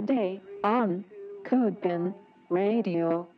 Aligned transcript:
Today 0.00 0.40
on 0.64 1.04
CodePen 1.44 2.14
Radio. 2.48 3.28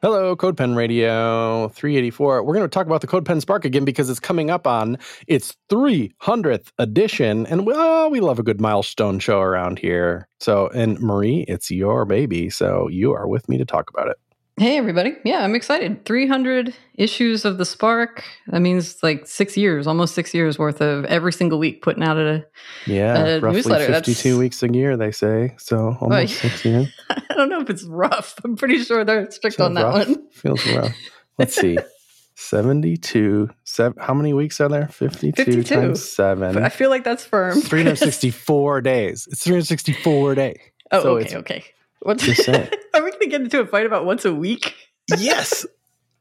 Hello, 0.00 0.36
CodePen 0.36 0.76
Radio 0.76 1.70
384. 1.70 2.44
We're 2.44 2.54
going 2.54 2.64
to 2.64 2.72
talk 2.72 2.86
about 2.86 3.00
the 3.00 3.08
CodePen 3.08 3.40
Spark 3.40 3.64
again 3.64 3.84
because 3.84 4.08
it's 4.08 4.20
coming 4.20 4.48
up 4.48 4.64
on 4.64 4.96
its 5.26 5.56
300th 5.70 6.70
edition. 6.78 7.48
And 7.48 7.66
well, 7.66 8.12
we 8.12 8.20
love 8.20 8.38
a 8.38 8.44
good 8.44 8.60
milestone 8.60 9.18
show 9.18 9.40
around 9.40 9.80
here. 9.80 10.28
So, 10.38 10.68
and 10.68 11.00
Marie, 11.00 11.44
it's 11.48 11.68
your 11.68 12.04
baby. 12.04 12.48
So 12.48 12.86
you 12.86 13.12
are 13.12 13.26
with 13.26 13.48
me 13.48 13.58
to 13.58 13.64
talk 13.64 13.90
about 13.90 14.06
it. 14.06 14.18
Hey, 14.56 14.76
everybody. 14.78 15.16
Yeah, 15.24 15.42
I'm 15.42 15.56
excited. 15.56 16.04
300 16.04 16.72
issues 16.94 17.44
of 17.44 17.58
the 17.58 17.64
Spark. 17.64 18.22
That 18.46 18.60
means 18.60 19.02
like 19.02 19.26
six 19.26 19.56
years, 19.56 19.88
almost 19.88 20.14
six 20.14 20.32
years 20.32 20.60
worth 20.60 20.80
of 20.80 21.04
every 21.06 21.32
single 21.32 21.58
week 21.58 21.82
putting 21.82 22.04
out 22.04 22.16
a, 22.16 22.46
Yeah, 22.86 23.18
a 23.18 23.40
roughly 23.40 23.56
newsletter. 23.58 23.86
52 23.86 24.14
That's- 24.14 24.38
weeks 24.38 24.62
a 24.62 24.72
year, 24.72 24.96
they 24.96 25.10
say. 25.10 25.56
So 25.58 25.96
almost 26.00 26.38
16. 26.40 26.88
I 27.10 27.34
don't 27.34 27.48
know 27.48 27.60
if 27.62 27.68
it's 27.68 27.82
rough. 27.82 28.36
I'm 28.44 28.54
pretty 28.54 28.78
sure 28.84 29.04
they're 29.04 29.28
strict 29.32 29.58
on 29.58 29.74
that 29.74 29.82
rough. 29.86 30.08
one. 30.08 30.28
Feels 30.30 30.64
rough. 30.68 30.96
Let's 31.36 31.56
see. 31.56 31.76
72. 32.36 33.50
Seven, 33.64 34.00
how 34.00 34.14
many 34.14 34.34
weeks 34.34 34.60
are 34.60 34.68
there? 34.68 34.86
52, 34.86 35.44
52. 35.44 35.62
times 35.74 36.08
7. 36.08 36.62
I 36.62 36.68
feel 36.68 36.90
like 36.90 37.02
that's 37.02 37.24
firm. 37.24 37.60
364 37.60 38.80
days. 38.82 39.26
It's 39.30 39.42
364 39.42 40.34
days 40.36 40.58
oh, 40.92 41.02
so 41.02 41.16
okay, 41.18 41.36
okay. 41.38 41.64
What's, 42.04 42.24
Just 42.24 42.44
saying. 42.44 42.68
are 42.94 43.02
we 43.02 43.10
going 43.10 43.22
to 43.22 43.28
get 43.28 43.40
into 43.40 43.60
a 43.60 43.66
fight 43.66 43.86
about 43.86 44.04
once 44.04 44.24
a 44.24 44.34
week? 44.34 44.74
Yes. 45.18 45.66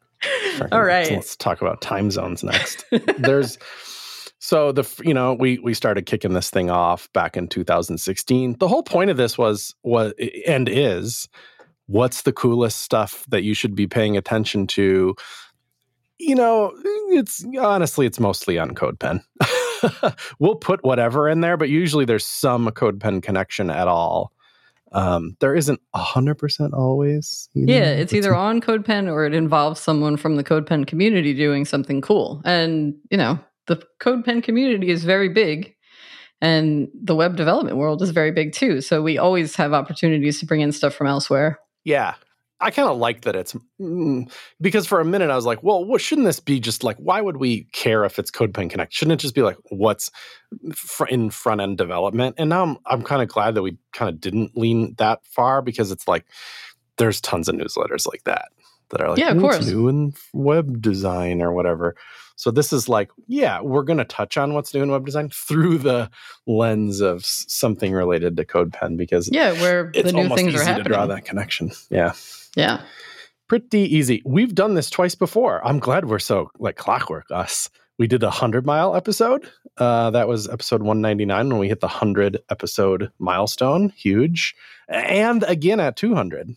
All 0.72 0.84
right. 0.84 1.12
Let's 1.12 1.36
talk 1.36 1.62
about 1.62 1.82
time 1.82 2.10
zones 2.10 2.44
next. 2.44 2.86
There's 3.18 3.58
so 4.40 4.72
the 4.72 4.90
you 5.04 5.14
know 5.14 5.34
we 5.34 5.60
we 5.60 5.74
started 5.74 6.06
kicking 6.06 6.34
this 6.34 6.50
thing 6.50 6.70
off 6.70 7.12
back 7.14 7.38
in 7.38 7.48
2016. 7.48 8.58
The 8.60 8.68
whole 8.68 8.84
point 8.84 9.10
of 9.10 9.18
this 9.18 9.38
was 9.38 9.76
was 9.84 10.14
and 10.48 10.70
is 10.70 11.28
what's 11.88 12.24
the 12.24 12.34
coolest 12.34 12.82
stuff 12.82 13.26
that 13.30 13.44
you 13.44 13.54
should 13.54 13.76
be 13.76 13.88
paying 13.88 14.18
attention 14.18 14.68
to. 14.68 15.16
You 16.20 16.36
know, 16.36 16.72
it's 17.10 17.46
honestly 17.60 18.06
it's 18.06 18.20
mostly 18.20 18.58
on 18.58 18.72
CodePen. 18.72 19.22
we'll 20.40 20.56
put 20.56 20.84
whatever 20.84 21.28
in 21.28 21.42
there, 21.42 21.58
but 21.58 21.70
usually 21.70 22.06
there's 22.06 22.26
some 22.26 22.68
CodePen 22.68 23.22
connection 23.22 23.70
at 23.70 23.90
all. 23.90 24.33
Um, 24.94 25.36
there 25.40 25.56
isn't 25.56 25.80
hundred 25.96 26.36
percent 26.36 26.74
always. 26.74 27.50
you 27.54 27.66
Yeah, 27.68 27.96
know, 27.96 28.02
it's 28.02 28.12
but 28.12 28.18
either 28.18 28.36
on 28.36 28.62
CodePen 28.62 29.12
or 29.12 29.26
it 29.26 29.34
involves 29.34 29.82
someone 29.82 30.18
from 30.18 30.36
the 30.36 30.44
CodePen 30.44 30.88
community 30.88 31.34
doing 31.34 31.66
something 31.66 32.02
cool. 32.02 32.42
And, 32.46 32.96
you 33.10 33.18
know, 33.18 33.40
the 33.68 33.82
CodePen 34.02 34.44
community 34.44 34.90
is 34.90 35.04
very 35.04 35.30
big 35.30 35.74
and 36.42 36.90
the 36.94 37.16
web 37.16 37.36
development 37.38 37.78
world 37.78 38.02
is 38.02 38.12
very 38.12 38.32
big 38.32 38.54
too. 38.54 38.82
So 38.82 39.02
we 39.02 39.18
always 39.18 39.56
have 39.56 39.74
opportunities 39.74 40.40
to 40.42 40.46
bring 40.46 40.62
in 40.62 40.72
stuff 40.72 40.94
from 40.94 41.08
elsewhere. 41.08 41.60
Yeah. 41.86 42.16
I 42.64 42.72
kind 42.72 42.88
of 42.90 42.98
like 42.98 43.22
that 43.22 43.36
it's 43.36 43.54
mm, 43.80 44.32
because 44.62 44.88
for 44.88 45.00
a 45.00 45.06
minute 45.06 45.30
I 45.30 45.36
was 45.36 45.46
like, 45.46 45.62
well, 45.64 45.84
what 45.86 46.02
shouldn't 46.02 46.26
this 46.26 46.40
be 46.40 46.60
just 46.60 46.84
like? 46.84 46.98
Why 46.98 47.22
would 47.22 47.38
we 47.38 47.66
care 47.74 48.06
if 48.06 48.18
it's 48.18 48.32
CodePen 48.32 48.70
Connect? 48.70 48.94
Shouldn't 48.94 49.14
it 49.14 49.22
just 49.22 49.36
be 49.36 49.42
like 49.42 49.58
what's 49.70 50.10
fr- 50.76 51.06
in 51.08 51.30
front 51.30 51.62
end 51.62 51.78
development? 51.78 52.36
And 52.40 52.50
now 52.50 52.64
I'm 52.64 52.78
I'm 52.86 53.02
kind 53.04 53.22
of 53.22 53.28
glad 53.28 53.56
that 53.56 53.62
we 53.64 53.78
kind 53.94 54.10
of 54.10 54.20
didn't 54.20 54.58
lean 54.58 54.96
that 54.98 55.20
far 55.26 55.62
because 55.62 55.92
it's 55.92 56.08
like 56.08 56.26
there's 56.98 57.20
tons 57.22 57.50
of 57.50 57.56
newsletters 57.56 58.08
like 58.08 58.24
that 58.26 58.50
that 58.90 59.02
are 59.02 59.10
like, 59.10 59.20
Yeah, 59.20 59.32
of 59.32 59.42
"What's 59.42 59.58
course. 59.58 59.68
new 59.68 59.88
in 59.88 60.14
web 60.34 60.82
design 60.82 61.42
or 61.42 61.52
whatever. 61.52 61.96
So 62.36 62.50
this 62.52 62.74
is 62.74 62.90
like, 62.90 63.10
yeah, 63.28 63.62
we're 63.62 63.84
going 63.84 64.00
to 64.00 64.06
touch 64.06 64.38
on 64.38 64.54
what's 64.54 64.74
new 64.74 64.82
in 64.82 64.90
web 64.92 65.06
design 65.06 65.30
through 65.30 65.78
the 65.80 66.10
lens 66.48 67.00
of 67.00 67.26
something 67.26 67.94
related 67.94 68.36
to 68.38 68.46
CodePen 68.46 68.98
because 68.98 69.30
Yeah, 69.32 69.52
where 69.54 69.92
it's 69.94 70.08
the 70.08 70.14
new 70.14 70.24
almost 70.24 70.40
things 70.40 70.54
are 70.56 70.58
to 70.60 70.64
happening. 70.66 70.84
draw 70.92 71.06
that 71.08 71.26
connection. 71.26 71.72
Yeah 71.90 72.14
Yeah. 72.56 72.82
pretty 73.50 73.80
easy. 73.96 74.22
We've 74.26 74.56
done 74.56 74.74
this 74.74 74.90
twice 74.90 75.16
before. 75.16 75.66
I'm 75.66 75.80
glad 75.80 76.06
we're 76.06 76.20
so 76.20 76.50
like 76.60 76.76
clockwork 76.78 77.26
us. 77.32 77.70
We 78.00 78.08
did 78.08 78.24
a 78.24 78.32
hundred 78.32 78.66
mile 78.66 78.96
episode. 78.96 79.48
Uh, 79.78 80.10
that 80.12 80.28
was 80.28 80.50
episode 80.50 80.82
199 80.82 81.50
when 81.50 81.60
we 81.60 81.68
hit 81.68 81.80
the 81.80 81.88
hundred 81.88 82.40
episode 82.50 83.12
milestone. 83.20 83.90
Huge. 83.90 84.56
And 84.88 85.44
again 85.44 85.80
at 85.80 85.96
200. 85.98 86.50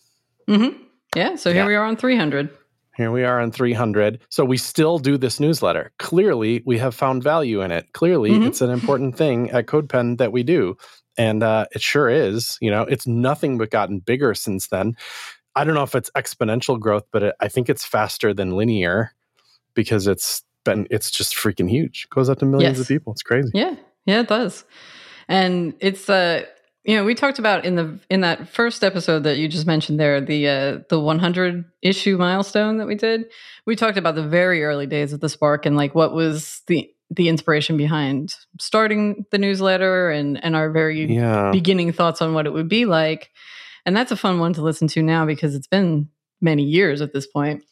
hmm 0.49 0.69
Yeah. 1.15 1.37
So 1.37 1.51
here 1.53 1.63
Yeah. 1.63 1.67
we 1.69 1.75
are 1.75 1.85
on 1.85 1.97
300. 1.97 2.49
Here 2.97 3.11
we 3.11 3.25
are 3.25 3.41
on 3.41 3.51
300. 3.53 4.21
So 4.31 4.45
we 4.47 4.57
still 4.57 4.99
do 4.99 5.19
this 5.19 5.39
newsletter. 5.39 5.93
Clearly, 5.99 6.63
we 6.65 6.79
have 6.79 6.95
found 6.95 7.23
value 7.23 7.61
in 7.61 7.71
it. 7.71 7.93
Clearly, 7.93 8.31
Mhm. 8.31 8.47
it's 8.47 8.63
an 8.63 8.71
important 8.71 9.17
thing 9.19 9.51
at 9.51 9.67
CodePen 9.67 10.17
that 10.17 10.33
we 10.33 10.43
do. 10.43 10.79
And 11.19 11.43
uh, 11.43 11.67
it 11.73 11.83
sure 11.83 12.09
is. 12.09 12.57
You 12.63 12.71
know, 12.71 12.83
it's 12.83 13.07
nothing 13.07 13.59
but 13.59 13.71
gotten 13.71 13.99
bigger 13.99 14.33
since 14.35 14.69
then. 14.69 14.95
I 15.57 15.65
don't 15.65 15.75
know 15.75 15.83
if 15.83 15.95
it's 15.95 16.11
exponential 16.11 16.79
growth, 16.79 17.05
but 17.11 17.23
it, 17.25 17.35
I 17.41 17.49
think 17.49 17.69
it's 17.69 17.85
faster 17.85 18.33
than 18.35 18.53
linear 18.53 19.13
because 19.75 20.07
it's 20.07 20.43
been, 20.65 20.87
it's 20.91 21.11
just 21.11 21.35
freaking 21.35 21.69
huge. 21.69 22.07
goes 22.11 22.29
up 22.29 22.39
to 22.41 22.45
millions 22.47 22.79
Yes. 22.79 22.81
of 22.83 22.89
people. 22.89 23.13
It's 23.15 23.23
crazy. 23.23 23.51
Yeah, 23.55 23.75
yeah, 24.05 24.21
it 24.21 24.29
does. 24.29 24.65
And 25.29 25.75
it's 25.81 26.09
uh 26.09 26.45
you 26.85 26.95
know, 26.95 27.03
we 27.05 27.17
talked 27.17 27.41
about 27.41 27.65
in 27.65 27.75
the 27.75 27.99
in 28.11 28.21
that 28.21 28.49
first 28.49 28.85
episode 28.85 29.25
that 29.25 29.39
you 29.39 29.49
just 29.49 29.67
mentioned 29.67 29.99
there, 29.99 30.21
the 30.21 30.49
uh 30.49 30.79
the 30.89 31.01
100 31.01 31.65
issue 31.83 32.17
milestone 32.17 32.77
that 32.79 32.87
we 32.87 32.95
did. 32.95 33.25
We 33.67 33.75
talked 33.75 33.99
about 33.99 34.15
the 34.15 34.23
very 34.23 34.63
early 34.63 34.87
days 34.87 35.13
of 35.13 35.19
the 35.19 35.29
Spark 35.29 35.67
and 35.67 35.77
like 35.77 35.97
what 35.97 36.13
was 36.15 36.63
the 36.69 36.89
the 37.11 37.29
inspiration 37.29 37.77
behind 37.77 38.35
starting 38.61 39.25
the 39.33 39.39
newsletter 39.39 40.11
and 40.11 40.43
and 40.45 40.55
our 40.55 40.71
very 40.71 41.07
Yeah. 41.13 41.51
beginning 41.51 41.93
thoughts 41.93 42.23
on 42.23 42.35
what 42.35 42.47
it 42.47 42.53
would 42.53 42.69
be 42.69 42.85
like. 42.85 43.31
And 43.87 43.97
that's 43.97 44.13
a 44.13 44.17
fun 44.17 44.39
one 44.39 44.53
to 44.55 44.63
listen 44.63 44.89
to 44.89 45.03
now 45.03 45.25
because 45.25 45.55
it's 45.55 45.69
been 45.69 46.09
many 46.41 46.65
years 46.65 47.01
at 47.01 47.13
this 47.13 47.27
point. 47.27 47.63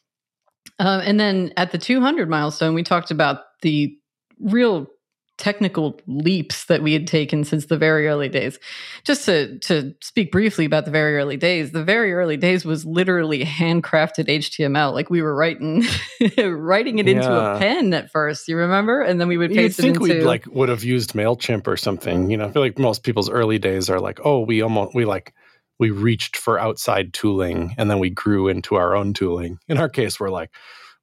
Um, 0.79 1.03
and 1.05 1.21
then 1.21 1.53
at 1.57 1.73
the 1.73 1.79
200 1.79 2.29
milestone, 2.29 2.75
we 2.75 2.83
talked 2.83 3.11
about 3.11 3.41
the 3.63 3.97
real 4.41 4.89
technical 5.37 6.01
leaps 6.07 6.67
that 6.67 6.81
we 6.81 6.93
had 6.93 7.09
taken 7.09 7.43
since 7.43 7.67
the 7.67 7.77
very 7.77 8.07
early 8.07 8.29
days. 8.29 8.59
Just 9.03 9.25
to 9.25 9.59
to 9.61 9.95
speak 10.01 10.31
briefly 10.31 10.65
about 10.65 10.85
the 10.85 10.91
very 10.91 11.17
early 11.17 11.37
days, 11.37 11.73
the 11.73 11.83
very 11.83 12.13
early 12.13 12.37
days 12.37 12.65
was 12.65 12.85
literally 12.85 13.45
handcrafted 13.45 14.29
HTML. 14.29 14.93
Like 14.93 15.11
we 15.11 15.23
were 15.23 15.35
writing 15.35 15.83
writing 16.39 16.99
it 16.99 17.09
into 17.09 17.33
a 17.33 17.59
pen 17.59 17.93
at 17.95 18.11
first. 18.11 18.47
You 18.49 18.57
remember? 18.57 19.01
And 19.01 19.21
then 19.21 19.29
we 19.29 19.37
would 19.37 19.51
You'd 19.51 19.57
paste 19.57 19.79
it 19.81 19.83
think 19.83 19.97
into 19.97 20.15
we'd 20.15 20.23
like 20.23 20.47
would 20.47 20.69
have 20.69 20.85
used 20.85 21.15
Mailchimp 21.15 21.67
or 21.67 21.77
something. 21.77 22.31
You 22.31 22.37
know, 22.37 22.47
I 22.47 22.53
feel 22.53 22.63
like 22.63 22.79
most 22.79 23.03
people's 23.03 23.31
early 23.31 23.59
days 23.59 23.91
are 23.91 24.01
like, 24.01 24.21
oh, 24.25 24.41
we 24.41 24.63
almost 24.63 24.95
we 24.95 25.05
like 25.05 25.35
we 25.79 25.91
reached 25.91 26.37
for 26.37 26.59
outside 26.59 27.13
tooling 27.13 27.75
and 27.79 27.91
then 27.91 27.99
we 27.99 28.11
grew 28.11 28.49
into 28.49 28.75
our 28.77 28.95
own 28.95 29.13
tooling. 29.15 29.59
In 29.69 29.79
our 29.79 29.89
case, 29.89 30.19
we're 30.21 30.31
like 30.31 30.51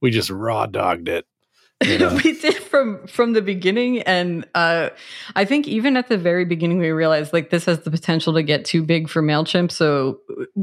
we 0.02 0.12
just 0.12 0.30
raw 0.30 0.66
dogged 0.66 1.08
it. 1.10 1.26
you 1.84 1.98
know? 2.00 2.16
we 2.24 2.40
did 2.40 2.56
from 2.56 3.06
from 3.08 3.34
the 3.34 3.42
beginning 3.42 4.02
and 4.04 4.48
uh 4.54 4.90
i 5.36 5.44
think 5.44 5.68
even 5.68 5.98
at 5.98 6.10
the 6.10 6.18
very 6.18 6.46
beginning 6.46 6.78
we 6.78 6.90
realized 6.92 7.34
like 7.34 7.50
this 7.50 7.66
has 7.66 7.80
the 7.82 7.90
potential 7.90 8.34
to 8.36 8.44
get 8.44 8.64
too 8.66 8.84
big 8.84 9.10
for 9.10 9.22
mailchimp 9.24 9.72
so 9.72 10.20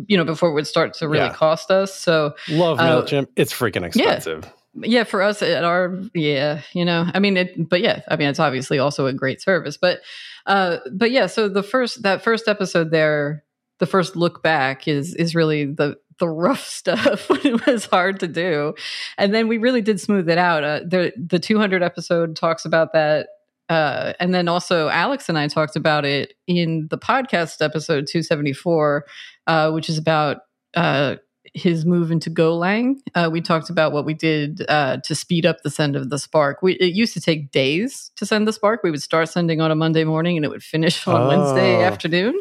you 0.06 0.16
know 0.16 0.24
before 0.24 0.48
it 0.48 0.52
would 0.52 0.66
start 0.66 0.94
to 0.94 1.08
really 1.08 1.24
Yeah. 1.26 1.32
cost 1.34 1.72
us 1.72 1.92
so 1.92 2.34
Love 2.48 2.78
Uh, 2.78 2.84
Mailchimp. 3.02 3.26
It's 3.34 3.52
freaking 3.52 3.84
expensive. 3.84 4.44
yeah 4.80 5.02
for 5.02 5.20
us 5.20 5.42
at 5.42 5.64
our 5.64 5.98
yeah 6.14 6.60
you 6.72 6.84
know 6.84 7.04
i 7.12 7.18
mean 7.18 7.36
it 7.36 7.68
but 7.68 7.80
yeah 7.80 8.00
i 8.08 8.14
mean 8.14 8.28
it's 8.28 8.38
obviously 8.40 8.78
also 8.78 9.06
a 9.06 9.12
great 9.12 9.40
service 9.42 9.76
but 9.76 9.98
uh 10.46 10.76
but 10.92 11.10
yeah 11.10 11.26
so 11.26 11.48
the 11.48 11.64
first 11.64 12.02
that 12.04 12.22
first 12.22 12.46
episode 12.46 12.92
there 12.92 13.42
the 13.78 13.86
first 13.86 14.16
look 14.16 14.42
back 14.42 14.86
is 14.88 15.14
is 15.14 15.34
really 15.34 15.64
the 15.66 15.96
the 16.18 16.28
rough 16.28 16.66
stuff 16.80 17.28
when 17.30 17.46
it 17.46 17.66
was 17.66 17.86
hard 17.86 18.20
to 18.20 18.26
do 18.28 18.74
and 19.16 19.34
then 19.34 19.48
we 19.48 19.58
really 19.58 19.80
did 19.80 20.00
smooth 20.00 20.28
it 20.28 20.38
out 20.38 20.64
uh, 20.64 20.80
the 20.80 21.12
the 21.16 21.38
200 21.38 21.82
episode 21.82 22.34
talks 22.36 22.64
about 22.64 22.92
that 22.92 23.28
uh, 23.68 24.14
and 24.18 24.34
then 24.34 24.48
also 24.48 24.88
Alex 24.88 25.28
and 25.28 25.38
I 25.38 25.46
talked 25.46 25.76
about 25.76 26.04
it 26.06 26.32
in 26.46 26.86
the 26.90 26.96
podcast 26.96 27.60
episode 27.60 28.06
274, 28.06 29.04
uh, 29.46 29.70
which 29.72 29.90
is 29.90 29.98
about 29.98 30.38
uh, 30.72 31.16
his 31.52 31.84
move 31.84 32.10
into 32.10 32.30
Golang. 32.30 32.94
Uh, 33.14 33.28
we 33.30 33.42
talked 33.42 33.68
about 33.68 33.92
what 33.92 34.06
we 34.06 34.14
did 34.14 34.64
uh, 34.70 34.96
to 35.04 35.14
speed 35.14 35.44
up 35.44 35.58
the 35.64 35.70
send 35.70 35.96
of 35.96 36.08
the 36.08 36.18
Spark. 36.18 36.62
We, 36.62 36.76
it 36.76 36.94
used 36.94 37.12
to 37.12 37.20
take 37.20 37.50
days 37.52 38.10
to 38.16 38.24
send 38.24 38.48
the 38.48 38.54
Spark. 38.54 38.82
We 38.82 38.90
would 38.90 39.02
start 39.02 39.28
sending 39.28 39.60
on 39.60 39.70
a 39.70 39.74
Monday 39.74 40.04
morning 40.04 40.36
and 40.38 40.46
it 40.46 40.48
would 40.48 40.62
finish 40.64 41.06
on 41.06 41.28
Wednesday 41.28 41.76
Oh. 41.76 41.82
afternoon, 41.82 42.40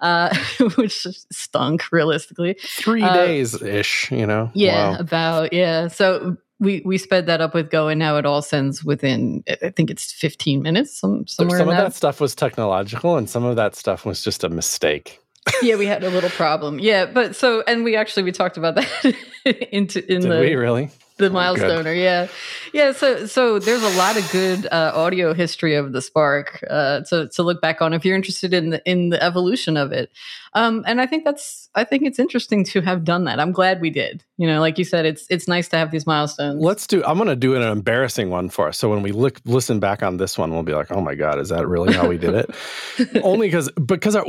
uh, 0.00 0.34
which 0.76 1.06
stunk 1.32 1.90
realistically. 1.92 2.56
Three 2.60 3.02
Uh, 3.02 3.12
days 3.14 3.60
ish, 3.62 4.10
you 4.10 4.26
know? 4.26 4.50
Yeah, 4.54 4.92
Wow. 4.92 4.98
about 4.98 5.52
yeah. 5.52 5.88
So 5.88 6.36
we 6.60 6.82
we 6.84 6.98
sped 6.98 7.26
that 7.26 7.40
up 7.40 7.54
with 7.54 7.70
Go, 7.70 7.88
and 7.88 7.98
now 7.98 8.16
it 8.16 8.26
all 8.26 8.42
sends 8.42 8.84
within. 8.84 9.44
I 9.62 9.70
think 9.70 9.90
it's 9.90 10.12
fifteen 10.12 10.60
minutes, 10.62 10.98
some 10.98 11.26
somewhere 11.26 11.58
some 11.58 11.68
of 11.68 11.76
that. 11.76 11.84
that 11.84 11.94
stuff 11.94 12.20
was 12.20 12.34
technological 12.34 13.16
and 13.16 13.30
some 13.30 13.44
of 13.44 13.56
that 13.56 13.76
stuff 13.76 14.04
was 14.04 14.22
just 14.22 14.42
a 14.44 14.48
mistake. 14.48 15.20
yeah, 15.62 15.76
we 15.76 15.86
had 15.86 16.02
a 16.04 16.10
little 16.10 16.30
problem. 16.30 16.78
Yeah, 16.80 17.06
but 17.06 17.36
so 17.36 17.62
and 17.66 17.84
we 17.84 17.94
actually 17.96 18.24
we 18.24 18.32
talked 18.32 18.56
about 18.56 18.74
that 18.74 19.14
into 19.72 20.00
in 20.12 20.20
Did 20.22 20.30
the 20.32 20.40
we 20.40 20.54
really? 20.54 20.90
The 21.18 21.30
milestoner 21.30 21.92
yeah. 21.92 22.28
Yeah 22.72 22.92
so 22.92 23.26
so 23.26 23.58
there's 23.58 23.82
a 23.82 23.96
lot 23.98 24.16
of 24.16 24.30
good 24.30 24.66
uh, 24.66 24.92
audio 24.94 25.34
history 25.34 25.74
of 25.74 25.92
the 25.92 26.02
spark 26.02 26.64
uh, 26.68 27.00
to, 27.02 27.28
to 27.28 27.42
look 27.42 27.60
back 27.60 27.82
on 27.82 27.92
if 27.92 28.04
you're 28.04 28.16
interested 28.16 28.54
in 28.54 28.70
the 28.70 28.82
in 28.84 29.10
the 29.10 29.22
evolution 29.22 29.76
of 29.76 29.92
it. 29.92 30.10
Um, 30.54 30.82
and 30.86 31.00
i 31.00 31.06
think 31.06 31.24
that's 31.24 31.68
i 31.74 31.84
think 31.84 32.04
it's 32.04 32.18
interesting 32.18 32.64
to 32.64 32.80
have 32.80 33.04
done 33.04 33.24
that. 33.24 33.40
I'm 33.40 33.52
glad 33.52 33.80
we 33.80 33.90
did. 33.90 34.24
You 34.36 34.46
know 34.46 34.60
like 34.60 34.78
you 34.78 34.84
said 34.84 35.06
it's 35.06 35.26
it's 35.28 35.48
nice 35.48 35.68
to 35.68 35.76
have 35.76 35.90
these 35.90 36.06
milestones. 36.06 36.62
Let's 36.62 36.86
do 36.86 37.04
i'm 37.04 37.16
going 37.16 37.28
to 37.28 37.36
do 37.36 37.54
an 37.54 37.62
embarrassing 37.62 38.30
one 38.30 38.48
for 38.48 38.68
us. 38.68 38.78
So 38.78 38.88
when 38.88 39.02
we 39.02 39.12
look 39.12 39.40
listen 39.44 39.80
back 39.80 40.02
on 40.02 40.16
this 40.16 40.38
one 40.38 40.52
we'll 40.52 40.62
be 40.62 40.74
like 40.74 40.90
oh 40.90 41.00
my 41.00 41.14
god 41.14 41.38
is 41.38 41.50
that 41.50 41.66
really 41.66 41.92
how 41.92 42.08
we 42.08 42.18
did 42.18 42.34
it? 42.34 42.50
Only 43.22 43.48
because 43.48 43.70
because 43.72 44.16
our, 44.16 44.24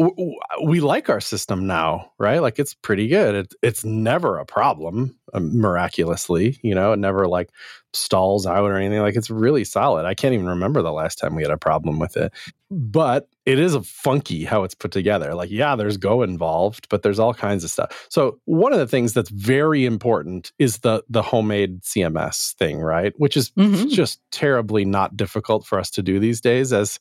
we 0.63 0.79
like 0.79 1.09
our 1.09 1.21
system 1.21 1.67
now 1.67 2.11
right? 2.19 2.41
Like 2.41 2.59
it's 2.59 2.73
pretty 2.73 3.07
good. 3.07 3.35
It, 3.35 3.53
it's 3.61 3.83
never 3.83 4.37
a 4.37 4.45
problem 4.45 5.17
um, 5.33 5.59
miraculously 5.59 6.59
you 6.63 6.75
know 6.75 6.93
it 6.93 6.97
never 6.97 7.27
like 7.27 7.49
stalls 7.93 8.45
out 8.45 8.65
or 8.65 8.75
anything 8.75 9.01
like 9.01 9.15
it's 9.15 9.29
really 9.29 9.63
solid. 9.63 10.05
I 10.05 10.13
can't 10.13 10.33
even 10.33 10.45
remember 10.45 10.81
the 10.81 10.91
last 10.91 11.15
time 11.15 11.35
we 11.35 11.41
had 11.41 11.51
a 11.51 11.57
problem 11.57 11.97
with 11.99 12.17
it. 12.17 12.31
But 12.69 13.27
it 13.45 13.57
is 13.57 13.73
a 13.73 13.81
funky 13.81 14.43
how 14.45 14.63
it's 14.63 14.75
put 14.75 14.91
together. 14.91 15.33
Like 15.33 15.49
yeah 15.49 15.75
there's 15.75 15.97
go 15.97 16.21
involved 16.21 16.87
but 16.89 17.01
there's 17.01 17.19
all 17.19 17.33
kinds 17.33 17.63
of 17.63 17.71
stuff. 17.71 18.07
So 18.09 18.39
one 18.45 18.73
of 18.73 18.79
the 18.79 18.87
things 18.87 19.13
that's 19.13 19.31
very 19.31 19.85
important 19.85 20.51
is 20.59 20.79
the 20.79 21.03
the 21.09 21.23
homemade 21.23 21.81
cms 21.81 22.53
thing 22.53 22.79
right? 22.79 23.13
Which 23.17 23.35
is 23.35 23.49
mm-hmm. 23.51 23.89
just 23.89 24.21
terribly 24.31 24.85
not 24.85 25.17
difficult 25.17 25.65
for 25.65 25.79
us 25.79 25.89
to 25.91 26.03
do 26.03 26.19
these 26.19 26.41
days 26.41 26.71
as 26.71 26.99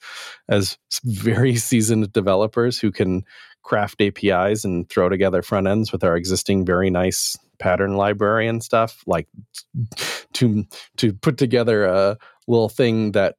as 0.48 0.78
very 1.04 1.56
seasoned 1.56 2.12
developers 2.12 2.78
who 2.78 2.90
can 2.90 3.24
craft 3.69 4.00
apis 4.00 4.65
and 4.65 4.88
throw 4.88 5.11
together 5.11 5.43
front 5.43 5.67
ends 5.67 5.93
with 5.93 6.03
our 6.03 6.17
existing 6.17 6.65
very 6.65 6.88
nice 6.88 7.37
pattern 7.59 7.97
library 7.97 8.49
and 8.49 8.62
stuff 8.62 9.03
like 9.06 9.29
to 10.32 10.65
to 10.97 11.12
put 11.12 11.37
together 11.37 11.85
a 11.85 12.17
little 12.47 12.70
thing 12.70 13.12
that 13.12 13.35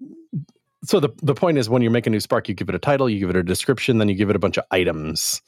so 0.84 1.00
the 1.00 1.10
the 1.24 1.34
point 1.34 1.58
is 1.58 1.68
when 1.68 1.82
you 1.82 1.90
make 1.90 2.06
a 2.06 2.10
new 2.10 2.20
spark 2.20 2.48
you 2.48 2.54
give 2.54 2.70
it 2.70 2.76
a 2.76 2.80
title 2.80 3.10
you 3.10 3.18
give 3.18 3.32
it 3.32 3.36
a 3.36 3.44
description 3.44 3.98
then 3.98 4.08
you 4.08 4.16
give 4.16 4.30
it 4.30 4.36
a 4.36 4.40
bunch 4.40 4.58
of 4.58 4.64
items 4.70 5.42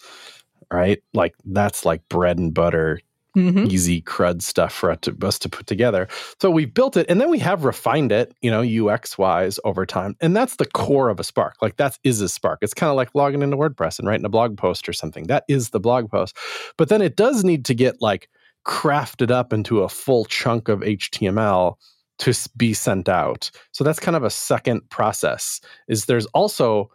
right? 0.72 1.04
Like 1.14 1.36
that's 1.46 1.86
like 1.86 2.08
bread 2.10 2.40
and 2.40 2.54
butter 2.54 3.02
mm-hmm. 3.36 3.66
easy 3.70 4.02
crud 4.02 4.42
stuff 4.42 4.74
for 4.74 4.92
us 4.92 4.98
to, 5.02 5.16
us 5.22 5.40
to 5.40 5.50
put 5.50 5.68
together 5.68 6.08
so 6.40 6.50
we've 6.50 6.74
built 6.74 6.98
it 6.98 7.06
and 7.10 7.22
then 7.22 7.30
we 7.30 7.40
have 7.40 7.64
refined 7.64 8.12
it 8.12 8.34
you 8.42 8.52
know 8.52 8.90
ux 8.90 9.18
wise 9.18 9.60
over 9.64 9.86
time 9.86 10.16
and 10.22 10.36
that's 10.36 10.58
the 10.58 10.66
core 10.66 11.10
of 11.10 11.20
a 11.20 11.24
spark 11.24 11.56
like 11.62 11.78
that 11.78 11.98
is 12.04 12.22
a 12.22 12.30
spark 12.30 12.60
it's 12.62 12.74
kind 12.74 12.90
of 12.90 12.96
like 12.96 13.14
logging 13.16 13.42
into 13.42 13.58
wordpress 13.58 14.00
and 14.00 14.08
writing 14.08 14.26
a 14.26 14.30
blog 14.30 14.58
post 14.58 14.88
or 14.88 14.94
something 14.94 15.28
that 15.28 15.44
is 15.48 15.70
the 15.70 15.80
blog 15.80 16.10
post 16.10 16.36
but 16.78 16.90
then 16.90 17.02
it 17.02 17.16
does 17.16 17.44
need 17.44 17.66
to 17.66 17.74
get 17.74 18.02
like 18.02 18.30
crafted 18.66 19.32
up 19.32 19.54
into 19.54 19.82
a 19.82 19.90
full 19.90 20.26
chunk 20.26 20.70
of 20.70 20.82
HTML 20.82 21.76
to 22.20 22.50
be 22.56 22.74
sent 22.74 23.10
out. 23.10 23.50
So 23.72 23.84
that's 23.84 24.00
kind 24.00 24.16
of 24.16 24.24
a 24.24 24.30
second 24.30 24.88
process. 24.90 25.60
Is 25.88 26.06
there's 26.06 26.28
also 26.28 26.92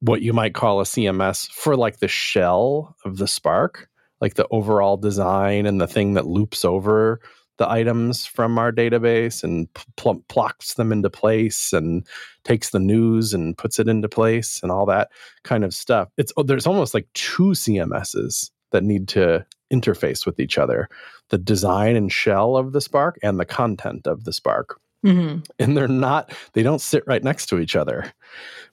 what 0.00 0.22
you 0.22 0.32
might 0.32 0.54
call 0.54 0.80
a 0.80 0.84
CMS 0.84 1.50
for 1.50 1.76
like 1.76 1.98
the 1.98 2.08
shell 2.08 2.96
of 3.04 3.18
the 3.18 3.28
Spark, 3.28 3.88
like 4.20 4.34
the 4.34 4.46
overall 4.50 4.96
design 4.96 5.66
and 5.66 5.80
the 5.80 5.86
thing 5.86 6.14
that 6.14 6.26
loops 6.26 6.64
over 6.64 7.20
the 7.58 7.68
items 7.68 8.24
from 8.24 8.56
our 8.58 8.72
database 8.72 9.42
and 9.42 9.68
pl- 9.96 10.22
plocks 10.28 10.74
them 10.74 10.92
into 10.92 11.10
place 11.10 11.72
and 11.72 12.06
takes 12.44 12.70
the 12.70 12.78
news 12.78 13.34
and 13.34 13.58
puts 13.58 13.78
it 13.78 13.88
into 13.88 14.08
place 14.08 14.60
and 14.62 14.70
all 14.70 14.86
that 14.86 15.10
kind 15.42 15.64
of 15.64 15.74
stuff. 15.74 16.08
It's 16.16 16.32
oh, 16.36 16.44
there's 16.44 16.66
almost 16.66 16.94
like 16.94 17.08
two 17.14 17.50
CMSs 17.50 18.50
that 18.70 18.84
need 18.84 19.08
to 19.08 19.44
interface 19.72 20.24
with 20.24 20.40
each 20.40 20.56
other 20.56 20.88
the 21.30 21.38
design 21.38 21.94
and 21.94 22.10
shell 22.10 22.56
of 22.56 22.72
the 22.72 22.80
spark 22.80 23.18
and 23.22 23.38
the 23.38 23.44
content 23.44 24.06
of 24.06 24.24
the 24.24 24.32
spark 24.32 24.80
mm-hmm. 25.04 25.40
and 25.58 25.76
they're 25.76 25.88
not 25.88 26.32
they 26.52 26.62
don't 26.62 26.80
sit 26.80 27.02
right 27.06 27.24
next 27.24 27.46
to 27.46 27.58
each 27.58 27.76
other 27.76 28.12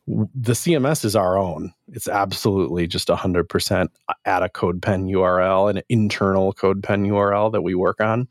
the 0.07 0.54
cms 0.54 1.04
is 1.04 1.16
our 1.16 1.38
own 1.38 1.74
it's 1.92 2.07
absolutely 2.07 2.88
just 2.88 3.07
100% 3.07 3.88
at 4.25 4.44
a 4.44 4.50
codepen 4.50 5.12
url 5.12 5.69
an 5.69 5.81
internal 5.89 6.54
codepen 6.54 7.07
url 7.07 7.51
that 7.51 7.62
we 7.62 7.75
work 7.75 8.00
on 8.01 8.27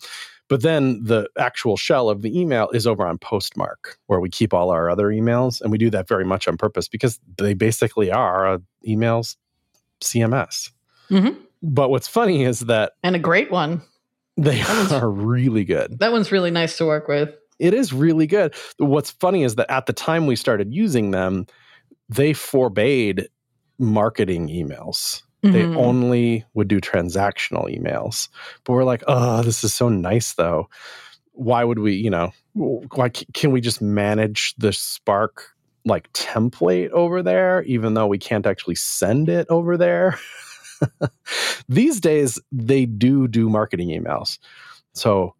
but 0.48 0.60
then 0.62 1.02
the 1.02 1.28
actual 1.38 1.76
shell 1.76 2.10
of 2.10 2.22
the 2.22 2.38
email 2.38 2.68
is 2.70 2.86
over 2.86 3.06
on 3.06 3.18
postmark 3.18 3.98
where 4.06 4.20
we 4.20 4.28
keep 4.28 4.54
all 4.54 4.70
our 4.70 4.88
other 4.88 5.08
emails 5.08 5.60
and 5.60 5.72
we 5.72 5.78
do 5.78 5.90
that 5.90 6.06
very 6.06 6.24
much 6.24 6.46
on 6.46 6.56
purpose 6.56 6.88
because 6.88 7.18
they 7.38 7.54
basically 7.54 8.10
are 8.10 8.58
emails 8.86 9.36
cms 10.00 10.70
mm-hmm. 11.10 11.40
But 11.64 11.88
what's 11.88 12.06
funny 12.06 12.44
is 12.44 12.60
that 12.60 12.92
and 13.02 13.16
a 13.16 13.18
great 13.18 13.50
one. 13.50 13.82
They 14.36 14.60
are 14.62 15.08
really 15.08 15.64
good. 15.64 15.98
That 16.00 16.12
one's 16.12 16.30
really 16.30 16.50
nice 16.50 16.76
to 16.78 16.84
work 16.84 17.08
with. 17.08 17.30
It 17.58 17.74
is 17.74 17.92
really 17.92 18.26
good. 18.26 18.54
What's 18.78 19.10
funny 19.10 19.44
is 19.44 19.54
that 19.56 19.70
at 19.70 19.86
the 19.86 19.92
time 19.92 20.26
we 20.26 20.36
started 20.36 20.72
using 20.72 21.10
them, 21.10 21.46
they 22.08 22.32
forbade 22.32 23.28
marketing 23.78 24.48
emails. 24.48 25.22
Mm-hmm. 25.44 25.52
They 25.52 25.64
only 25.64 26.44
would 26.54 26.68
do 26.68 26.80
transactional 26.80 27.74
emails. 27.74 28.28
But 28.64 28.72
we're 28.72 28.84
like, 28.84 29.04
oh, 29.06 29.42
this 29.42 29.62
is 29.62 29.74
so 29.74 29.88
nice 29.88 30.34
though. 30.34 30.68
Why 31.32 31.64
would 31.64 31.78
we, 31.78 31.94
you 31.94 32.10
know, 32.10 32.32
why 32.54 33.08
can 33.08 33.50
we 33.50 33.60
just 33.60 33.82
manage 33.82 34.54
the 34.56 34.72
Spark 34.72 35.50
like 35.84 36.10
template 36.12 36.90
over 36.90 37.22
there, 37.22 37.62
even 37.64 37.94
though 37.94 38.06
we 38.06 38.18
can't 38.18 38.46
actually 38.46 38.76
send 38.76 39.28
it 39.28 39.46
over 39.50 39.76
there? 39.76 40.18
These 41.68 42.00
days, 42.00 42.40
they 42.52 42.86
do 42.86 43.28
do 43.28 43.48
marketing 43.48 43.88
emails. 43.88 44.38
So, 44.92 45.34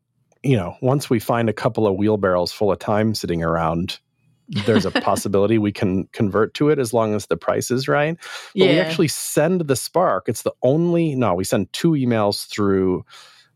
you 0.44 0.56
know, 0.56 0.76
once 0.82 1.08
we 1.08 1.18
find 1.18 1.48
a 1.48 1.52
couple 1.52 1.86
of 1.86 1.96
wheelbarrows 1.96 2.52
full 2.52 2.70
of 2.70 2.78
time 2.78 3.14
sitting 3.14 3.42
around, 3.42 3.98
there's 4.66 4.84
a 4.84 4.90
possibility 5.00 5.58
we 5.58 5.72
can 5.72 6.04
convert 6.12 6.52
to 6.54 6.68
it 6.68 6.78
as 6.78 6.92
long 6.92 7.14
as 7.14 7.26
the 7.26 7.36
price 7.36 7.70
is 7.70 7.88
right. 7.88 8.16
But 8.54 8.66
yeah. 8.66 8.66
we 8.66 8.78
actually 8.78 9.08
send 9.08 9.62
the 9.62 9.76
Spark. 9.76 10.28
It's 10.28 10.42
the 10.42 10.52
only, 10.62 11.14
no, 11.14 11.34
we 11.34 11.44
send 11.44 11.72
two 11.72 11.92
emails 11.92 12.46
through 12.46 13.04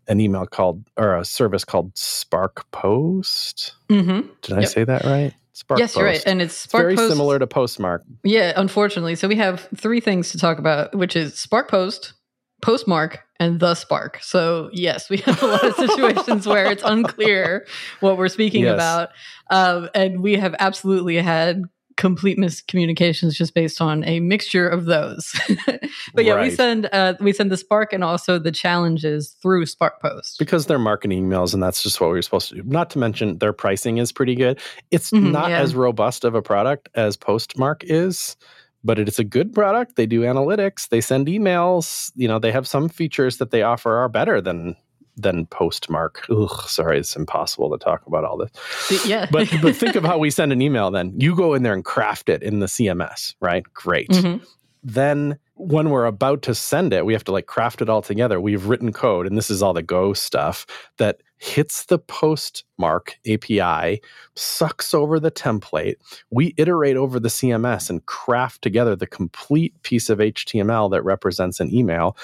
an 0.09 0.21
email 0.21 0.47
called, 0.47 0.83
or 0.97 1.17
a 1.17 1.25
service 1.25 1.65
called 1.65 1.97
Spark 1.97 2.69
Post. 2.71 3.75
Mm-hmm. 3.91 4.29
Did 4.41 4.57
I 4.57 4.61
yep. 4.61 4.69
say 4.71 4.85
that 4.85 5.05
right? 5.05 5.35
Spark 5.53 5.81
yes, 5.81 5.91
Post. 5.91 5.97
you're 5.99 6.07
right, 6.07 6.23
and 6.25 6.41
it's, 6.41 6.55
Spark 6.55 6.85
it's 6.85 6.95
very 6.95 6.97
Post. 6.97 7.11
similar 7.11 7.39
to 7.39 7.47
Postmark. 7.47 8.05
Yeah, 8.23 8.53
unfortunately, 8.57 9.17
so 9.17 9.29
we 9.29 9.37
have 9.37 9.69
three 9.77 10.01
things 10.01 10.31
to 10.31 10.39
talk 10.39 10.59
about, 10.59 10.95
which 10.95 11.17
is 11.17 11.35
Spark 11.39 11.69
Post, 11.69 12.15
Postmark, 12.61 13.21
and 13.41 13.61
the 13.61 13.75
Spark. 13.75 14.19
So 14.23 14.71
yes, 14.73 15.09
we 15.09 15.19
have 15.19 15.43
a 15.43 15.47
lot 15.47 15.65
of 15.65 15.75
situations 15.89 16.47
where 16.47 16.71
it's 16.71 16.83
unclear 16.85 17.67
what 18.01 18.19
we're 18.19 18.29
speaking 18.29 18.65
yes. 18.65 18.75
about, 18.75 19.11
um, 19.51 19.89
and 19.95 20.23
we 20.23 20.37
have 20.37 20.55
absolutely 20.59 21.17
had 21.17 21.65
complete 21.99 22.39
miscommunications 22.39 23.33
just 23.33 23.55
based 23.55 23.81
on 23.83 24.05
a 24.05 24.21
mixture 24.21 24.69
of 24.69 24.87
those. 24.87 25.35
but 26.15 26.25
yeah, 26.25 26.35
right. 26.35 26.49
we 26.49 26.51
send 26.55 26.89
uh, 26.93 27.15
we 27.21 27.33
send 27.33 27.51
the 27.51 27.57
Spark 27.57 27.93
and 27.93 28.03
also 28.03 28.39
the 28.39 28.53
challenges 28.53 29.37
through 29.43 29.67
Spark 29.67 30.01
Post 30.01 30.39
because 30.39 30.67
they're 30.67 30.79
marketing 30.79 31.29
emails, 31.29 31.53
and 31.53 31.63
that's 31.63 31.83
just 31.83 32.01
what 32.01 32.09
we're 32.09 32.23
supposed 32.23 32.49
to 32.51 32.55
do. 32.55 32.63
Not 32.65 32.89
to 32.91 32.99
mention 32.99 33.39
their 33.39 33.53
pricing 33.53 33.99
is 33.99 34.13
pretty 34.13 34.35
good. 34.35 34.59
It's 34.91 35.11
mm-hmm, 35.11 35.33
not 35.33 35.51
yeah. 35.51 35.61
as 35.61 35.75
robust 35.75 36.25
of 36.25 36.35
a 36.35 36.41
product 36.41 36.89
as 36.95 37.17
Postmark 37.17 37.83
is. 37.85 38.37
But 38.85 38.99
it's 38.99 39.19
a 39.19 39.25
good 39.25 39.53
product. 39.53 39.97
They 39.97 40.07
do 40.07 40.23
analytics. 40.23 40.89
They 40.89 41.01
send 41.01 41.27
emails. 41.27 42.13
You 42.15 42.29
know, 42.29 42.39
they 42.39 42.53
have 42.53 42.67
some 42.67 42.89
features 42.89 43.39
that 43.39 43.51
they 43.51 43.63
offer 43.63 43.97
are 43.97 44.09
better 44.09 44.41
than 44.41 44.77
than 45.17 45.47
postmark. 45.47 46.25
Ugh, 46.31 46.63
sorry, 46.69 46.99
it's 46.99 47.17
impossible 47.17 47.71
to 47.77 47.85
talk 47.85 48.07
about 48.07 48.25
all 48.25 48.37
this. 48.39 49.07
Yeah. 49.07 49.27
but 49.31 49.53
but 49.61 49.75
think 49.75 49.97
of 49.97 50.05
how 50.05 50.19
we 50.19 50.31
send 50.31 50.53
an 50.53 50.63
email 50.63 50.91
then. 50.91 51.13
You 51.19 51.35
go 51.35 51.55
in 51.55 51.63
there 51.63 51.75
and 51.75 51.85
craft 51.85 52.29
it 52.29 52.43
in 52.43 52.61
the 52.61 52.67
CMS, 52.67 53.35
right? 53.41 53.65
Great. 53.75 54.11
Mm-hmm. 54.11 54.45
Then 54.85 55.39
when 55.55 55.91
we're 55.91 56.07
about 56.07 56.43
to 56.43 56.55
send 56.55 56.93
it, 56.93 57.05
we 57.05 57.13
have 57.13 57.25
to 57.25 57.33
like 57.33 57.47
craft 57.47 57.83
it 57.83 57.89
all 57.89 58.01
together. 58.01 58.41
We've 58.41 58.67
written 58.67 58.93
code, 58.93 59.27
and 59.27 59.37
this 59.37 59.51
is 59.51 59.61
all 59.63 59.75
the 59.75 59.83
Go 59.83 60.13
stuff 60.13 60.67
that 60.99 61.21
hits 61.39 61.87
the 61.87 61.99
postmark 61.99 63.19
API, 63.27 64.01
sucks 64.35 64.93
over 64.93 65.19
the 65.21 65.31
template. 65.31 65.95
We 66.31 66.55
iterate 66.57 66.97
over 66.97 67.19
the 67.21 67.29
CMS 67.29 67.89
and 67.89 68.05
craft 68.07 68.63
together 68.63 68.97
the 68.97 69.07
complete 69.07 69.81
piece 69.83 70.11
of 70.11 70.19
HTML 70.19 70.91
that 70.91 71.03
represents 71.03 71.61
an 71.61 71.73
email. 71.75 72.17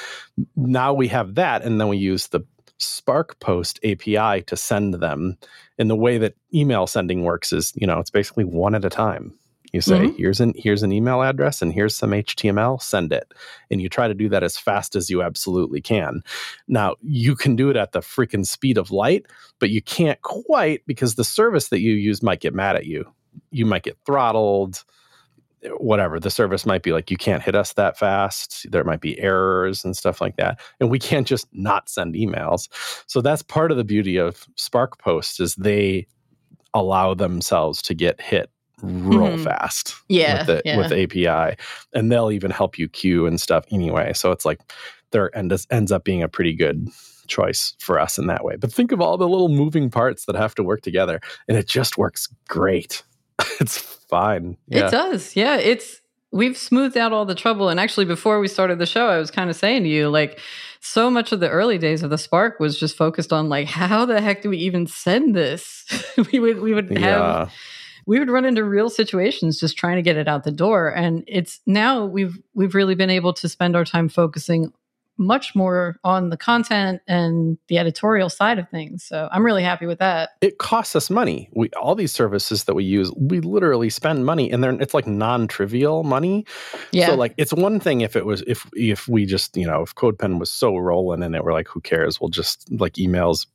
Now 0.57 0.93
we 0.93 1.09
have 1.09 1.37
that, 1.37 1.63
and 1.63 1.81
then 1.81 1.89
we 1.89 1.97
use 1.97 2.29
the 2.29 2.41
Spark 2.79 3.39
Post 3.41 3.79
API 3.85 4.43
to 4.43 4.57
send 4.57 4.95
them. 4.95 5.37
And 5.79 5.89
the 5.89 5.97
way 5.97 6.19
that 6.19 6.35
email 6.53 6.87
sending 6.87 7.23
works 7.23 7.53
is, 7.53 7.73
you 7.77 7.87
know, 7.87 7.99
it's 7.99 8.11
basically 8.11 8.45
one 8.45 8.75
at 8.75 8.85
a 8.85 8.91
time. 8.91 9.33
You 9.75 9.81
say, 9.81 9.99
mm-hmm. 9.99 10.17
here's 10.17 10.39
an 10.39 10.55
here's 10.57 10.85
an 10.85 10.93
email 10.93 11.21
address 11.21 11.61
and 11.61 11.73
here's 11.73 11.97
some 11.97 12.13
HTML, 12.13 12.81
send 12.81 13.13
it. 13.13 13.35
And 13.73 13.83
you 13.83 13.89
try 13.89 14.07
to 14.07 14.15
do 14.15 14.29
that 14.29 14.45
as 14.45 14.57
fast 14.57 14.95
as 14.95 15.11
you 15.11 15.21
absolutely 15.21 15.81
can. 15.81 16.23
Now, 16.69 16.95
you 17.03 17.35
can 17.35 17.57
do 17.57 17.71
it 17.71 17.77
at 17.77 17.91
the 17.91 17.99
freaking 17.99 18.47
speed 18.47 18.79
of 18.79 18.93
light, 18.93 19.27
but 19.59 19.71
you 19.71 19.83
can't 19.83 20.23
quite 20.23 20.83
because 20.87 21.17
the 21.17 21.25
service 21.25 21.71
that 21.71 21.81
you 21.81 21.95
use 21.95 22.23
might 22.23 22.39
get 22.39 22.55
mad 22.55 22.77
at 22.77 22.87
you. 22.87 23.05
You 23.51 23.67
might 23.67 23.83
get 23.83 23.99
throttled 24.07 24.85
whatever 25.79 26.21
the 26.21 26.31
service 26.31 26.65
might 26.65 26.83
be 26.85 26.93
like 26.93 27.11
you 27.11 27.17
can't 27.17 27.43
hit 27.43 27.55
us 27.55 27.73
that 27.73 27.99
fast 27.99 28.71
there 28.71 28.85
might 28.85 29.01
be 29.01 29.19
errors 29.19 29.83
and 29.83 29.97
stuff 29.97 30.21
like 30.21 30.37
that 30.37 30.61
and 30.79 30.91
we 30.91 30.99
can't 30.99 31.27
just 31.27 31.49
not 31.55 31.89
send 31.89 32.15
emails 32.15 32.69
so 33.07 33.23
that's 33.23 33.43
part 33.43 33.71
of 33.71 33.79
the 33.79 33.83
beauty 33.83 34.19
of 34.19 34.47
spark 34.57 34.99
posts 34.99 35.41
is 35.41 35.55
they 35.55 36.07
allow 36.75 37.15
themselves 37.15 37.81
to 37.81 37.95
get 37.95 38.21
hit 38.21 38.51
real 38.83 39.29
Mhm. 39.39 39.45
fast 39.45 39.95
Yeah, 40.09 40.39
with, 40.39 40.47
the, 40.49 40.63
yeah. 40.65 40.77
with 40.77 40.93
api 40.93 41.57
and 41.95 42.11
they'll 42.13 42.31
even 42.31 42.51
help 42.51 42.79
you 42.79 42.89
queue 42.89 43.27
and 43.27 43.41
stuff 43.41 43.65
anyway 43.71 44.13
so 44.15 44.31
it's 44.33 44.45
like 44.45 44.61
there 45.13 45.35
ends, 45.37 45.67
ends 45.71 45.93
up 45.93 46.05
being 46.05 46.23
a 46.23 46.29
pretty 46.29 46.53
good 46.55 46.89
choice 47.27 47.75
for 47.79 47.99
us 48.01 48.19
in 48.19 48.27
that 48.27 48.45
way 48.45 48.57
but 48.57 48.73
think 48.73 48.93
of 48.93 49.01
all 49.01 49.17
the 49.17 49.29
little 49.29 49.49
moving 49.49 49.91
parts 49.91 50.27
that 50.27 50.35
have 50.37 50.55
to 50.57 50.63
work 50.63 50.83
together 50.83 51.21
and 51.49 51.57
it 51.57 51.67
just 51.69 51.97
works 51.97 52.29
great 52.49 53.03
it's 53.61 53.79
fine 53.79 54.57
yeah 54.69 54.89
It 54.89 54.91
does. 54.91 55.35
Yeah. 55.35 55.57
It's 55.57 56.01
we've 56.31 56.57
smoothed 56.59 56.97
out 56.97 57.13
all 57.13 57.25
the 57.25 57.35
trouble. 57.35 57.69
And 57.69 57.79
actually 57.81 58.05
before 58.07 58.41
we 58.41 58.49
started 58.49 58.79
the 58.81 58.87
show, 58.87 59.07
I 59.07 59.19
was 59.19 59.31
kind 59.31 59.49
of 59.51 59.55
saying 59.57 59.85
to 59.85 59.89
you, 59.89 60.09
like, 60.09 60.41
so 60.81 61.09
much 61.09 61.31
of 61.31 61.39
the 61.39 61.49
early 61.49 61.79
days 61.79 62.03
of 62.03 62.11
the 62.11 62.19
Spark 62.19 62.59
was 62.61 62.79
just 62.79 62.97
focused 62.97 63.33
on 63.33 63.49
like, 63.49 63.69
how 63.69 64.05
the 64.05 64.21
heck 64.21 64.43
do 64.43 64.51
we 64.51 64.59
even 64.59 64.87
send 64.89 65.35
this? 65.35 65.85
we 66.33 66.41
would 66.41 66.61
we 66.61 66.75
would 66.75 66.91
have 66.91 67.01
yeah 67.01 67.49
we 68.07 68.19
would 68.19 68.31
run 68.31 68.45
into 68.45 68.65
real 68.65 68.91
situations 68.91 69.59
just 69.59 69.77
trying 69.77 69.97
to 69.97 70.03
get 70.03 70.17
it 70.17 70.29
out 70.29 70.45
the 70.45 70.53
door. 70.53 70.89
And 70.89 71.25
it's 71.27 71.61
now 71.67 72.05
we've 72.05 72.39
we've 72.55 72.75
really 72.75 72.95
been 72.95 73.11
able 73.11 73.33
to 73.35 73.49
spend 73.49 73.77
our 73.77 73.85
time 73.85 74.09
focusing 74.09 74.73
much 75.17 75.55
more 75.55 75.97
on 76.03 76.31
the 76.31 76.37
content 76.37 77.01
and 77.07 77.57
the 77.69 77.79
editorial 77.79 78.29
side 78.29 78.59
of 78.59 78.69
things. 78.69 79.05
So 79.05 79.29
I'm 79.31 79.45
really 79.45 79.63
happy 79.63 79.87
with 79.87 79.99
that. 80.01 80.31
it 80.41 80.59
costs 80.59 80.97
us 80.97 81.09
money. 81.09 81.49
We 81.53 81.71
all 81.81 81.95
these 81.95 82.13
services 82.13 82.65
that 82.65 82.75
we 82.75 82.85
use, 82.85 83.13
we 83.17 83.41
literally 83.41 83.91
spend 83.91 84.27
money, 84.27 84.51
and 84.51 84.63
they're 84.63 84.73
it's 84.81 84.95
like 84.95 85.07
non-trivial 85.07 86.03
money. 86.03 86.45
Yeah. 86.91 87.09
So 87.09 87.15
like 87.15 87.35
it's 87.37 87.53
one 87.53 87.81
thing 87.81 88.01
if 88.01 88.17
it 88.17 88.27
was 88.27 88.43
if 88.47 88.69
if 88.75 89.07
we 89.09 89.25
just 89.25 89.57
you 89.57 89.67
know 89.67 89.83
if 89.83 89.95
CodePen 89.95 90.39
was 90.39 90.51
so 90.51 90.77
rolling 90.77 91.23
in 91.23 91.35
it, 91.35 91.45
we're 91.45 91.53
like 91.53 91.69
who 91.69 91.81
cares? 91.81 92.21
We'll 92.21 92.31
just 92.31 92.71
like 92.73 92.95
emails 92.95 93.47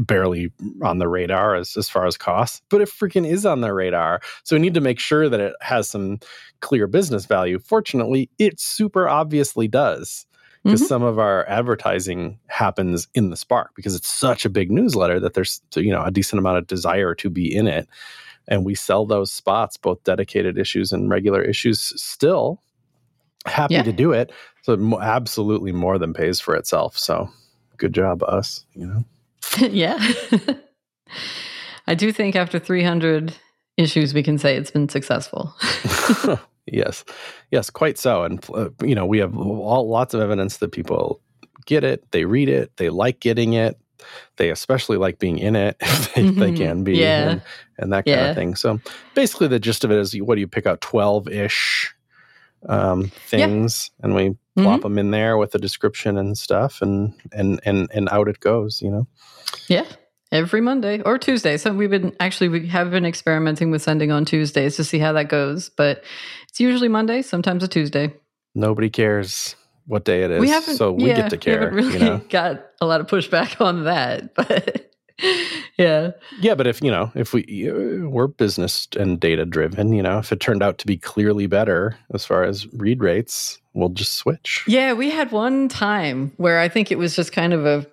barely 0.00 0.52
on 0.82 0.98
the 0.98 1.08
radar 1.08 1.54
as 1.54 1.76
as 1.76 1.88
far 1.88 2.06
as 2.06 2.16
costs, 2.16 2.62
but 2.68 2.80
it 2.80 2.88
freaking 2.88 3.26
is 3.28 3.44
on 3.44 3.60
the 3.60 3.72
radar. 3.72 4.20
So 4.44 4.56
we 4.56 4.60
need 4.60 4.74
to 4.74 4.80
make 4.80 4.98
sure 5.00 5.28
that 5.28 5.40
it 5.40 5.54
has 5.60 5.88
some 5.88 6.20
clear 6.60 6.86
business 6.86 7.26
value. 7.26 7.58
Fortunately, 7.58 8.30
it 8.38 8.60
super 8.60 9.08
obviously 9.08 9.66
does 9.68 10.26
because 10.64 10.82
Mhm. 10.82 10.86
some 10.86 11.02
of 11.02 11.18
our 11.18 11.48
advertising 11.48 12.38
happens 12.48 13.08
in 13.14 13.30
the 13.30 13.36
Spark 13.36 13.70
because 13.74 13.94
it's 13.94 14.12
such 14.12 14.44
a 14.44 14.50
big 14.50 14.70
newsletter 14.70 15.18
that 15.20 15.34
there's 15.34 15.60
you 15.74 15.90
know 15.92 16.02
a 16.04 16.10
decent 16.10 16.38
amount 16.38 16.58
of 16.58 16.66
desire 16.66 17.14
to 17.16 17.30
be 17.30 17.52
in 17.54 17.66
it, 17.66 17.88
and 18.46 18.64
we 18.64 18.74
sell 18.74 19.06
those 19.06 19.32
spots, 19.32 19.76
both 19.76 20.02
dedicated 20.04 20.58
issues 20.58 20.92
and 20.92 21.10
regular 21.10 21.42
issues, 21.42 21.92
still. 22.00 22.60
Happy 23.46 23.74
Yeah. 23.74 23.82
to 23.82 23.92
do 23.92 24.12
it, 24.12 24.30
so 24.62 24.72
it 24.74 24.80
absolutely 25.00 25.72
more 25.72 25.96
than 25.96 26.12
pays 26.12 26.40
for 26.40 26.54
itself. 26.54 26.98
So, 26.98 27.30
good 27.76 27.94
job, 27.94 28.22
us. 28.24 28.64
You 28.74 28.86
know, 28.86 29.04
yeah. 29.58 29.98
I 31.86 31.94
do 31.94 32.12
think 32.12 32.36
after 32.36 32.58
300 32.58 33.34
issues, 33.76 34.12
we 34.14 34.22
can 34.22 34.38
say 34.38 34.56
it's 34.56 34.70
been 34.70 34.88
successful. 34.88 35.54
yes, 36.66 37.04
yes, 37.50 37.70
quite 37.70 37.98
so. 37.98 38.24
And 38.24 38.44
uh, 38.54 38.68
you 38.82 38.94
know, 38.94 39.06
we 39.06 39.18
have 39.18 39.36
all, 39.36 39.88
lots 39.88 40.14
of 40.14 40.20
evidence 40.20 40.58
that 40.58 40.72
people 40.72 41.20
get 41.66 41.84
it, 41.84 42.10
they 42.12 42.24
read 42.24 42.48
it, 42.48 42.76
they 42.76 42.90
like 42.90 43.20
getting 43.20 43.52
it, 43.54 43.78
they 44.36 44.50
especially 44.50 44.96
like 44.96 45.18
being 45.18 45.38
in 45.38 45.56
it 45.56 45.76
if 45.80 46.14
they, 46.14 46.22
they 46.22 46.52
Mhm. 46.52 46.56
can 46.56 46.84
be, 46.84 46.98
Yeah. 46.98 47.28
and, 47.30 47.42
and 47.78 47.92
that 47.92 48.04
kind 48.06 48.16
Yeah. 48.20 48.30
of 48.30 48.36
thing. 48.36 48.54
So 48.54 48.80
basically, 49.14 49.48
the 49.48 49.58
gist 49.60 49.84
of 49.84 49.90
it 49.90 49.98
is, 49.98 50.14
what 50.20 50.34
do 50.34 50.40
you 50.40 50.48
pick 50.48 50.66
out? 50.66 50.80
Twelve 50.80 51.28
ish 51.28 51.94
um, 52.68 53.04
things, 53.30 53.90
and 54.02 54.14
we 54.14 54.36
Mm-hmm. 54.58 54.66
plop 54.66 54.82
them 54.82 54.98
in 54.98 55.10
there 55.10 55.36
with 55.36 55.54
a 55.54 55.58
description 55.58 56.18
and 56.18 56.36
stuff, 56.36 56.82
and 56.82 57.14
and 57.32 57.60
and 57.64 57.88
and 57.92 58.08
out 58.10 58.28
it 58.28 58.40
goes. 58.40 58.82
You 58.82 58.90
know. 58.90 59.06
Yeah. 59.68 59.86
Every 60.30 60.60
Monday 60.60 61.00
or 61.00 61.16
Tuesday. 61.16 61.56
So 61.56 61.72
we've 61.72 61.88
been 61.88 62.14
actually 62.20 62.48
we 62.48 62.66
have 62.66 62.90
been 62.90 63.06
experimenting 63.06 63.70
with 63.70 63.80
sending 63.80 64.12
on 64.12 64.26
Tuesdays 64.26 64.76
to 64.76 64.84
see 64.84 64.98
how 64.98 65.14
that 65.14 65.28
goes, 65.30 65.70
but 65.70 66.04
it's 66.48 66.60
usually 66.60 66.88
Monday, 66.88 67.22
sometimes 67.22 67.62
a 67.62 67.68
Tuesday. 67.68 68.12
Nobody 68.54 68.90
cares 68.90 69.56
what 69.86 70.04
day 70.04 70.22
it 70.22 70.30
is, 70.30 70.40
we 70.40 70.50
haven't 70.50 70.76
so 70.76 70.92
we 70.92 71.06
yeah, 71.06 71.16
get 71.16 71.30
to 71.30 71.38
care. 71.38 71.54
We 71.54 71.64
haven't 71.64 71.74
really 71.76 71.92
you 71.94 71.98
know? 72.00 72.18
got 72.28 72.66
a 72.80 72.86
lot 72.86 73.00
of 73.00 73.06
pushback 73.06 73.58
on 73.64 73.84
that, 73.84 74.34
but 74.34 74.87
yeah. 75.78 76.12
Yeah, 76.40 76.54
but 76.54 76.66
if 76.66 76.82
you 76.82 76.90
know, 76.90 77.10
if 77.14 77.32
we 77.32 77.70
we're 78.02 78.26
business 78.26 78.88
and 78.96 79.18
data 79.18 79.44
driven, 79.44 79.92
you 79.92 80.02
know, 80.02 80.18
if 80.18 80.32
it 80.32 80.40
turned 80.40 80.62
out 80.62 80.78
to 80.78 80.86
be 80.86 80.96
clearly 80.96 81.46
better 81.46 81.98
as 82.14 82.24
far 82.24 82.44
as 82.44 82.72
read 82.72 83.00
rates, 83.00 83.58
we'll 83.74 83.88
just 83.88 84.14
switch. 84.14 84.64
Yeah, 84.66 84.92
we 84.92 85.10
had 85.10 85.32
one 85.32 85.68
time 85.68 86.32
where 86.36 86.58
I 86.58 86.68
think 86.68 86.90
it 86.90 86.98
was 86.98 87.16
just 87.16 87.32
kind 87.32 87.52
of 87.52 87.66
a 87.66 87.86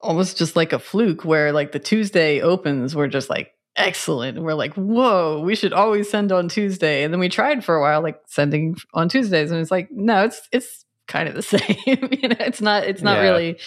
almost 0.00 0.38
just 0.38 0.56
like 0.56 0.72
a 0.72 0.78
fluke 0.78 1.24
where 1.24 1.52
like 1.52 1.72
the 1.72 1.78
Tuesday 1.78 2.40
opens 2.40 2.94
were 2.94 3.08
just 3.08 3.28
like 3.28 3.52
excellent. 3.76 4.36
And 4.36 4.46
we're 4.46 4.54
like, 4.54 4.74
whoa, 4.74 5.40
we 5.40 5.54
should 5.54 5.72
always 5.72 6.10
send 6.10 6.32
on 6.32 6.48
Tuesday. 6.48 7.02
And 7.02 7.12
then 7.12 7.20
we 7.20 7.28
tried 7.28 7.64
for 7.64 7.76
a 7.76 7.80
while, 7.80 8.02
like 8.02 8.20
sending 8.26 8.76
on 8.94 9.08
Tuesdays, 9.08 9.50
and 9.50 9.60
it's 9.60 9.70
like, 9.70 9.88
no, 9.90 10.24
it's 10.24 10.48
it's 10.52 10.84
kind 11.10 11.28
of 11.28 11.34
the 11.34 11.42
same. 11.54 11.76
you 11.86 12.28
know, 12.28 12.36
it's 12.40 12.62
not 12.62 12.84
it's 12.84 13.02
not 13.02 13.16
Yeah. 13.16 13.22
really 13.22 13.58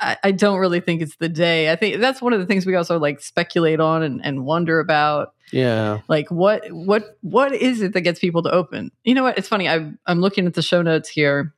I, 0.00 0.16
I 0.24 0.30
don't 0.30 0.58
really 0.58 0.80
think 0.80 1.02
it's 1.02 1.16
the 1.16 1.28
day. 1.28 1.70
I 1.70 1.76
think 1.76 2.00
that's 2.00 2.22
one 2.22 2.32
of 2.32 2.40
the 2.40 2.46
things 2.46 2.64
we 2.64 2.74
also 2.76 2.98
like 2.98 3.20
speculate 3.20 3.80
on 3.80 4.02
and, 4.02 4.24
and 4.24 4.46
wonder 4.46 4.80
about 4.80 5.34
Yeah, 5.52 6.00
like 6.08 6.30
what 6.30 6.66
what 6.70 7.18
what 7.20 7.52
is 7.52 7.82
it 7.82 7.92
that 7.92 8.00
gets 8.00 8.18
people 8.20 8.42
to 8.44 8.50
open 8.50 8.90
you 9.04 9.14
know 9.14 9.22
what 9.24 9.36
it's 9.38 9.48
funny 9.48 9.68
i'm 9.68 9.98
i'm 10.06 10.20
looking 10.20 10.46
at 10.46 10.54
the 10.54 10.62
show 10.62 10.82
notes 10.82 11.08
here 11.08 11.54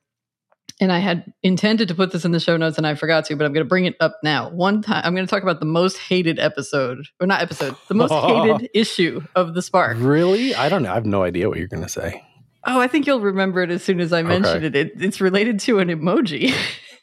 and 0.80 0.92
i 0.92 0.98
had 0.98 1.24
intended 1.42 1.88
to 1.88 1.94
put 1.94 2.12
this 2.12 2.24
in 2.26 2.32
the 2.32 2.38
show 2.40 2.56
notes 2.58 2.76
and 2.76 2.86
i 2.86 2.94
forgot 2.94 3.24
to 3.24 3.34
but 3.36 3.44
i'm 3.46 3.52
going 3.54 3.64
to 3.64 3.68
bring 3.68 3.86
it 3.86 3.96
up 4.00 4.18
now 4.22 4.50
one 4.50 4.82
time 4.82 5.00
i'm 5.04 5.14
going 5.14 5.26
to 5.26 5.30
talk 5.30 5.42
about 5.42 5.58
the 5.60 5.66
most 5.66 5.96
hated 5.96 6.38
episode 6.38 6.98
or 7.20 7.26
not 7.26 7.40
episode 7.40 7.74
the 7.88 7.94
most 7.94 8.12
hated 8.26 8.68
issue 8.74 9.20
of 9.34 9.54
the 9.54 9.62
spark 9.62 9.96
really? 10.00 10.54
I 10.54 10.68
don't 10.68 10.82
know. 10.82 10.90
I 10.90 10.94
have 10.94 11.06
no 11.06 11.22
idea 11.22 11.48
what 11.48 11.56
you're 11.58 11.68
going 11.68 11.82
to 11.82 11.88
say. 11.88 12.22
Oh 12.64 12.80
i 12.80 12.86
think 12.88 13.06
you'll 13.06 13.20
remember 13.20 13.62
it 13.62 13.70
as 13.70 13.82
soon 13.82 14.00
as 14.00 14.12
i 14.12 14.22
mention 14.22 14.56
Okay. 14.58 14.66
it. 14.66 14.76
it 14.76 14.92
it's 14.96 15.20
related 15.20 15.60
to 15.60 15.78
an 15.78 15.88
emoji 15.88 16.54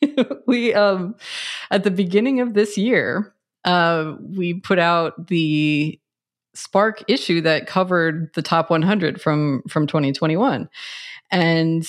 we 0.48 0.74
um 0.74 1.16
at 1.72 1.84
the 1.84 1.92
beginning 1.92 2.42
of 2.42 2.54
this 2.54 2.78
year 2.78 3.34
uh 3.64 4.14
we 4.22 4.54
put 4.56 4.80
out 4.80 5.28
the 5.28 6.00
Spark 6.58 7.04
issue 7.10 7.42
that 7.42 7.68
covered 7.68 8.34
the 8.34 8.42
top 8.42 8.70
100 8.70 9.20
from 9.22 9.62
from 9.68 9.88
2021, 9.88 10.70
and 11.30 11.86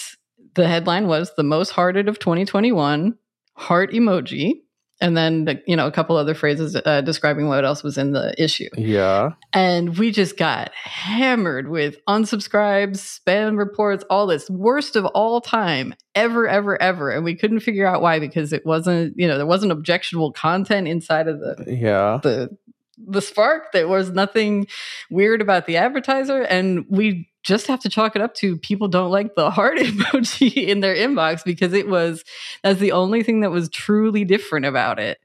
the 0.56 0.66
headline 0.66 1.06
was 1.06 1.32
"the 1.36 1.44
most 1.44 1.70
hearted 1.70 2.08
of 2.08 2.18
2021." 2.18 3.16
Heart 3.54 3.92
emoji, 3.92 4.62
and 5.00 5.16
then 5.16 5.44
the, 5.44 5.62
you 5.66 5.76
know 5.76 5.86
a 5.86 5.92
couple 5.92 6.16
other 6.16 6.34
phrases 6.34 6.76
uh, 6.76 7.00
describing 7.02 7.48
what 7.48 7.64
else 7.64 7.82
was 7.82 7.98
in 7.98 8.12
the 8.12 8.34
issue. 8.42 8.68
Yeah, 8.76 9.30
And 9.52 9.96
we 9.98 10.10
just 10.10 10.36
got 10.36 10.72
hammered 10.74 11.68
with 11.68 12.04
unsubscribes, 12.06 13.20
spam 13.20 13.58
reports, 13.58 14.04
all 14.08 14.26
this 14.26 14.48
worst 14.48 14.96
of 14.96 15.04
all 15.06 15.40
time, 15.40 15.94
ever, 16.14 16.48
ever, 16.48 16.80
ever. 16.80 17.10
And 17.10 17.24
we 17.24 17.34
couldn't 17.34 17.60
figure 17.60 17.86
out 17.86 18.02
why 18.02 18.18
because 18.18 18.52
it 18.52 18.64
wasn't, 18.64 19.14
you 19.16 19.28
know, 19.28 19.36
there 19.36 19.46
wasn't 19.46 19.72
objectionable 19.72 20.32
content 20.32 20.88
inside 20.88 21.28
of 21.28 21.40
the 21.40 21.64
yeah. 21.66 22.20
the 22.22 22.56
the 22.98 23.20
spark. 23.20 23.72
There 23.72 23.88
was 23.88 24.10
nothing 24.10 24.66
weird 25.10 25.40
about 25.40 25.66
the 25.66 25.76
advertiser, 25.76 26.42
and 26.42 26.86
we 26.88 27.28
just 27.46 27.68
have 27.68 27.78
to 27.80 27.88
chalk 27.88 28.16
it 28.16 28.20
up 28.22 28.34
to 28.34 28.56
people 28.58 28.88
don't 28.88 29.10
like 29.12 29.36
the 29.36 29.50
heart 29.50 29.78
emoji 29.80 30.52
in 30.66 30.80
their 30.80 30.96
inbox 30.96 31.44
because 31.44 31.72
it 31.72 31.88
was 31.88 32.24
that's 32.62 32.80
the 32.80 32.90
only 32.92 33.22
thing 33.22 33.40
that 33.40 33.52
was 33.52 33.68
truly 33.68 34.24
different 34.24 34.66
about 34.66 34.98
it. 34.98 35.18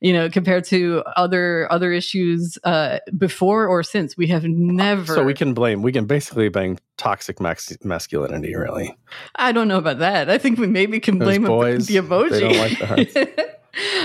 You 0.00 0.12
know, 0.12 0.30
compared 0.30 0.64
to 0.66 1.02
other 1.16 1.70
other 1.72 1.92
issues 1.92 2.56
uh, 2.62 3.00
before 3.16 3.66
or 3.66 3.82
since, 3.82 4.16
we 4.16 4.28
have 4.28 4.44
never. 4.44 5.12
So 5.12 5.24
we 5.24 5.34
can 5.34 5.54
blame. 5.54 5.82
We 5.82 5.90
can 5.90 6.06
basically 6.06 6.48
blame 6.48 6.78
toxic 6.96 7.40
max- 7.40 7.76
masculinity. 7.82 8.54
Really, 8.54 8.96
I 9.34 9.50
don't 9.50 9.66
know 9.66 9.78
about 9.78 9.98
that. 9.98 10.30
I 10.30 10.38
think 10.38 10.60
we 10.60 10.68
maybe 10.68 11.00
can 11.00 11.18
Those 11.18 11.26
blame 11.26 11.44
boys, 11.44 11.88
the 11.88 11.96
emoji. 11.96 12.30
they 12.30 12.40
don't 12.40 12.56
like 12.58 12.78
the 12.78 12.86
hearts. 12.86 13.14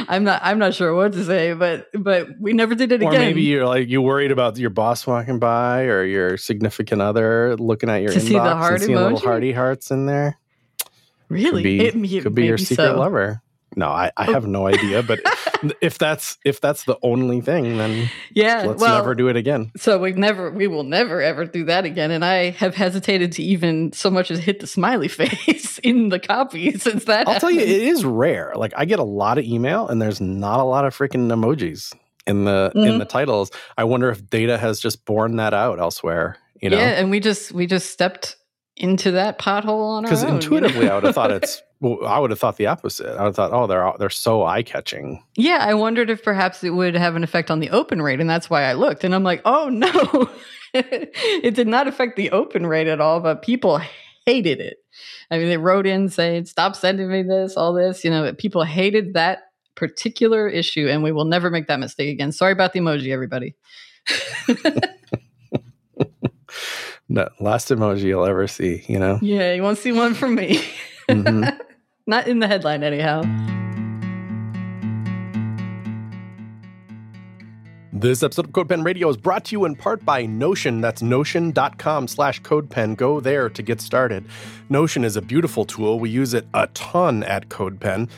I'm 0.07 0.23
not. 0.23 0.41
I'm 0.43 0.59
not 0.59 0.73
sure 0.73 0.93
what 0.93 1.13
to 1.13 1.23
say, 1.25 1.53
but 1.53 1.87
but 1.93 2.27
we 2.39 2.53
never 2.53 2.75
did 2.75 2.91
it 2.91 3.01
or 3.01 3.09
again. 3.09 3.21
maybe 3.21 3.41
you're 3.43 3.65
like 3.65 3.87
you 3.89 4.01
worried 4.01 4.31
about 4.31 4.57
your 4.57 4.69
boss 4.69 5.07
walking 5.07 5.39
by 5.39 5.83
or 5.85 6.03
your 6.03 6.37
significant 6.37 7.01
other 7.01 7.55
looking 7.57 7.89
at 7.89 8.01
your 8.01 8.11
To 8.11 8.19
inbox 8.19 8.21
see 8.21 8.33
the 8.33 8.39
heart 8.55 8.73
and 8.75 8.83
seeing 8.83 8.97
little 8.97 9.17
emoji? 9.17 9.23
hearty 9.23 9.51
hearts 9.53 9.89
in 9.91 10.05
there. 10.05 10.37
really, 11.29 11.63
Could 11.63 11.63
be, 11.63 11.79
It- 11.79 11.95
it 12.17 12.21
could 12.23 12.35
be 12.35 12.45
your 12.45 12.57
secret 12.57 12.75
so. 12.87 12.99
lover. 12.99 13.41
No, 13.75 13.87
I, 13.87 14.11
I 14.17 14.25
have 14.25 14.45
no 14.45 14.67
idea. 14.67 15.03
But 15.03 15.19
if 15.81 15.97
that's 15.97 16.37
if 16.45 16.61
that's 16.61 16.83
the 16.85 16.97
only 17.01 17.41
thing, 17.41 17.77
then 17.77 18.09
Yeah, 18.31 18.65
let's 18.67 18.81
well, 18.81 18.97
never 18.97 19.15
do 19.15 19.27
it 19.27 19.35
again. 19.35 19.71
So 19.77 19.99
we 19.99 20.11
never, 20.13 20.51
we 20.51 20.67
will 20.67 20.83
never 20.83 21.21
ever 21.21 21.45
do 21.45 21.65
that 21.65 21.85
again. 21.85 22.11
And 22.11 22.23
I 22.23 22.51
have 22.51 22.75
hesitated 22.75 23.31
to 23.33 23.43
even 23.43 23.91
so 23.93 24.09
much 24.09 24.31
as 24.31 24.39
hit 24.39 24.59
the 24.59 24.67
smiley 24.67 25.07
face 25.09 25.79
in 25.79 26.09
the 26.09 26.19
copy 26.19 26.77
since 26.77 27.05
that. 27.05 27.27
I'll 27.27 27.39
tell 27.39 27.51
you, 27.51 27.61
it 27.61 27.69
is 27.69 28.05
rare. 28.05 28.53
Like 28.55 28.73
I 28.75 28.85
get 28.85 28.99
a 28.99 29.03
lot 29.03 29.37
of 29.37 29.45
email, 29.45 29.87
and 29.87 30.01
there's 30.01 30.21
not 30.21 30.59
a 30.59 30.63
lot 30.63 30.85
of 30.85 30.95
freaking 30.95 31.27
emojis 31.31 31.93
in 32.25 32.45
the 32.45 32.71
in 32.75 32.81
Mhm. 32.83 32.99
the 32.99 33.05
titles. 33.05 33.51
I 33.77 33.83
wonder 33.85 34.09
if 34.09 34.29
data 34.29 34.57
has 34.57 34.79
just 34.79 35.05
borne 35.05 35.35
that 35.37 35.53
out 35.53 35.79
elsewhere 35.79 36.37
You 36.61 36.69
know, 36.69 36.77
Yeah, 36.77 36.91
and 36.99 37.11
we 37.11 37.19
just 37.19 37.51
we 37.51 37.65
just 37.67 37.89
stepped 37.91 38.37
into 38.75 39.11
that 39.11 39.39
pothole 39.39 39.89
on 39.89 40.05
our 40.05 40.09
because 40.09 40.23
own. 40.23 40.27
you 40.27 40.31
know? 40.31 40.35
intuitively 40.37 40.89
I 40.89 40.95
would 40.95 41.03
have 41.03 41.15
thought 41.15 41.31
it's. 41.43 41.61
Well, 41.79 42.05
I 42.05 42.17
would 42.17 42.29
have 42.29 42.39
thought 42.39 42.57
the 42.57 42.67
opposite. 42.67 43.07
I 43.07 43.23
would 43.23 43.27
have 43.27 43.35
thought, 43.35 43.51
oh, 43.51 43.67
they're 43.67 43.91
they're 43.99 44.09
so 44.09 44.45
eye 44.45 44.63
catching. 44.63 45.23
Yeah, 45.35 45.59
I 45.61 45.73
wondered 45.73 46.09
if 46.09 46.23
perhaps 46.23 46.63
it 46.63 46.71
would 46.71 46.95
have 46.95 47.15
an 47.15 47.23
effect 47.23 47.51
on 47.51 47.59
the 47.59 47.69
open 47.71 48.01
rate, 48.01 48.21
and 48.21 48.29
that's 48.29 48.49
why 48.49 48.63
I 48.63 48.73
looked. 48.73 49.03
And 49.03 49.13
I'm 49.13 49.23
like, 49.23 49.41
oh 49.45 49.69
no, 49.69 50.29
it 50.73 51.55
did 51.55 51.67
not 51.67 51.87
affect 51.87 52.15
the 52.15 52.31
open 52.31 52.65
rate 52.65 52.87
at 52.87 53.01
all, 53.01 53.19
but 53.19 53.41
people 53.41 53.81
hated 54.25 54.59
it. 54.59 54.77
I 55.29 55.37
mean, 55.37 55.49
they 55.49 55.57
wrote 55.57 55.85
in 55.85 56.09
saying, 56.09 56.45
stop 56.45 56.75
sending 56.75 57.09
me 57.09 57.23
this, 57.23 57.57
all 57.57 57.73
this. 57.73 58.03
You 58.03 58.11
know, 58.11 58.33
people 58.33 58.63
hated 58.63 59.15
that 59.15 59.39
particular 59.75 60.47
issue, 60.47 60.87
and 60.87 61.03
we 61.03 61.11
will 61.11 61.25
never 61.25 61.49
make 61.49 61.67
that 61.67 61.79
mistake 61.79 62.09
again. 62.09 62.31
Sorry 62.31 62.53
about 62.53 62.73
the 62.73 62.79
emoji, 62.79 63.11
everybody. 63.11 63.55
No, 67.13 67.29
last 67.39 67.67
emoji 67.69 68.05
you'll 68.05 68.25
ever 68.25 68.47
see. 68.47 68.83
You 68.87 68.97
know. 68.97 69.19
Yeah, 69.21 69.53
you 69.53 69.61
won't 69.61 69.77
see 69.77 69.91
one 69.91 70.15
from 70.15 70.33
me. 70.33 70.63
Mhm. 71.07 71.59
Not 72.07 72.27
in 72.27 72.39
the 72.39 72.47
headline, 72.47 72.81
anyhow. 72.81 73.21
This 77.91 78.23
episode 78.23 78.45
of 78.47 78.51
CodePen 78.51 78.83
Radio 78.83 79.07
is 79.09 79.17
brought 79.17 79.45
to 79.45 79.51
you 79.55 79.65
in 79.65 79.75
part 79.75 80.03
by 80.03 80.25
Notion. 80.25 80.81
That's 80.81 81.03
notion.com 81.03 82.07
slash 82.07 82.41
CodePen. 82.41 82.97
Go 82.97 83.19
there 83.19 83.47
to 83.47 83.61
get 83.61 83.79
started. 83.79 84.25
Notion 84.69 85.05
is 85.05 85.15
a 85.15 85.21
beautiful 85.21 85.65
tool. 85.65 85.99
We 85.99 86.09
use 86.09 86.33
it 86.33 86.47
a 86.55 86.65
ton 86.73 87.23
at 87.23 87.47
CodePen. 87.49 88.09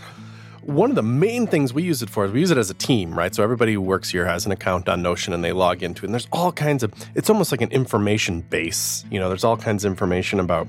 One 0.66 0.90
of 0.90 0.96
the 0.96 1.04
main 1.04 1.46
things 1.46 1.76
we 1.76 1.84
use 1.84 2.02
it 2.02 2.10
for 2.10 2.26
is 2.26 2.32
we 2.32 2.40
use 2.40 2.50
it 2.50 2.58
as 2.58 2.72
a 2.72 2.74
team, 2.74 3.16
right? 3.16 3.36
So 3.36 3.44
everybody 3.44 3.74
who 3.74 3.82
works 3.82 4.10
here 4.10 4.26
has 4.26 4.48
an 4.48 4.52
account 4.52 4.90
on 4.90 5.04
Notion 5.04 5.32
and 5.32 5.44
they 5.44 5.52
log 5.52 5.84
into 5.84 6.02
it. 6.02 6.06
And 6.06 6.14
there's 6.16 6.28
all 6.32 6.52
kinds 6.52 6.82
of, 6.82 6.92
it's 7.14 7.30
almost 7.30 7.52
like 7.52 7.62
an 7.62 7.70
information 7.70 8.42
base. 8.42 9.06
You 9.12 9.20
know, 9.20 9.30
there's 9.30 9.44
all 9.44 9.58
kinds 9.58 9.86
of 9.86 9.92
information 9.92 10.40
about 10.40 10.68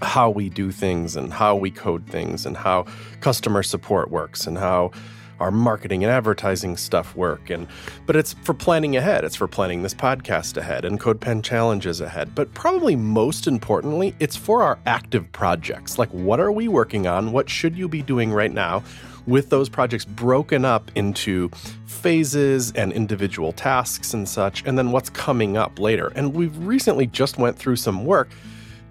how 0.00 0.30
we 0.30 0.48
do 0.48 0.70
things 0.70 1.16
and 1.16 1.32
how 1.32 1.56
we 1.56 1.72
code 1.72 2.06
things 2.06 2.46
and 2.46 2.56
how 2.56 2.86
customer 3.20 3.64
support 3.64 4.12
works 4.12 4.46
and 4.46 4.58
how 4.58 4.92
our 5.40 5.50
marketing 5.50 6.02
and 6.04 6.10
advertising 6.10 6.76
stuff 6.76 7.14
work 7.14 7.50
and 7.50 7.66
but 8.06 8.16
it's 8.16 8.32
for 8.42 8.54
planning 8.54 8.96
ahead 8.96 9.22
it's 9.22 9.36
for 9.36 9.46
planning 9.46 9.82
this 9.82 9.92
podcast 9.92 10.56
ahead 10.56 10.84
and 10.84 10.98
codepen 10.98 11.42
challenges 11.42 12.00
ahead 12.00 12.34
but 12.34 12.52
probably 12.54 12.96
most 12.96 13.46
importantly 13.46 14.14
it's 14.18 14.36
for 14.36 14.62
our 14.62 14.78
active 14.86 15.30
projects 15.32 15.98
like 15.98 16.08
what 16.10 16.40
are 16.40 16.52
we 16.52 16.68
working 16.68 17.06
on 17.06 17.32
what 17.32 17.50
should 17.50 17.76
you 17.76 17.86
be 17.86 18.00
doing 18.00 18.32
right 18.32 18.52
now 18.52 18.82
with 19.26 19.50
those 19.50 19.68
projects 19.68 20.04
broken 20.04 20.64
up 20.64 20.90
into 20.94 21.48
phases 21.86 22.72
and 22.72 22.92
individual 22.92 23.52
tasks 23.52 24.14
and 24.14 24.28
such 24.28 24.64
and 24.66 24.78
then 24.78 24.92
what's 24.92 25.10
coming 25.10 25.56
up 25.56 25.78
later 25.78 26.12
and 26.14 26.34
we've 26.34 26.56
recently 26.58 27.06
just 27.06 27.38
went 27.38 27.56
through 27.56 27.76
some 27.76 28.04
work 28.04 28.28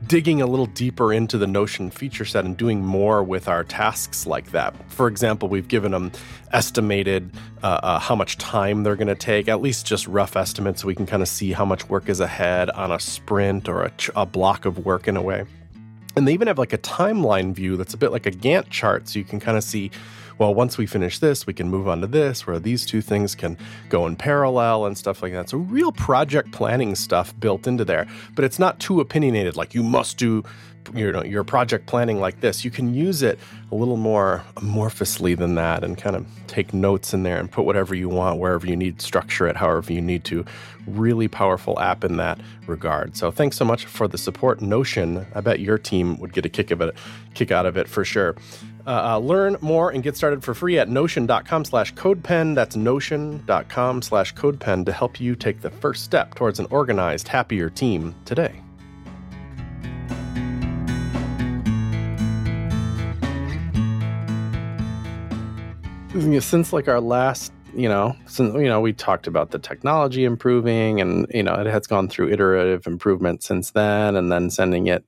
digging 0.08 0.42
a 0.42 0.46
little 0.46 0.68
deeper 0.68 1.12
into 1.12 1.38
the 1.38 1.48
Notion 1.48 1.89
feature 1.89 2.25
set 2.25 2.46
and 2.46 2.56
doing 2.56 2.84
more 2.84 3.24
with 3.24 3.48
our 3.48 3.63
tasks 3.63 4.27
like 4.27 4.51
that. 4.51 4.75
For 4.92 5.08
example, 5.08 5.50
we've 5.50 5.68
given 5.68 5.92
them 5.92 6.12
estimated 6.51 7.32
uh, 7.63 7.80
uh, 7.82 8.00
how 8.00 8.15
much 8.15 8.38
time 8.38 8.84
they're 8.84 8.96
going 8.96 9.08
to 9.08 9.15
take, 9.15 9.48
at 9.48 9.62
least 9.62 9.86
just 9.86 10.08
rough 10.08 10.36
estimates, 10.36 10.82
so 10.82 10.88
we 10.88 10.96
can 10.96 11.06
kind 11.06 11.22
of 11.22 11.27
see 11.27 11.51
how 11.51 11.65
much 11.65 11.89
work 11.89 12.10
is 12.10 12.20
ahead 12.20 12.70
on 12.72 12.92
a 12.92 13.00
sprint 13.00 13.68
or 13.68 13.84
a, 13.84 13.89
ch- 13.92 14.12
a 14.15 14.25
block 14.25 14.65
of 14.65 14.86
work 14.86 15.08
in 15.08 15.18
a 15.18 15.22
way. 15.22 15.46
And 16.15 16.27
they 16.27 16.34
even 16.34 16.48
have 16.48 16.58
like 16.58 16.74
a 16.74 16.77
timeline 16.77 17.54
view 17.54 17.75
that's 17.75 17.94
a 17.94 17.98
bit 17.98 18.12
like 18.12 18.25
a 18.25 18.32
Gantt 18.32 18.70
chart, 18.70 19.10
so 19.10 19.20
you 19.20 19.25
can 19.25 19.39
kind 19.39 19.58
of 19.58 19.63
see 19.63 19.92
well, 20.38 20.54
once 20.54 20.77
we 20.77 20.86
finish 20.86 21.20
this, 21.20 21.48
we 21.48 21.54
can 21.54 21.70
move 21.70 21.88
on 21.88 22.01
to 22.01 22.08
this, 22.08 22.46
where 22.46 22.60
these 22.60 22.86
two 22.86 23.01
things 23.01 23.36
can 23.36 23.58
go 23.89 24.06
in 24.06 24.15
parallel 24.15 24.86
and 24.86 24.98
stuff 24.98 25.22
like 25.22 25.34
that. 25.34 25.50
So, 25.50 25.58
real 25.58 25.92
project 25.92 26.51
planning 26.51 26.96
stuff 26.96 27.38
built 27.39 27.68
into 27.68 27.86
there, 27.86 28.08
but 28.36 28.44
it's 28.44 28.60
not 28.60 28.80
too 28.80 29.00
opinionated, 29.00 29.56
like 29.56 29.74
you 29.74 29.84
must 29.84 30.18
do 30.18 30.44
you 30.94 31.12
know 31.12 31.24
your 31.24 31.44
project 31.44 31.88
planning 31.88 32.20
like 32.20 32.42
this. 32.42 32.63
You 32.63 32.72
can 32.72 32.94
use 32.94 33.24
it 33.24 33.39
a 33.72 33.75
little 33.75 33.98
more 33.98 34.44
amorphously 34.56 35.36
than 35.36 35.56
that 35.56 35.84
and 35.84 35.98
kind 35.98 36.15
of 36.15 36.25
take 36.48 36.74
notes 36.74 37.13
in 37.13 37.24
there 37.24 37.39
and 37.39 37.51
put 37.51 37.65
whatever 37.65 37.96
you 37.96 38.08
want 38.08 38.39
wherever 38.39 38.68
you 38.68 38.75
need 38.75 39.01
structure 39.01 39.48
it 39.48 39.56
however 39.56 39.92
you 39.92 40.01
need 40.01 40.24
to. 40.25 40.46
Really 40.86 41.27
powerful 41.27 41.79
app 41.79 42.03
in 42.03 42.18
that 42.18 42.40
regard. 42.68 43.18
So 43.18 43.31
thanks 43.31 43.57
so 43.57 43.66
much 43.66 43.86
for 43.86 44.07
the 44.07 44.18
support. 44.18 44.62
Notion 44.62 45.25
i 45.33 45.42
bet 45.42 45.59
your 45.59 45.77
team 45.77 46.18
would 46.20 46.33
get 46.33 46.46
a 46.46 46.50
kick 46.50 46.72
of 46.72 46.81
it 46.81 46.96
kick 47.33 47.51
out 47.51 47.66
of 47.66 47.77
it 47.77 47.88
for 47.88 48.05
sure 48.05 48.36
uh, 48.87 49.13
uh, 49.13 49.17
learn 49.17 49.57
more 49.61 49.91
and 49.91 50.03
get 50.03 50.15
started 50.15 50.43
for 50.43 50.53
free 50.53 50.77
at 50.77 50.89
notion.com 50.89 51.65
slash 51.65 51.93
codepen 51.95 52.55
that's 52.55 52.75
notion.com 52.75 54.01
slash 54.01 54.33
codepen 54.35 54.85
to 54.85 54.91
help 54.91 55.19
you 55.19 55.35
take 55.35 55.61
the 55.61 55.69
first 55.69 56.03
step 56.03 56.35
towards 56.35 56.59
an 56.59 56.67
organized 56.69 57.27
happier 57.27 57.69
team 57.69 58.13
today. 58.25 58.61
Since 66.39 66.71
like 66.71 66.87
our 66.87 67.01
last 67.01 67.51
you 67.75 67.89
know 67.89 68.15
since 68.25 68.55
you 68.55 68.63
know 68.63 68.79
we 68.79 68.93
talked 68.93 69.27
about 69.27 69.51
the 69.51 69.59
technology 69.59 70.24
improving 70.24 71.01
and 71.01 71.27
you 71.33 71.43
know 71.43 71.53
it 71.55 71.67
has 71.67 71.85
gone 71.87 72.07
through 72.07 72.31
iterative 72.31 72.87
improvement 72.87 73.43
since 73.43 73.71
then 73.71 74.15
and 74.15 74.31
then 74.31 74.50
sending 74.50 74.87
it 74.87 75.03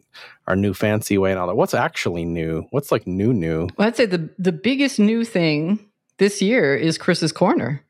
our 0.48 0.56
new 0.56 0.74
fancy 0.74 1.18
way 1.18 1.32
and 1.32 1.40
all 1.40 1.48
that 1.48 1.56
what's 1.56 1.74
actually 1.74 2.26
new 2.26 2.66
what's 2.72 2.92
like 2.92 3.06
new 3.06 3.34
new 3.34 3.68
Well, 3.78 3.88
I'd 3.88 3.96
say 3.96 4.06
the 4.06 4.30
the 4.40 4.52
biggest 4.52 4.98
new 5.00 5.24
thing 5.26 5.80
this 6.18 6.42
year 6.42 6.76
is 6.76 6.98
Chris's 6.98 7.32
corner. 7.32 7.84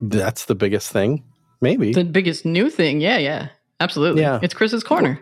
that's 0.00 0.44
the 0.46 0.54
biggest 0.54 0.90
thing 0.92 1.24
maybe 1.60 1.92
The 1.92 2.04
biggest 2.04 2.44
new 2.44 2.68
thing, 2.68 3.00
yeah, 3.00 3.16
yeah, 3.18 3.48
absolutely. 3.80 4.22
Yeah. 4.22 4.40
it's 4.42 4.54
Chris's 4.54 4.82
corner. 4.84 5.20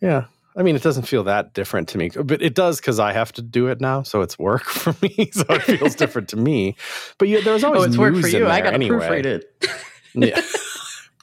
yeah 0.00 0.26
i 0.56 0.62
mean 0.62 0.76
it 0.76 0.82
doesn't 0.82 1.02
feel 1.08 1.24
that 1.24 1.52
different 1.52 1.88
to 1.88 1.98
me 1.98 2.10
but 2.10 2.40
it 2.40 2.54
does 2.54 2.78
because 2.78 3.00
i 3.00 3.12
have 3.12 3.32
to 3.32 3.42
do 3.42 3.66
it 3.66 3.80
now 3.80 4.02
so 4.04 4.20
it's 4.22 4.38
work 4.38 4.62
for 4.64 4.94
me 5.02 5.28
so 5.32 5.44
it 5.48 5.62
feels 5.62 5.96
different 5.96 6.28
to 6.28 6.36
me 6.36 6.76
but 7.18 7.26
yeah 7.26 7.40
there's 7.42 7.64
always 7.64 7.82
Oh, 7.82 7.84
it's 7.86 7.96
work 7.98 8.14
for 8.16 8.28
you. 8.28 8.46
I 8.46 8.60
got 8.60 8.70
to 8.70 8.74
anyway. 8.74 8.98
proofread 8.98 9.26
it 9.26 9.50
yeah 10.14 10.40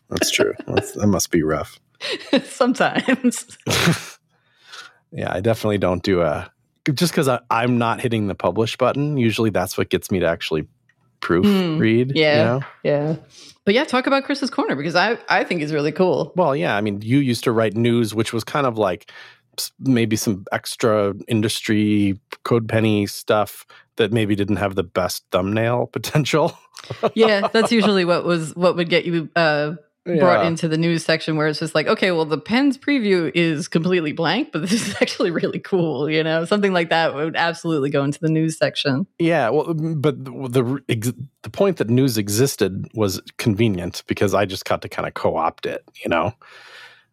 that's 0.09 0.31
true 0.31 0.53
That's, 0.67 0.91
that 0.93 1.07
must 1.07 1.31
be 1.31 1.43
rough 1.43 1.79
sometimes. 2.43 3.57
Yeah, 5.11 5.31
I 5.33 5.41
definitely 5.41 5.77
don't 5.77 6.03
do 6.03 6.21
a 6.21 6.51
just 6.93 7.13
because 7.13 7.29
I'm 7.49 7.77
not 7.77 8.01
hitting 8.01 8.27
the 8.27 8.35
publish 8.35 8.77
button. 8.77 9.17
Usually, 9.17 9.49
that's 9.49 9.77
what 9.77 9.89
gets 9.89 10.09
me 10.09 10.19
to 10.19 10.25
actually 10.25 10.67
proofread. 11.21 12.11
Hmm, 12.11 12.17
yeah. 12.17 12.37
You 12.37 12.43
know? 12.43 12.65
yeah, 12.83 13.15
but 13.65 13.73
yeah, 13.73 13.83
talk 13.83 14.07
about 14.07 14.23
Chris's 14.23 14.49
corner 14.49 14.75
because 14.75 14.95
I 14.95 15.17
I 15.29 15.43
think 15.43 15.61
he's 15.61 15.73
really 15.73 15.91
cool. 15.91 16.33
Well, 16.35 16.55
yeah. 16.55 16.75
I 16.75 16.81
mean, 16.81 17.01
you 17.01 17.19
used 17.19 17.43
to 17.43 17.51
write 17.51 17.75
news, 17.75 18.13
which 18.13 18.33
was 18.33 18.43
kind 18.43 18.65
of 18.65 18.77
like 18.77 19.11
maybe 19.79 20.15
some 20.15 20.45
extra 20.51 21.13
industry 21.27 22.19
code 22.43 22.67
penny 22.67 23.05
stuff 23.05 23.65
that 23.97 24.11
maybe 24.11 24.35
didn't 24.35 24.55
have 24.55 24.75
the 24.75 24.83
best 24.83 25.23
thumbnail 25.31 25.87
potential. 25.93 26.57
Yeah, 27.13 27.47
that's 27.47 27.71
usually 27.71 28.05
what 28.05 28.25
was 28.25 28.55
what 28.55 28.75
would 28.75 28.89
get 28.89 29.05
you 29.05 29.29
uh, 29.35 29.73
brought 30.03 30.45
into 30.45 30.67
the 30.67 30.77
news 30.77 31.05
section 31.05 31.35
where 31.35 31.47
it's 31.47 31.59
just 31.59 31.75
like, 31.75 31.87
okay, 31.87 32.11
well, 32.11 32.25
the 32.25 32.37
pen's 32.37 32.77
preview 32.77 33.31
is 33.35 33.67
completely 33.67 34.11
blank, 34.11 34.51
but 34.51 34.61
this 34.69 34.87
is 34.87 34.95
actually 35.01 35.31
really 35.31 35.59
cool. 35.59 36.09
You 36.09 36.23
know, 36.23 36.45
something 36.45 36.73
like 36.73 36.89
that 36.89 37.13
would 37.13 37.35
absolutely 37.35 37.89
go 37.89 38.03
into 38.03 38.19
the 38.19 38.29
news 38.29 38.57
section. 38.57 39.05
Yeah, 39.19 39.49
well, 39.49 39.65
mm, 39.65 40.01
but 40.01 40.23
the 40.23 40.31
the, 40.31 40.83
ex- 40.89 41.13
the 41.43 41.49
point 41.49 41.77
that 41.77 41.89
news 41.89 42.17
existed 42.17 42.87
was 42.93 43.21
convenient 43.37 44.03
because 44.07 44.33
I 44.33 44.45
just 44.45 44.65
got 44.65 44.81
to 44.81 44.89
kind 44.89 45.07
of 45.07 45.13
co-opt 45.13 45.65
it. 45.65 45.83
You 46.03 46.09
know, 46.09 46.33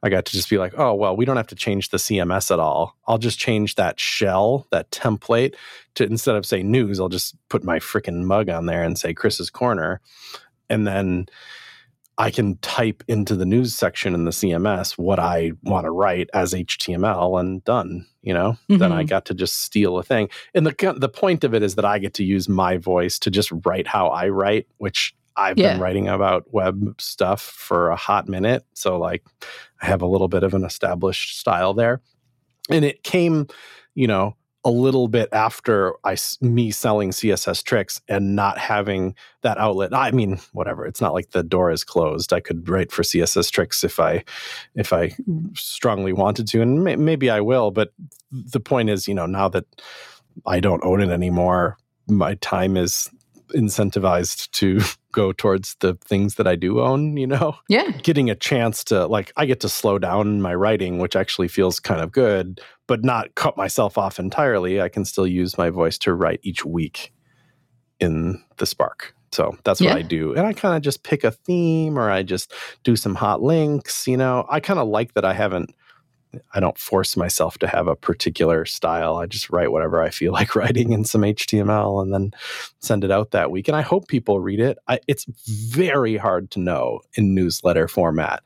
I 0.03 0.09
got 0.09 0.24
to 0.27 0.33
just 0.33 0.48
be 0.48 0.59
like, 0.59 0.72
oh 0.79 0.94
well, 0.94 1.16
we 1.16 1.24
don't 1.24 1.37
have 1.37 1.48
to 1.48 1.55
change 1.55 1.90
the 1.90 1.98
CMS 1.98 2.51
at 2.51 2.59
all. 2.59 2.96
I'll 3.07 3.18
just 3.18 3.38
change 3.38 3.74
that 3.74 4.01
shell, 4.01 4.66
that 4.70 4.90
template, 4.90 5.55
to 5.96 6.05
instead 6.05 6.37
of 6.37 6.46
say 6.46 6.62
news, 6.62 7.01
I'll 7.01 7.09
just 7.09 7.37
put 7.51 7.64
my 7.64 7.79
freaking 7.79 8.24
mug 8.24 8.48
on 8.48 8.66
there 8.66 8.83
and 8.83 8.98
say 8.98 9.12
Chris's 9.12 9.51
corner, 9.51 10.01
and 10.70 10.87
then 10.87 11.27
I 12.20 12.31
can 12.33 12.57
type 12.59 13.04
into 13.07 13.37
the 13.37 13.46
news 13.46 13.74
section 13.74 14.12
in 14.12 14.24
the 14.24 14.33
CMS 14.33 14.98
what 14.98 15.20
I 15.20 15.52
want 15.62 15.85
to 15.85 15.90
write 15.92 16.28
as 16.35 16.52
HTML 16.52 17.38
and 17.38 17.62
done. 17.64 18.07
You 18.22 18.35
know, 18.35 18.57
then 18.68 18.90
I 18.92 19.04
Mhm. 19.04 19.09
got 19.09 19.24
to 19.26 19.35
just 19.35 19.62
steal 19.62 19.96
a 19.98 20.02
thing. 20.02 20.28
And 20.52 20.66
the 20.66 20.94
the 20.98 21.09
point 21.09 21.44
of 21.44 21.54
it 21.54 21.62
is 21.62 21.76
that 21.76 21.85
I 21.85 21.98
get 21.98 22.14
to 22.14 22.24
use 22.24 22.48
my 22.48 22.76
voice 22.76 23.18
to 23.20 23.31
just 23.31 23.50
write 23.64 23.87
how 23.87 24.09
I 24.09 24.28
write, 24.28 24.66
which 24.78 25.14
I've 25.37 25.57
Yeah. 25.57 25.72
been 25.72 25.81
writing 25.81 26.09
about 26.09 26.52
web 26.52 27.00
stuff 27.00 27.40
for 27.40 27.90
a 27.90 27.96
hot 27.96 28.28
minute. 28.28 28.64
So 28.74 28.98
like 28.98 29.22
I 29.81 29.87
have 29.87 30.02
a 30.02 30.07
little 30.07 30.28
bit 30.28 30.42
of 30.42 30.52
an 30.54 30.64
established 30.64 31.38
style 31.38 31.72
there. 31.72 32.00
And 32.68 32.85
it 32.85 33.04
came, 33.04 33.46
you 33.94 34.09
know, 34.09 34.35
a 34.68 34.70
little 34.70 35.09
bit 35.09 35.31
after 35.33 35.94
I 36.04 36.18
me 36.42 36.70
selling 36.70 37.11
CSS 37.11 37.64
tricks 37.64 38.02
and 38.07 38.37
not 38.37 38.59
having 38.59 39.14
that 39.40 39.57
outlet. 39.57 39.94
I 39.94 40.11
mean, 40.11 40.38
whatever. 40.52 40.85
It's 40.85 41.00
not 41.00 41.14
like 41.14 41.31
the 41.31 41.42
door 41.42 41.70
is 41.70 41.85
closed. 41.85 42.35
I 42.35 42.40
could 42.40 42.68
write 42.68 42.92
for 42.92 43.02
CSS 43.02 43.50
tricks 43.50 43.83
if 43.83 43.98
I 43.98 44.24
if 44.74 44.92
I 44.92 45.12
strongly 45.54 46.12
wanted 46.12 46.48
to, 46.48 46.61
and 46.61 46.85
may, 46.85 46.96
maybe 46.96 47.31
I 47.31 47.40
will. 47.40 47.70
But 47.70 47.94
the 48.31 48.61
point 48.61 48.90
is, 48.90 49.09
you 49.09 49.14
know, 49.14 49.24
now 49.24 49.48
that 49.48 49.64
I 50.46 50.61
don't 50.61 50.85
own 50.85 51.00
it 51.00 51.09
anymore, 51.09 51.78
my 52.07 52.35
time 52.35 52.76
is 52.76 53.09
incentivized 53.54 54.50
to 54.52 54.80
go 55.12 55.32
towards 55.32 55.74
the 55.80 55.94
things 56.04 56.37
that 56.37 56.46
I 56.46 56.54
do 56.56 56.80
own, 56.80 57.16
you 57.16 57.26
know? 57.26 57.56
Yeah. 57.68 57.90
Getting 58.02 58.30
a 58.30 58.34
chance 58.34 58.84
to, 58.84 59.06
like, 59.06 59.32
I 59.37 59.46
get 59.46 59.61
to 59.61 59.68
slow 59.68 59.98
down 59.98 60.40
my 60.42 60.54
writing, 60.54 60.98
which 60.98 61.16
actually 61.16 61.48
feels 61.48 61.80
kind 61.80 62.00
of 62.00 62.12
good, 62.12 62.61
but 62.87 63.04
not 63.04 63.34
cut 63.34 63.56
myself 63.56 63.98
off 63.98 64.18
entirely. 64.18 64.80
I 64.80 64.88
can 64.88 65.04
still 65.04 65.26
use 65.26 65.58
my 65.58 65.70
voice 65.70 65.98
to 65.98 66.14
write 66.14 66.40
each 66.42 66.64
week 66.64 67.12
in 68.00 68.42
the 68.58 68.66
Spark. 68.66 69.14
So 69.32 69.56
that's 69.64 69.80
what 69.80 69.88
Yeah. 69.90 69.96
I 69.96 70.02
do. 70.02 70.34
And 70.34 70.46
I 70.46 70.52
kind 70.52 70.76
of 70.76 70.82
just 70.82 71.02
pick 71.02 71.22
a 71.24 71.30
theme 71.30 71.98
or 71.98 72.11
I 72.11 72.22
just 72.22 72.52
do 72.84 72.96
some 72.96 73.14
hot 73.14 73.42
links. 73.42 74.06
You 74.06 74.16
know, 74.16 74.46
I 74.48 74.61
kind 74.61 74.78
of 74.78 74.88
like 74.88 75.14
that 75.14 75.24
I 75.24 75.34
haven't, 75.34 75.74
I 76.54 76.60
don't 76.60 76.78
force 76.78 77.16
myself 77.16 77.58
to 77.58 77.66
have 77.66 77.88
a 77.88 77.96
particular 77.96 78.64
style. 78.64 79.16
I 79.16 79.26
just 79.26 79.50
write 79.50 79.72
whatever 79.72 80.02
I 80.02 80.10
feel 80.10 80.32
like 80.38 80.54
writing 80.54 80.92
in 80.92 81.04
some 81.04 81.22
HTML 81.22 82.02
and 82.02 82.12
then 82.12 82.32
send 82.80 83.04
it 83.04 83.10
out 83.10 83.30
that 83.32 83.50
week. 83.50 83.68
And 83.68 83.76
I 83.76 83.82
hope 83.82 84.08
people 84.08 84.40
read 84.40 84.60
it. 84.60 84.78
I, 84.88 85.00
it's 85.06 85.24
very 85.26 86.16
hard 86.16 86.50
to 86.52 86.60
know 86.60 87.00
in 87.14 87.34
newsletter 87.34 87.88
format. 87.88 88.42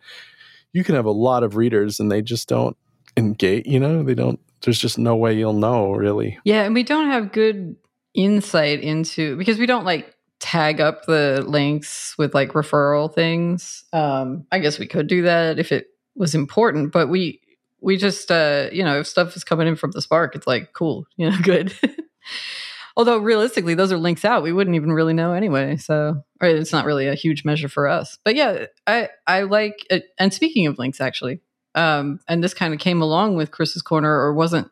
You 0.73 0.85
can 0.85 0.95
have 0.95 1.07
a 1.07 1.11
lot 1.11 1.42
of 1.42 1.57
readers 1.57 2.01
and 2.01 2.11
they 2.11 2.23
just 2.23 2.49
don't 2.49 2.77
engage, 3.16 3.66
you 3.66 3.79
know, 3.79 4.03
they 4.03 4.14
don't, 4.14 4.40
there's 4.62 4.79
just 4.79 4.99
no 4.99 5.16
way 5.16 5.35
you'll 5.35 5.53
know 5.53 5.92
really. 5.92 6.38
Yeah, 6.45 6.62
and 6.62 6.75
we 6.75 6.83
don't 6.83 7.09
have 7.09 7.33
good 7.33 7.77
insight 8.14 8.81
into 8.81 9.37
because 9.37 9.59
we 9.59 9.66
don't 9.66 9.85
like 9.85 10.14
tag 10.38 10.81
up 10.81 11.07
the 11.07 11.42
links 11.47 12.14
with 12.18 12.35
like 12.35 12.53
referral 12.53 13.12
things. 13.12 13.85
Um, 13.92 14.47
I 14.51 14.59
guess 14.59 14.79
we 14.79 14.87
could 14.87 15.07
do 15.07 15.23
that 15.23 15.59
if 15.59 15.73
it 15.73 15.88
was 16.14 16.35
important, 16.35 16.92
but 16.92 17.09
we 17.09 17.42
we 17.83 17.97
just 17.97 18.31
uh, 18.31 18.68
you 18.73 18.85
know, 18.85 19.01
if 19.01 19.07
stuff 19.07 19.37
is 19.37 19.45
coming 19.45 19.66
in 19.68 19.77
from 19.77 19.90
the 19.90 20.01
Spark, 20.01 20.35
it's 20.35 20.47
like 20.47 20.73
cool, 20.73 21.07
you 21.16 21.29
know, 21.29 21.37
good. 21.42 21.75
Although 22.97 23.18
realistically, 23.18 23.75
those 23.75 23.90
are 23.90 23.97
links 23.97 24.23
out. 24.25 24.42
We 24.42 24.53
wouldn't 24.53 24.77
even 24.77 24.92
really 24.92 25.14
know 25.14 25.33
anyway. 25.33 25.79
So, 25.79 26.23
it's 26.42 26.73
not 26.73 26.85
really 26.85 27.09
a 27.09 27.14
huge 27.14 27.42
measure 27.42 27.68
for 27.68 27.88
us. 27.88 28.18
But 28.25 28.35
yeah, 28.35 28.66
I 28.87 29.09
I 29.27 29.42
like. 29.42 29.87
It. 29.90 30.05
And 30.18 30.33
speaking 30.33 30.66
of 30.66 30.79
links, 30.79 31.01
actually, 31.01 31.40
um, 31.75 32.21
and 32.29 32.45
this 32.45 32.55
kind 32.55 32.75
of 32.75 32.81
came 32.81 33.01
along 33.01 33.37
with 33.37 33.51
Chris's 33.51 33.83
corner, 33.83 34.11
or 34.11 34.35
wasn't 34.35 34.71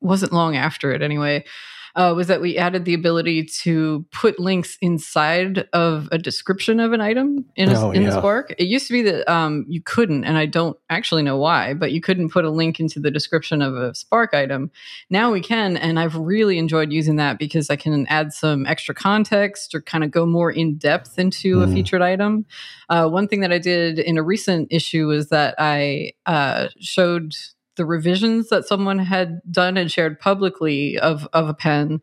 wasn't 0.00 0.32
long 0.32 0.54
after 0.56 0.92
it 0.92 1.02
anyway. 1.02 1.44
Uh, 1.94 2.14
was 2.16 2.26
that 2.28 2.40
we 2.40 2.56
added 2.56 2.84
the 2.86 2.94
ability 2.94 3.44
to 3.44 4.04
put 4.12 4.40
links 4.40 4.78
inside 4.80 5.68
of 5.74 6.08
a 6.10 6.16
description 6.16 6.80
of 6.80 6.92
an 6.92 7.00
item 7.02 7.44
in, 7.56 7.68
a, 7.70 7.78
Oh, 7.78 7.90
in 7.90 8.02
the 8.04 8.10
yeah. 8.10 8.18
Spark. 8.18 8.54
It 8.58 8.66
used 8.66 8.86
to 8.86 8.92
be 8.94 9.02
that 9.02 9.30
um, 9.30 9.66
you 9.68 9.82
couldn't, 9.82 10.24
and 10.24 10.38
I 10.38 10.46
don't 10.46 10.76
actually 10.88 11.22
know 11.22 11.36
why, 11.36 11.74
but 11.74 11.92
you 11.92 12.00
couldn't 12.00 12.30
put 12.30 12.46
a 12.46 12.50
link 12.50 12.80
into 12.80 12.98
the 12.98 13.10
description 13.10 13.60
of 13.60 13.74
a 13.74 13.94
Spark 13.94 14.32
item. 14.32 14.70
Now 15.10 15.32
we 15.32 15.42
can, 15.42 15.76
and 15.76 15.98
I've 16.00 16.16
really 16.16 16.56
enjoyed 16.58 16.92
using 16.92 17.16
that 17.16 17.38
because 17.38 17.68
I 17.68 17.76
can 17.76 18.06
add 18.08 18.32
some 18.32 18.64
extra 18.66 18.94
context 18.94 19.74
or 19.74 19.82
kind 19.82 20.02
of 20.02 20.10
go 20.10 20.24
more 20.24 20.50
in 20.50 20.76
depth 20.78 21.18
into 21.18 21.62
a 21.62 21.66
Mhm. 21.66 21.74
featured 21.74 22.00
item. 22.02 22.46
Uh, 22.88 23.08
one 23.08 23.28
thing 23.28 23.40
that 23.40 23.52
I 23.52 23.58
did 23.58 23.98
in 23.98 24.16
a 24.16 24.22
recent 24.22 24.68
issue 24.70 25.08
was 25.08 25.28
that 25.28 25.54
I 25.58 26.12
uh, 26.26 26.68
showed 26.80 27.34
the 27.76 27.86
revisions 27.86 28.48
that 28.48 28.66
someone 28.66 28.98
had 28.98 29.40
done 29.50 29.76
and 29.76 29.90
shared 29.90 30.20
publicly 30.20 30.98
of 30.98 31.28
of 31.32 31.48
a 31.48 31.54
pen. 31.54 32.00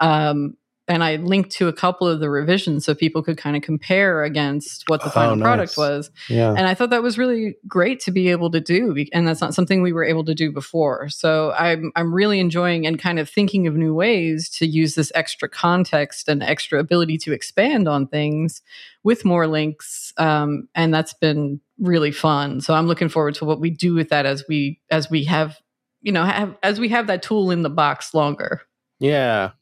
Um, 0.00 0.56
and 0.92 1.02
I 1.02 1.16
linked 1.16 1.50
to 1.52 1.68
a 1.68 1.72
couple 1.72 2.06
of 2.06 2.20
the 2.20 2.28
revisions 2.28 2.84
so 2.84 2.94
people 2.94 3.22
could 3.22 3.38
kind 3.38 3.56
of 3.56 3.62
compare 3.62 4.24
against 4.24 4.84
what 4.90 5.00
the 5.00 5.06
Oh, 5.06 5.10
final 5.10 5.38
product 5.38 5.78
was. 5.78 6.10
Yeah. 6.28 6.50
And 6.50 6.66
I 6.68 6.74
thought 6.74 6.90
that 6.90 7.02
was 7.02 7.16
really 7.16 7.56
great 7.66 7.98
to 8.00 8.10
be 8.10 8.28
able 8.28 8.50
to 8.50 8.60
do, 8.60 8.94
and 9.10 9.26
that's 9.26 9.40
not 9.40 9.54
something 9.54 9.80
we 9.80 9.94
were 9.94 10.04
able 10.04 10.22
to 10.26 10.34
do 10.34 10.52
before. 10.52 11.08
So 11.08 11.52
I'm 11.52 11.92
I'm 11.96 12.12
really 12.12 12.40
enjoying 12.40 12.86
and 12.86 12.98
kind 12.98 13.18
of 13.18 13.30
thinking 13.30 13.66
of 13.66 13.74
new 13.74 13.94
ways 13.94 14.50
to 14.50 14.66
use 14.66 14.94
this 14.94 15.10
extra 15.14 15.48
context 15.48 16.28
and 16.28 16.42
extra 16.42 16.78
ability 16.78 17.16
to 17.18 17.32
expand 17.32 17.88
on 17.88 18.06
things 18.06 18.60
with 19.02 19.24
more 19.24 19.46
links, 19.46 20.12
um, 20.18 20.68
and 20.74 20.92
that's 20.92 21.14
been 21.14 21.58
really 21.78 22.12
fun. 22.12 22.60
So 22.60 22.74
I'm 22.74 22.86
looking 22.86 23.08
forward 23.08 23.34
to 23.36 23.46
what 23.46 23.60
we 23.60 23.70
do 23.70 23.94
with 23.94 24.10
that 24.10 24.26
as 24.26 24.44
we 24.46 24.78
as 24.90 25.08
we 25.08 25.24
have 25.24 25.58
you 26.02 26.12
know 26.12 26.24
have 26.24 26.54
as 26.62 26.78
we 26.78 26.90
have 26.90 27.06
that 27.06 27.22
tool 27.22 27.50
in 27.50 27.62
the 27.62 27.70
box 27.70 28.12
longer. 28.12 28.60
Yeah. 29.00 29.52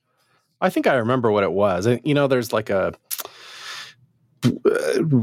I 0.60 0.70
think 0.70 0.86
I 0.86 0.94
remember 0.94 1.30
what 1.30 1.44
it 1.44 1.52
was. 1.52 1.88
You 2.04 2.14
know, 2.14 2.26
there's 2.26 2.52
like 2.52 2.70
a 2.70 2.92
uh, 4.44 5.22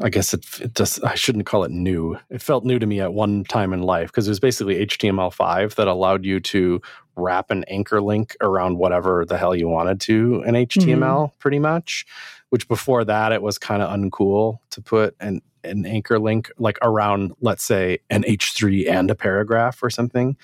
I 0.00 0.08
guess 0.08 0.32
it, 0.32 0.46
it 0.60 0.74
just 0.74 1.04
I 1.04 1.14
shouldn't 1.14 1.46
call 1.46 1.64
it 1.64 1.70
new. 1.70 2.18
It 2.30 2.40
felt 2.40 2.64
new 2.64 2.78
to 2.78 2.86
me 2.86 3.00
at 3.00 3.12
one 3.12 3.44
time 3.44 3.72
in 3.72 3.82
life 3.82 4.08
because 4.08 4.26
it 4.26 4.30
was 4.30 4.40
basically 4.40 4.86
HTML5 4.86 5.74
that 5.74 5.86
allowed 5.86 6.24
you 6.24 6.40
to 6.40 6.80
wrap 7.16 7.50
an 7.50 7.64
anchor 7.64 8.00
link 8.00 8.36
around 8.40 8.78
whatever 8.78 9.24
the 9.26 9.36
hell 9.36 9.54
you 9.54 9.68
wanted 9.68 10.00
to 10.02 10.42
in 10.46 10.54
HTML 10.54 10.98
mm-hmm. 10.98 11.38
pretty 11.38 11.58
much. 11.58 12.06
Which 12.48 12.66
before 12.68 13.04
that 13.04 13.32
it 13.32 13.42
was 13.42 13.58
kind 13.58 13.82
of 13.82 13.90
uncool 13.90 14.60
to 14.70 14.80
put 14.80 15.14
an 15.20 15.42
an 15.64 15.84
anchor 15.84 16.18
link 16.18 16.50
like 16.56 16.78
around 16.80 17.32
let's 17.40 17.64
say 17.64 17.98
an 18.08 18.22
H3 18.22 18.88
and 18.88 19.10
a 19.10 19.14
paragraph 19.14 19.82
or 19.82 19.90
something 19.90 20.36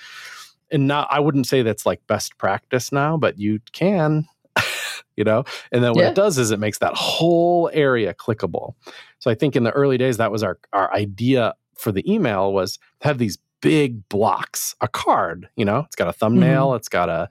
and 0.75 0.87
not 0.87 1.09
I 1.11 1.21
wouldn't 1.21 1.47
say 1.47 1.63
that's 1.63 1.87
like 1.87 2.07
best 2.07 2.37
practice 2.37 2.93
now, 2.93 3.17
but 3.17 3.39
you 3.39 3.61
can, 3.73 4.27
you 5.17 5.25
know. 5.25 5.45
And 5.73 5.83
then 5.83 5.93
what 5.93 6.03
Yeah. 6.03 6.11
it 6.11 6.15
does 6.15 6.37
is 6.37 6.51
it 6.51 6.59
makes 6.59 6.79
that 6.81 6.95
whole 6.95 7.71
area 7.73 8.13
clickable. 8.13 8.75
So 9.21 9.31
I 9.31 9.35
think 9.35 9.57
in 9.57 9.63
the 9.63 9.71
early 9.71 9.97
days 9.97 10.19
that 10.19 10.31
was 10.33 10.43
our 10.43 10.59
our 10.73 10.93
idea 10.93 11.55
for 11.79 11.93
the 11.93 12.11
email 12.13 12.53
was 12.53 12.79
have 13.01 13.19
these 13.19 13.39
big 13.61 14.07
blocks, 14.11 14.75
a 14.83 14.89
card, 14.89 15.49
you 15.57 15.65
know, 15.65 15.79
it's 15.87 15.97
got 15.97 16.09
a 16.09 16.13
thumbnail, 16.13 16.69
mm-hmm. 16.69 16.77
it's 16.77 16.89
got 16.89 17.09
a 17.09 17.29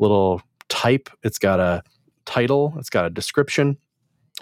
little 0.00 0.42
type, 0.68 1.08
it's 1.22 1.38
got 1.38 1.60
a 1.60 1.82
title, 2.24 2.74
it's 2.76 2.90
got 2.90 3.04
a 3.04 3.10
description, 3.10 3.76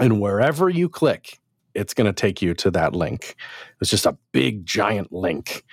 and 0.01 0.21
wherever 0.21 0.71
you 0.71 0.89
click, 0.89 1.39
it's 1.75 1.93
going 1.93 2.07
to 2.07 2.13
take 2.15 2.41
you 2.41 2.55
to 2.55 2.71
that 2.71 2.95
link. 2.95 3.37
It's 3.81 3.91
just 3.91 4.07
a 4.07 4.17
big 4.33 4.65
giant 4.65 5.13
link. 5.13 5.65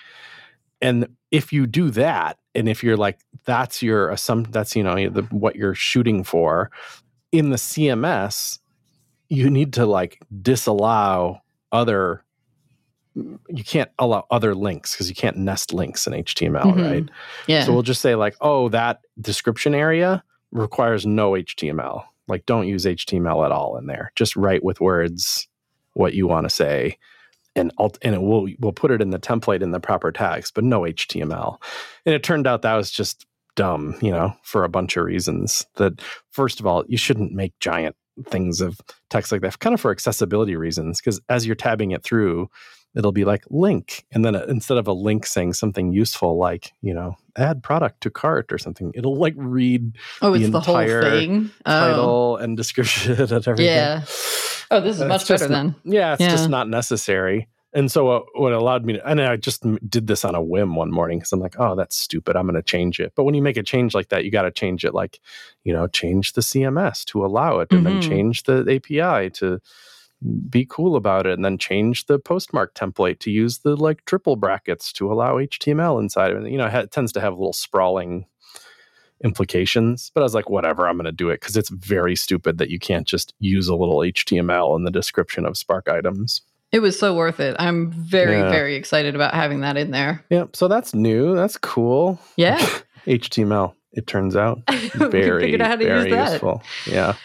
And 0.82 1.08
if 1.32 1.52
you 1.54 1.65
do 1.65 1.89
that, 1.91 2.38
and 2.54 2.67
if 2.67 2.84
you're 2.84 2.98
like, 2.98 3.20
that's 3.46 3.82
your 3.82 4.10
assumption, 4.10 4.52
that's, 4.52 4.76
you 4.76 4.84
know, 4.84 5.10
the, 5.10 5.22
what 5.32 5.56
you're 5.56 5.74
shooting 5.76 6.24
for 6.24 6.70
in 7.32 7.50
the 7.50 7.56
CMS, 7.58 8.60
you 9.30 9.50
need 9.50 9.74
to 9.74 9.86
like 9.86 10.20
disallow 10.41 11.41
other, 11.72 12.24
you 13.15 13.63
can't 13.63 13.89
allow 14.00 14.26
other 14.30 14.54
links 14.54 14.94
because 14.94 15.08
you 15.10 15.15
can't 15.15 15.38
nest 15.38 15.74
links 15.74 16.06
in 16.08 16.13
HTML, 16.13 16.63
Mhm. 16.74 16.89
right? 16.91 17.10
Yeah. 17.48 17.63
So 17.63 17.74
we'll 17.74 17.82
just 17.82 18.02
say 18.02 18.15
like, 18.15 18.36
oh, 18.41 18.70
that 18.70 19.00
description 19.20 19.74
area 19.74 20.24
requires 20.52 21.06
no 21.06 21.32
HTML. 21.32 22.04
Like, 22.28 22.46
don't 22.46 22.67
use 22.67 22.86
HTML 22.86 23.46
at 23.46 23.52
all 23.52 23.78
in 23.78 23.88
there. 23.88 24.12
Just 24.15 24.36
write 24.36 24.63
with 24.63 24.80
words 24.82 25.48
what 25.94 26.13
you 26.13 26.28
want 26.28 26.46
to 26.46 26.50
say, 26.50 26.98
and 27.55 27.71
alt- 27.77 27.97
and 28.01 28.15
it 28.15 28.21
will 28.21 28.47
we'll 28.59 28.71
put 28.71 28.91
it 28.91 29.01
in 29.01 29.09
the 29.09 29.19
template 29.19 29.61
in 29.61 29.71
the 29.71 29.79
proper 29.79 30.11
tags, 30.11 30.51
but 30.51 30.63
no 30.63 30.81
HTML. 30.81 31.61
And 32.05 32.15
it 32.15 32.23
turned 32.23 32.47
out 32.47 32.61
that 32.61 32.75
was 32.75 32.91
just 32.91 33.25
dumb, 33.55 33.95
you 34.01 34.11
know, 34.11 34.33
for 34.43 34.63
a 34.63 34.69
bunch 34.69 34.97
of 34.97 35.05
reasons. 35.05 35.65
That 35.75 36.01
first 36.31 36.59
of 36.59 36.65
all, 36.65 36.83
you 36.87 36.97
shouldn't 36.97 37.33
make 37.33 37.57
giant 37.59 37.95
things 38.27 38.61
of 38.61 38.79
text 39.09 39.31
like 39.31 39.41
that, 39.41 39.59
kind 39.59 39.73
of 39.73 39.81
for 39.81 39.91
accessibility 39.91 40.55
reasons, 40.55 40.99
because 40.99 41.19
as 41.29 41.45
you're 41.45 41.55
tabbing 41.55 41.91
it 41.91 42.03
through, 42.03 42.49
it'll 42.95 43.11
be 43.11 43.25
like 43.25 43.43
link, 43.49 44.05
and 44.11 44.23
then 44.23 44.35
uh, 44.35 44.45
instead 44.47 44.77
of 44.77 44.87
a 44.87 44.93
link 44.93 45.25
saying 45.25 45.53
something 45.53 45.91
useful 45.91 46.37
like 46.37 46.73
you 46.81 46.93
know 46.93 47.15
add 47.37 47.63
product 47.63 48.01
to 48.01 48.09
cart 48.09 48.51
or 48.51 48.57
something, 48.57 48.91
it'll 48.95 49.17
like 49.17 49.33
read 49.37 49.97
oh, 50.21 50.31
the 50.31 50.41
it's 50.41 50.51
the, 50.51 50.59
whole 50.59 50.77
entire 50.77 51.01
thing. 51.01 51.51
Oh. 51.65 51.79
title 51.79 52.37
and 52.37 52.57
description 52.57 53.13
and 53.19 53.31
everything. 53.31 53.65
Yeah. 53.65 54.03
Oh, 54.71 54.79
this 54.79 54.99
is 54.99 55.05
much 55.05 55.27
better 55.27 55.47
then. 55.47 55.75
Yeah, 55.84 56.13
it's 56.13 56.21
Yeah. 56.21 56.31
just 56.31 56.49
not 56.49 56.67
necessary. 56.69 57.47
And 57.73 57.89
so 57.89 58.10
uh, 58.10 58.21
what 58.36 58.51
allowed 58.51 58.84
me 58.86 58.93
to, 58.93 59.07
and 59.07 59.21
I 59.21 59.38
just 59.38 59.63
did 59.89 60.07
this 60.07 60.25
on 60.25 60.36
a 60.36 60.41
whim 60.41 60.75
one 60.75 60.91
morning 60.91 61.19
because 61.19 61.31
I'm 61.31 61.39
like, 61.39 61.55
oh, 61.60 61.75
that's 61.75 61.95
stupid. 61.95 62.36
I'm 62.36 62.43
going 62.45 62.55
to 62.55 62.62
change 62.62 62.99
it. 62.99 63.13
But 63.15 63.23
when 63.23 63.34
you 63.34 63.41
make 63.41 63.55
a 63.55 63.63
change 63.63 63.93
like 63.95 64.10
that, 64.10 64.25
you 64.25 64.31
got 64.31 64.41
to 64.41 64.51
change 64.51 64.84
it 64.84 64.93
like, 64.93 65.19
you 65.63 65.71
know, 65.71 65.88
change 65.88 66.34
the 66.34 66.41
CMS 66.41 67.05
to 67.05 67.25
allow 67.25 67.60
it 67.60 67.71
and 67.71 67.86
then 67.86 67.97
Mhm. 67.97 68.01
change 68.01 68.43
the 68.43 68.65
API 68.69 69.29
to 69.31 69.60
be 70.49 70.65
cool 70.69 70.95
about 70.95 71.25
it 71.25 71.34
and 71.34 71.43
then 71.45 71.57
change 71.57 72.05
the 72.07 72.19
postmark 72.19 72.75
template 72.75 73.19
to 73.19 73.31
use 73.31 73.60
the 73.60 73.75
like 73.75 74.05
triple 74.05 74.36
brackets 74.36 74.91
to 74.93 75.12
allow 75.12 75.38
HTML 75.38 75.97
inside 75.99 76.31
of 76.31 76.43
it. 76.45 76.51
You 76.51 76.57
know, 76.57 76.67
it, 76.67 76.71
ha- 76.71 76.79
it 76.79 76.91
tends 76.91 77.12
to 77.13 77.21
have 77.21 77.34
a 77.34 77.38
little 77.38 77.53
sprawling 77.53 78.25
implications, 79.23 80.12
but 80.13 80.21
I 80.21 80.23
was 80.23 80.34
like, 80.36 80.49
whatever, 80.49 80.88
I'm 80.88 80.95
going 80.95 81.05
to 81.05 81.12
do 81.12 81.29
it 81.29 81.39
because 81.39 81.57
it's 81.57 81.69
very 81.69 82.15
stupid 82.15 82.57
that 82.57 82.69
you 82.69 82.79
can't 82.79 83.07
just 83.07 83.34
use 83.39 83.67
a 83.67 83.75
little 83.75 83.97
HTML 83.99 84.75
in 84.75 84.84
the 84.84 84.91
description 84.91 85.45
of 85.45 85.57
Spark 85.57 85.88
items. 85.88 86.41
It 86.71 86.79
was 86.79 86.97
so 86.97 87.13
worth 87.15 87.39
it. 87.39 87.55
I'm 87.60 87.91
very, 87.91 88.38
Yeah. 88.38 88.49
very 88.49 88.75
excited 88.75 89.13
about 89.15 89.34
having 89.34 89.62
that 89.62 89.77
in 89.77 89.91
there. 89.91 90.23
Yep. 90.29 90.55
So 90.55 90.67
that's 90.67 90.93
new. 90.93 91.36
That's 91.36 91.57
cool. 91.57 92.19
Yeah. 92.38 92.57
HTML. 93.07 93.73
It 93.93 94.07
turns 94.07 94.36
out 94.38 94.62
very, 94.95 95.41
figured 95.43 95.62
out 95.62 95.67
how 95.67 95.75
to 95.75 95.86
very 95.86 96.10
use 96.10 96.12
that. 96.17 96.31
useful. 96.31 96.63
Yeah. 96.88 97.15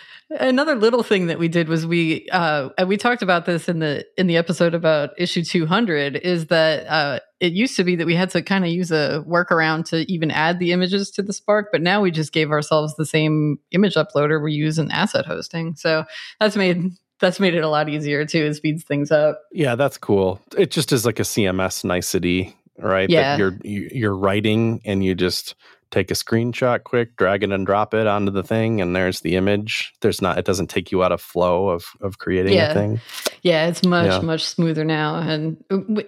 Another 0.40 0.74
little 0.74 1.04
thing 1.04 1.28
that 1.28 1.38
we 1.38 1.46
did 1.46 1.68
was 1.68 1.86
we 1.86 2.26
uh, 2.32 2.70
and 2.76 2.88
we 2.88 2.96
talked 2.96 3.22
about 3.22 3.46
this 3.46 3.68
in 3.68 3.78
the 3.78 4.04
in 4.18 4.26
the 4.26 4.36
episode 4.36 4.74
about 4.74 5.10
issue 5.16 5.44
200 5.44 6.16
is 6.16 6.46
that 6.46 6.84
uh, 6.88 7.20
it 7.40 7.52
used 7.52 7.76
to 7.76 7.84
be 7.84 7.96
that 7.96 8.06
we 8.06 8.14
had 8.14 8.30
to 8.30 8.42
kind 8.42 8.64
of 8.64 8.70
use 8.70 8.90
a 8.90 9.22
workaround 9.28 9.84
to 9.90 10.10
even 10.10 10.30
add 10.30 10.58
the 10.58 10.72
images 10.72 11.10
to 11.12 11.22
the 11.22 11.32
Spark, 11.32 11.68
but 11.70 11.82
now 11.82 12.00
we 12.00 12.10
just 12.10 12.32
gave 12.32 12.50
ourselves 12.50 12.94
the 12.96 13.04
same 13.06 13.58
image 13.72 13.94
uploader 13.94 14.42
we 14.42 14.52
use 14.52 14.78
in 14.78 14.90
asset 14.90 15.26
hosting. 15.26 15.74
So 15.76 16.04
that's 16.40 16.56
made 16.56 16.90
that's 17.20 17.40
made 17.40 17.54
it 17.54 17.64
a 17.64 17.68
lot 17.68 17.88
easier 17.88 18.24
too. 18.26 18.44
It 18.44 18.54
speeds 18.54 18.84
things 18.84 19.10
up. 19.10 19.40
Yeah, 19.52 19.74
that's 19.74 19.98
cool. 19.98 20.40
It 20.56 20.70
just 20.70 20.92
is 20.92 21.06
like 21.06 21.18
a 21.18 21.22
CMS 21.24 21.84
nicety, 21.84 22.54
right? 22.78 23.08
Yeah. 23.08 23.36
That 23.36 23.38
you're 23.38 23.58
you- 23.64 23.88
you're 23.92 24.16
writing 24.16 24.80
and 24.84 25.04
you 25.04 25.14
just 25.14 25.54
take 25.90 26.10
a 26.10 26.14
screenshot 26.14 26.82
quick, 26.84 27.16
drag 27.16 27.42
it 27.42 27.52
and 27.52 27.64
drop 27.66 27.94
it 27.94 28.06
onto 28.06 28.32
the 28.32 28.42
thing, 28.42 28.80
and 28.80 28.94
there's 28.94 29.20
the 29.20 29.36
image. 29.36 29.92
There's 30.00 30.20
not. 30.20 30.38
It 30.38 30.44
doesn't 30.44 30.68
take 30.68 30.90
you 30.92 31.02
out 31.04 31.12
of 31.12 31.20
flow 31.20 31.68
of 31.68 31.84
of 32.00 32.18
creating 32.18 32.54
Yeah. 32.54 32.70
a 32.70 32.74
thing. 32.74 33.00
Yeah, 33.42 33.66
it's 33.68 33.84
much 33.84 34.06
Yeah. 34.10 34.20
much 34.20 34.44
smoother 34.44 34.84
now. 34.84 35.16
And 35.16 35.56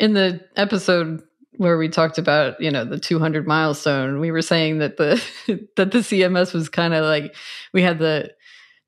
in 0.01 0.15
the 0.15 0.41
episode 0.57 1.23
where 1.57 1.77
we 1.77 1.89
talked 1.89 2.19
about 2.19 2.61
you 2.61 2.71
know 2.71 2.85
the 2.85 2.99
200 2.99 3.47
milestone, 3.47 4.21
we 4.21 4.31
were 4.31 4.43
saying 4.43 4.79
that 4.79 4.97
the 4.97 5.23
that 5.77 5.91
the 5.93 5.99
CMS 5.99 6.53
was 6.53 6.69
kind 6.69 6.95
of 6.95 7.05
like 7.05 7.35
we 7.73 7.83
had 7.83 7.99
the 7.99 8.31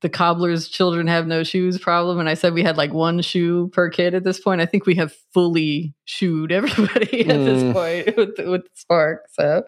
the 0.00 0.08
cobbler's 0.08 0.68
children 0.68 1.06
have 1.06 1.26
no 1.26 1.42
shoes 1.42 1.78
problem, 1.78 2.18
and 2.18 2.28
I 2.28 2.34
said 2.34 2.54
we 2.54 2.62
had 2.62 2.76
like 2.76 2.92
one 2.92 3.20
shoe 3.22 3.68
per 3.68 3.90
kid 3.90 4.14
at 4.14 4.24
this 4.24 4.40
point. 4.40 4.60
I 4.60 4.66
think 4.66 4.86
we 4.86 4.94
have 4.96 5.12
fully 5.34 5.94
shoed 6.04 6.52
everybody 6.52 7.20
at 7.28 7.44
this 7.44 7.62
Mm. 7.62 7.72
point 7.72 8.16
with 8.16 8.48
with 8.48 8.62
Spark. 8.74 9.22
So 9.32 9.62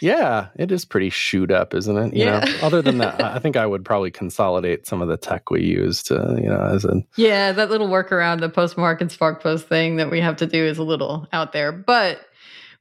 Yeah, 0.00 0.48
it 0.56 0.72
is 0.72 0.84
pretty 0.86 1.10
shoot 1.10 1.50
up, 1.50 1.74
isn't 1.74 1.96
it? 1.96 2.14
You 2.14 2.24
Yeah. 2.24 2.40
know, 2.40 2.58
other 2.62 2.80
than 2.82 2.98
that, 2.98 3.22
I 3.22 3.38
think 3.42 3.56
I 3.56 3.66
would 3.66 3.84
probably 3.84 4.10
consolidate 4.10 4.86
some 4.86 5.02
of 5.02 5.08
the 5.08 5.16
tech 5.18 5.50
we 5.50 5.62
use 5.62 6.02
to, 6.04 6.38
you 6.42 6.48
know, 6.48 6.60
as 6.72 6.84
a 6.84 7.02
Yeah, 7.16 7.52
that 7.52 7.70
little 7.70 7.88
workaround, 7.88 8.40
the 8.40 8.48
postmark 8.48 9.00
and 9.00 9.12
spark 9.12 9.42
post 9.42 9.68
thing 9.68 9.96
that 9.96 10.10
we 10.10 10.20
have 10.20 10.36
to 10.36 10.46
do 10.46 10.64
is 10.64 10.78
a 10.78 10.82
little 10.84 11.28
out 11.32 11.52
there, 11.52 11.70
but 11.70 12.20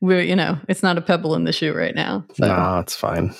we're, 0.01 0.21
you 0.21 0.35
know, 0.35 0.57
it's 0.69 0.81
not 0.81 0.97
a 0.97 1.01
pebble 1.01 1.35
in 1.35 1.43
the 1.43 1.51
shoe 1.51 1.73
right 1.73 1.93
now. 1.93 2.23
So, 2.35 2.47
no, 2.47 2.79
it's 2.79 2.95
fine. 2.95 3.35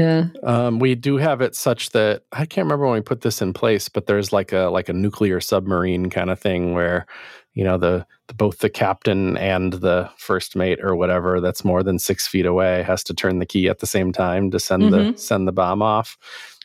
Yeah. 0.00 0.26
Um, 0.42 0.78
we 0.78 0.94
do 0.94 1.16
have 1.16 1.40
it 1.40 1.54
such 1.54 1.90
that 1.90 2.22
I 2.32 2.46
can't 2.46 2.64
remember 2.66 2.86
when 2.86 2.94
we 2.94 3.00
put 3.02 3.20
this 3.22 3.42
in 3.42 3.52
place, 3.52 3.88
but 3.88 4.06
there's 4.06 4.32
like 4.32 4.52
a 4.52 4.68
like 4.70 4.88
a 4.88 4.92
nuclear 4.92 5.40
submarine 5.40 6.10
kind 6.10 6.30
of 6.30 6.38
thing 6.40 6.72
where, 6.74 7.06
you 7.54 7.64
know, 7.64 7.78
the, 7.78 8.06
the 8.28 8.34
both 8.34 8.58
the 8.58 8.70
captain 8.70 9.36
and 9.36 9.74
the 9.74 10.10
first 10.16 10.56
mate 10.56 10.78
or 10.82 10.94
whatever 10.96 11.40
that's 11.40 11.64
more 11.64 11.82
than 11.82 11.98
six 11.98 12.26
feet 12.26 12.46
away 12.46 12.82
has 12.82 13.04
to 13.04 13.14
turn 13.14 13.38
the 13.38 13.46
key 13.46 13.68
at 13.68 13.78
the 13.80 13.86
same 13.86 14.12
time 14.12 14.50
to 14.50 14.58
send 14.60 14.92
the 14.92 14.98
Mhm. 14.98 15.18
send 15.18 15.46
the 15.48 15.52
bomb 15.52 15.82
off. 15.82 16.16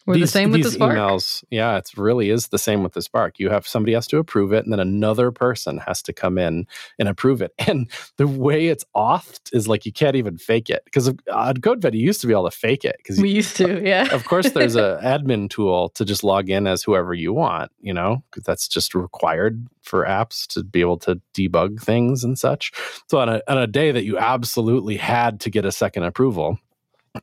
We're 0.05 0.19
the 0.19 0.27
same 0.27 0.51
with 0.51 0.61
the 0.61 0.69
these 0.69 0.75
Spark. 0.75 0.95
emails. 0.95 1.43
Yeah, 1.49 1.77
it 1.77 1.89
really 1.97 2.29
is 2.29 2.49
the 2.49 2.59
same 2.59 2.83
with 2.83 2.93
the 2.93 3.01
Spark. 3.01 3.39
You 3.39 3.49
have 3.49 3.67
somebody 3.67 3.93
has 3.93 4.07
to 4.07 4.17
approve 4.17 4.53
it, 4.53 4.63
and 4.63 4.71
then 4.71 4.79
another 4.79 5.31
person 5.31 5.79
has 5.79 6.01
to 6.03 6.13
come 6.13 6.37
in 6.37 6.67
and 6.99 7.09
approve 7.09 7.41
it. 7.41 7.53
And 7.67 7.89
the 8.17 8.27
way 8.27 8.67
it's 8.67 8.85
authed 8.95 9.51
is 9.51 9.67
like 9.67 9.87
you 9.87 9.91
can't 9.91 10.15
even 10.15 10.37
fake 10.37 10.69
it 10.69 10.83
because 10.85 11.07
on 11.07 11.17
uh, 11.29 11.53
CodePen 11.53 11.93
you 11.93 12.05
used 12.05 12.21
to 12.21 12.27
be 12.27 12.33
able 12.33 12.49
to 12.49 12.55
fake 12.55 12.85
it 12.85 12.95
because 12.97 13.19
We 13.19 13.29
used 13.29 13.55
to, 13.57 13.81
yeah. 13.83 14.13
of 14.13 14.23
course 14.25 14.51
there's 14.51 14.75
a 14.75 14.99
admin 15.03 15.49
tool 15.49 15.89
to 15.89 16.05
just 16.05 16.23
log 16.23 16.49
in 16.49 16.67
as 16.67 16.83
whoever 16.83 17.13
you 17.13 17.33
want 17.33 17.71
you 17.81 17.93
know 17.93 18.23
because 18.29 18.43
that's 18.43 18.67
just 18.67 18.93
required 18.93 19.67
for 19.81 20.05
apps 20.05 20.45
to 20.47 20.63
be 20.63 20.81
able 20.81 20.97
to 20.99 21.19
debug 21.33 21.81
things 21.81 22.23
and 22.23 22.37
such 22.37 22.71
so 23.09 23.17
on 23.19 23.29
a, 23.29 23.41
on 23.47 23.57
a 23.57 23.67
day 23.67 23.91
that 23.91 24.03
you 24.03 24.17
absolutely 24.17 24.97
had 24.97 25.39
to 25.39 25.49
get 25.49 25.65
a 25.65 25.71
second 25.71 26.03
approval 26.03 26.59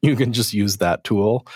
you 0.01 0.17
can 0.17 0.33
just 0.33 0.53
use 0.53 0.79
that 0.79 1.05
tool 1.05 1.47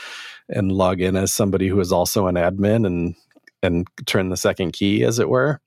and 0.49 0.73
log 0.73 1.01
in 1.01 1.17
as 1.17 1.33
somebody 1.33 1.69
who 1.69 1.81
is 1.81 1.93
also 1.93 2.27
an 2.27 2.35
admin 2.37 2.87
and 2.87 3.15
and 3.63 3.87
turn 4.07 4.29
the 4.29 4.37
second 4.37 4.73
key 4.73 5.03
as 5.05 5.19
it 5.19 5.29
were 5.29 5.61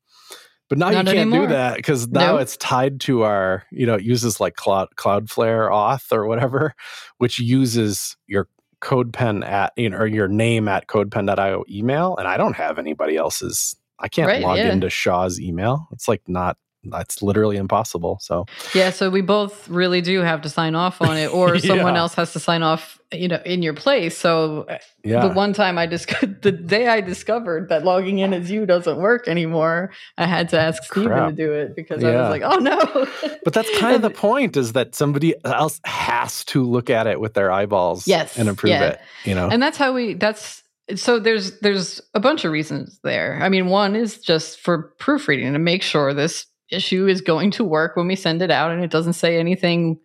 but 0.70 0.78
now 0.78 0.90
Not 0.92 1.06
you 1.08 1.14
can't 1.14 1.18
anymore. 1.32 1.48
do 1.48 1.54
that 1.54 1.76
because 1.78 2.08
now 2.10 2.34
Nope. 2.34 2.42
it's 2.42 2.56
tied 2.58 3.00
to 3.02 3.24
our 3.24 3.64
you 3.72 3.86
know 3.86 3.96
it 3.96 4.04
uses 4.04 4.40
like 4.40 4.56
cloud 4.56 4.88
cloudflare 4.96 5.70
auth 5.72 6.12
or 6.12 6.26
whatever 6.28 6.74
which 7.18 7.40
uses 7.40 8.16
your 8.28 8.48
codepen 8.82 9.46
at 9.46 9.74
you 9.76 9.90
know 9.90 9.98
or 9.98 10.08
your 10.08 10.28
name 10.30 10.68
at 10.68 10.88
codepen.io 10.88 11.66
email 11.70 12.16
and 12.18 12.28
i 12.28 12.38
don't 12.38 12.56
have 12.56 12.78
anybody 12.80 13.18
else's 13.18 13.76
i 14.00 14.08
can't 14.08 14.28
Right, 14.28 14.42
log 14.42 14.58
yeah. 14.58 14.72
into 14.72 14.90
shaw's 14.90 15.42
email 15.42 15.88
it's 15.92 16.08
like 16.08 16.22
not 16.28 16.58
that's 16.86 17.22
literally 17.22 17.58
impossible 17.58 18.18
so 18.22 18.46
Yeah, 18.74 18.90
so 18.92 19.10
we 19.10 19.22
both 19.22 19.68
really 19.68 20.00
do 20.02 20.22
have 20.22 20.42
to 20.44 20.50
sign 20.50 20.76
off 20.76 21.02
on 21.02 21.18
it, 21.18 21.28
or 21.34 21.60
someone 21.72 21.96
Yeah. 21.96 22.00
else 22.02 22.14
has 22.16 22.32
to 22.34 22.40
sign 22.40 22.64
off, 22.64 23.00
you 23.12 23.28
know, 23.28 23.42
in 23.46 23.62
your 23.62 23.74
place. 23.74 24.18
So 24.18 24.62
uh, 24.70 24.78
yeah 25.04 25.28
the 25.28 25.34
one 25.34 25.52
time 25.54 25.78
I 25.78 25.88
just 25.88 26.08
the 26.42 26.52
day 26.52 26.88
I 26.88 27.02
discovered 27.02 27.68
that 27.70 27.84
logging 27.84 28.20
in 28.20 28.34
as 28.34 28.50
you 28.50 28.66
doesn't 28.66 28.98
work 28.98 29.28
anymore, 29.28 29.92
I 30.18 30.26
had 30.26 30.50
to 30.50 30.60
ask 30.60 30.84
Steven 30.84 31.28
to 31.28 31.34
do 31.34 31.52
it 31.52 31.76
because 31.76 32.04
I 32.04 32.16
was 32.16 32.30
like, 32.30 32.44
oh 32.46 32.60
no. 32.60 33.08
but 33.44 33.54
that's 33.54 33.78
kind 33.80 33.96
of 33.96 34.02
the 34.02 34.10
point 34.10 34.56
is 34.56 34.74
that 34.74 34.96
somebody 34.96 35.36
else 35.44 35.82
has 35.84 36.46
to 36.46 36.64
look 36.64 36.90
at 36.90 37.08
it 37.08 37.20
with 37.20 37.34
their 37.34 37.52
eyeballs 37.52 38.08
Yes, 38.08 38.38
and 38.38 38.48
approve 38.48 38.72
yeah. 38.72 38.84
it 38.84 39.02
you 39.26 39.36
know 39.36 39.50
and 39.50 39.62
that's 39.62 39.78
how 39.78 39.94
we 39.94 40.14
that's 40.14 40.64
so 40.96 41.20
there's 41.20 41.60
there's 41.60 42.02
a 42.14 42.20
bunch 42.20 42.46
of 42.46 42.52
reasons 42.52 43.00
there 43.04 43.38
i 43.44 43.50
mean 43.50 43.68
one 43.68 43.96
is 43.96 44.18
just 44.20 44.60
for 44.60 44.94
proofreading 45.00 45.52
to 45.54 45.60
make 45.60 45.84
sure 45.84 46.14
this 46.14 46.46
issue 46.72 47.08
is 47.08 47.22
going 47.22 47.52
to 47.52 47.64
work 47.64 47.96
when 47.96 48.08
we 48.08 48.16
send 48.16 48.42
it 48.42 48.52
out 48.52 48.72
and 48.72 48.84
it 48.84 48.92
doesn't 48.92 49.14
say 49.14 49.40
anything 49.40 50.00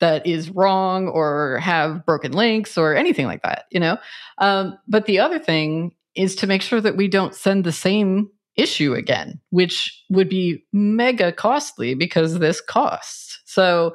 that 0.00 0.26
is 0.26 0.50
wrong 0.50 1.08
or 1.08 1.58
have 1.58 2.04
broken 2.04 2.32
links 2.32 2.76
or 2.76 2.94
anything 2.94 3.26
like 3.26 3.42
that 3.42 3.64
you 3.70 3.80
know 3.80 3.96
um, 4.38 4.76
but 4.88 5.06
the 5.06 5.18
other 5.18 5.38
thing 5.38 5.92
is 6.14 6.34
to 6.36 6.46
make 6.46 6.62
sure 6.62 6.80
that 6.80 6.96
we 6.96 7.08
don't 7.08 7.34
send 7.34 7.64
the 7.64 7.72
same 7.72 8.28
issue 8.56 8.92
again 8.94 9.40
which 9.50 10.04
would 10.10 10.28
be 10.28 10.64
mega 10.72 11.32
costly 11.32 11.94
because 11.94 12.38
this 12.38 12.60
costs 12.60 13.40
so 13.44 13.94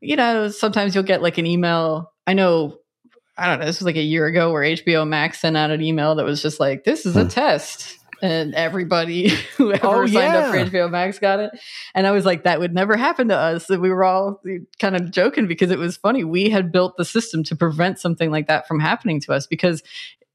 you 0.00 0.16
know 0.16 0.48
sometimes 0.48 0.94
you'll 0.94 1.04
get 1.04 1.22
like 1.22 1.38
an 1.38 1.46
email 1.46 2.12
i 2.26 2.32
know 2.32 2.76
I 3.40 3.46
don't 3.46 3.60
know, 3.60 3.66
this 3.66 3.78
was 3.78 3.86
like 3.86 3.94
a 3.94 4.02
year 4.02 4.26
ago 4.26 4.50
where 4.52 4.64
HBO 4.64 5.06
Max 5.06 5.38
sent 5.38 5.56
out 5.56 5.70
an 5.70 5.80
email 5.80 6.16
that 6.16 6.24
was 6.24 6.42
just 6.42 6.58
like, 6.58 6.82
this 6.82 7.06
is 7.06 7.14
a 7.14 7.22
Hmm. 7.22 7.28
test. 7.28 7.96
And 8.22 8.54
everybody 8.54 9.28
who 9.56 9.72
ever 9.72 9.86
Oh, 9.86 10.06
signed 10.06 10.34
up 10.36 10.50
for. 10.52 10.58
HBO 10.58 10.90
Max 10.90 11.18
got 11.18 11.38
it. 11.40 11.50
And 11.94 12.06
I 12.06 12.10
was 12.10 12.24
like, 12.24 12.44
that 12.44 12.58
would 12.60 12.74
never 12.74 12.96
happen 12.96 13.28
to 13.28 13.36
us. 13.36 13.70
And 13.70 13.80
we 13.80 13.90
were 13.90 14.04
all 14.04 14.40
kind 14.78 14.96
of 14.96 15.10
joking 15.10 15.46
because 15.46 15.70
it 15.70 15.78
was 15.78 15.96
funny. 15.96 16.24
We 16.24 16.50
had 16.50 16.72
built 16.72 16.96
the 16.96 17.04
system 17.04 17.44
to 17.44 17.56
prevent 17.56 17.98
something 17.98 18.30
like 18.30 18.48
that 18.48 18.66
from 18.66 18.80
happening 18.80 19.20
to 19.22 19.32
us 19.32 19.46
because 19.46 19.82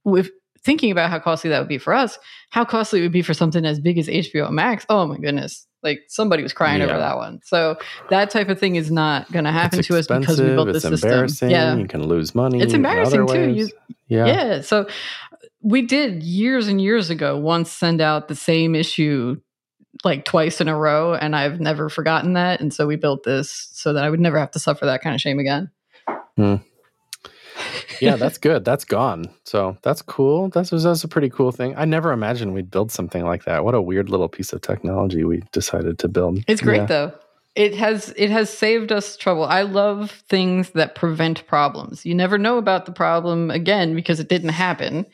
with 0.04 0.30
thinking 0.64 0.92
about 0.92 1.10
how 1.10 1.20
costly 1.20 1.50
that 1.50 1.60
would 1.60 1.68
be 1.68 1.78
for 1.78 1.94
us, 1.94 2.18
how 2.50 2.64
costly 2.64 3.00
it 3.00 3.04
would 3.04 3.12
be 3.12 3.22
for 3.22 3.34
something 3.34 3.66
as 3.66 3.80
big 3.82 3.98
as 3.98 4.08
HBO 4.08 4.50
Max. 4.50 4.86
Oh 4.88 5.06
my 5.06 5.18
goodness. 5.18 5.68
Like 5.82 6.04
somebody 6.08 6.42
was 6.42 6.54
crying 6.54 6.82
over 6.82 6.98
that 6.98 7.18
one. 7.18 7.42
So 7.44 7.76
that 8.10 8.30
type 8.30 8.48
of 8.48 8.58
thing 8.58 8.78
is 8.78 8.90
not 8.90 9.30
going 9.34 9.44
to 9.44 9.52
happen 9.52 9.80
it's 9.80 9.90
to 9.90 9.98
us 10.00 10.08
because 10.08 10.40
we 10.40 10.48
built 10.48 10.68
the 10.72 10.80
system. 10.80 10.94
embarrassing 11.10 11.50
Yeah. 11.50 11.76
you 11.76 11.88
can 11.90 12.04
lose 12.08 12.34
money 12.34 12.62
It's 12.62 12.72
in 12.72 12.78
embarrassing, 12.78 13.24
other 13.24 13.34
too. 13.34 13.40
ways. 13.48 13.58
You- 13.58 13.96
yeah 14.08 14.26
Yeah. 14.26 14.62
So 14.62 14.88
we 15.64 15.82
did 15.82 16.22
years 16.22 16.68
and 16.68 16.82
years 16.82 17.10
ago 17.10 17.38
once 17.38 17.72
send 17.72 18.02
out 18.02 18.28
the 18.28 18.36
same 18.36 18.76
issue 18.76 19.38
like 20.04 20.26
twice 20.26 20.60
in 20.60 20.68
a 20.68 20.78
row, 20.78 21.14
and 21.14 21.36
I've 21.36 21.60
never 21.60 21.88
forgotten 21.90 22.34
that. 22.34 22.60
And 22.60 22.74
so 22.74 22.86
we 22.88 22.96
built 22.96 23.24
this 23.24 23.70
so 23.72 23.94
that 23.94 24.04
I 24.04 24.10
would 24.10 24.20
never 24.20 24.38
have 24.40 24.52
to 24.52 24.60
suffer 24.60 24.86
that 24.86 25.02
kind 25.02 25.16
of 25.16 25.22
shame 25.22 25.40
again. 25.40 25.72
hmm. 26.36 26.56
yeah, 28.02 28.16
that's 28.16 28.38
good. 28.38 28.66
That's 28.66 28.84
gone. 28.86 29.30
So 29.46 29.78
that's 29.84 30.02
cool. 30.02 30.50
That's 30.50 30.72
that's 30.72 31.04
a 31.04 31.08
pretty 31.08 31.30
cool 31.30 31.52
thing. 31.52 31.76
I 31.78 31.86
never 31.86 32.12
imagined 32.12 32.54
we'd 32.54 32.72
build 32.72 32.92
something 32.92 33.24
like 33.24 33.46
that. 33.46 33.64
What 33.64 33.76
a 33.76 33.82
weird 33.82 34.10
little 34.10 34.28
piece 34.30 34.52
of 34.52 34.62
technology 34.62 35.24
we 35.24 35.44
decided 35.52 36.00
to 36.00 36.08
build. 36.08 36.40
It's 36.48 36.62
great 36.62 36.78
Yeah. 36.82 36.86
though. 36.88 37.14
It 37.56 37.76
has 37.76 38.12
it 38.18 38.32
has 38.32 38.50
saved 38.50 38.92
us 38.92 39.16
trouble. 39.16 39.46
I 39.46 39.62
love 39.62 40.10
things 40.28 40.72
that 40.72 40.96
prevent 40.96 41.46
problems. 41.46 42.04
You 42.04 42.16
never 42.16 42.40
know 42.40 42.58
about 42.58 42.88
the 42.88 42.92
problem 42.92 43.52
again 43.52 43.94
because 43.94 44.20
it 44.20 44.28
didn't 44.28 44.50
happen. 44.50 45.06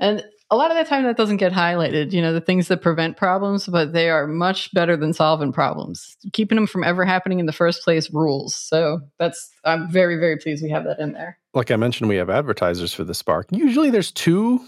And 0.00 0.24
a 0.50 0.56
lot 0.56 0.72
of 0.72 0.76
the 0.76 0.84
time 0.84 1.04
that 1.04 1.16
doesn't 1.16 1.36
get 1.36 1.52
highlighted, 1.52 2.10
you 2.10 2.20
know, 2.20 2.32
the 2.32 2.40
things 2.40 2.66
that 2.68 2.82
prevent 2.82 3.16
problems, 3.16 3.66
but 3.66 3.92
they 3.92 4.10
are 4.10 4.26
much 4.26 4.74
better 4.74 4.96
than 4.96 5.12
solving 5.12 5.52
problems. 5.52 6.16
Keeping 6.32 6.56
them 6.56 6.66
from 6.66 6.82
ever 6.82 7.04
happening 7.04 7.38
in 7.38 7.46
the 7.46 7.52
first 7.52 7.84
place 7.84 8.12
rules. 8.12 8.56
So 8.56 9.00
that's 9.18 9.50
I'm 9.64 9.88
very, 9.88 10.16
very 10.16 10.38
pleased 10.38 10.64
we 10.64 10.70
have 10.70 10.84
that 10.84 10.98
in 10.98 11.12
there. 11.12 11.38
Like 11.54 11.70
I 11.70 11.76
mentioned, 11.76 12.08
we 12.08 12.16
have 12.16 12.30
advertisers 12.30 12.92
for 12.92 13.04
the 13.04 13.14
Spark. 13.14 13.46
Usually 13.52 13.90
there's 13.90 14.10
two, 14.10 14.60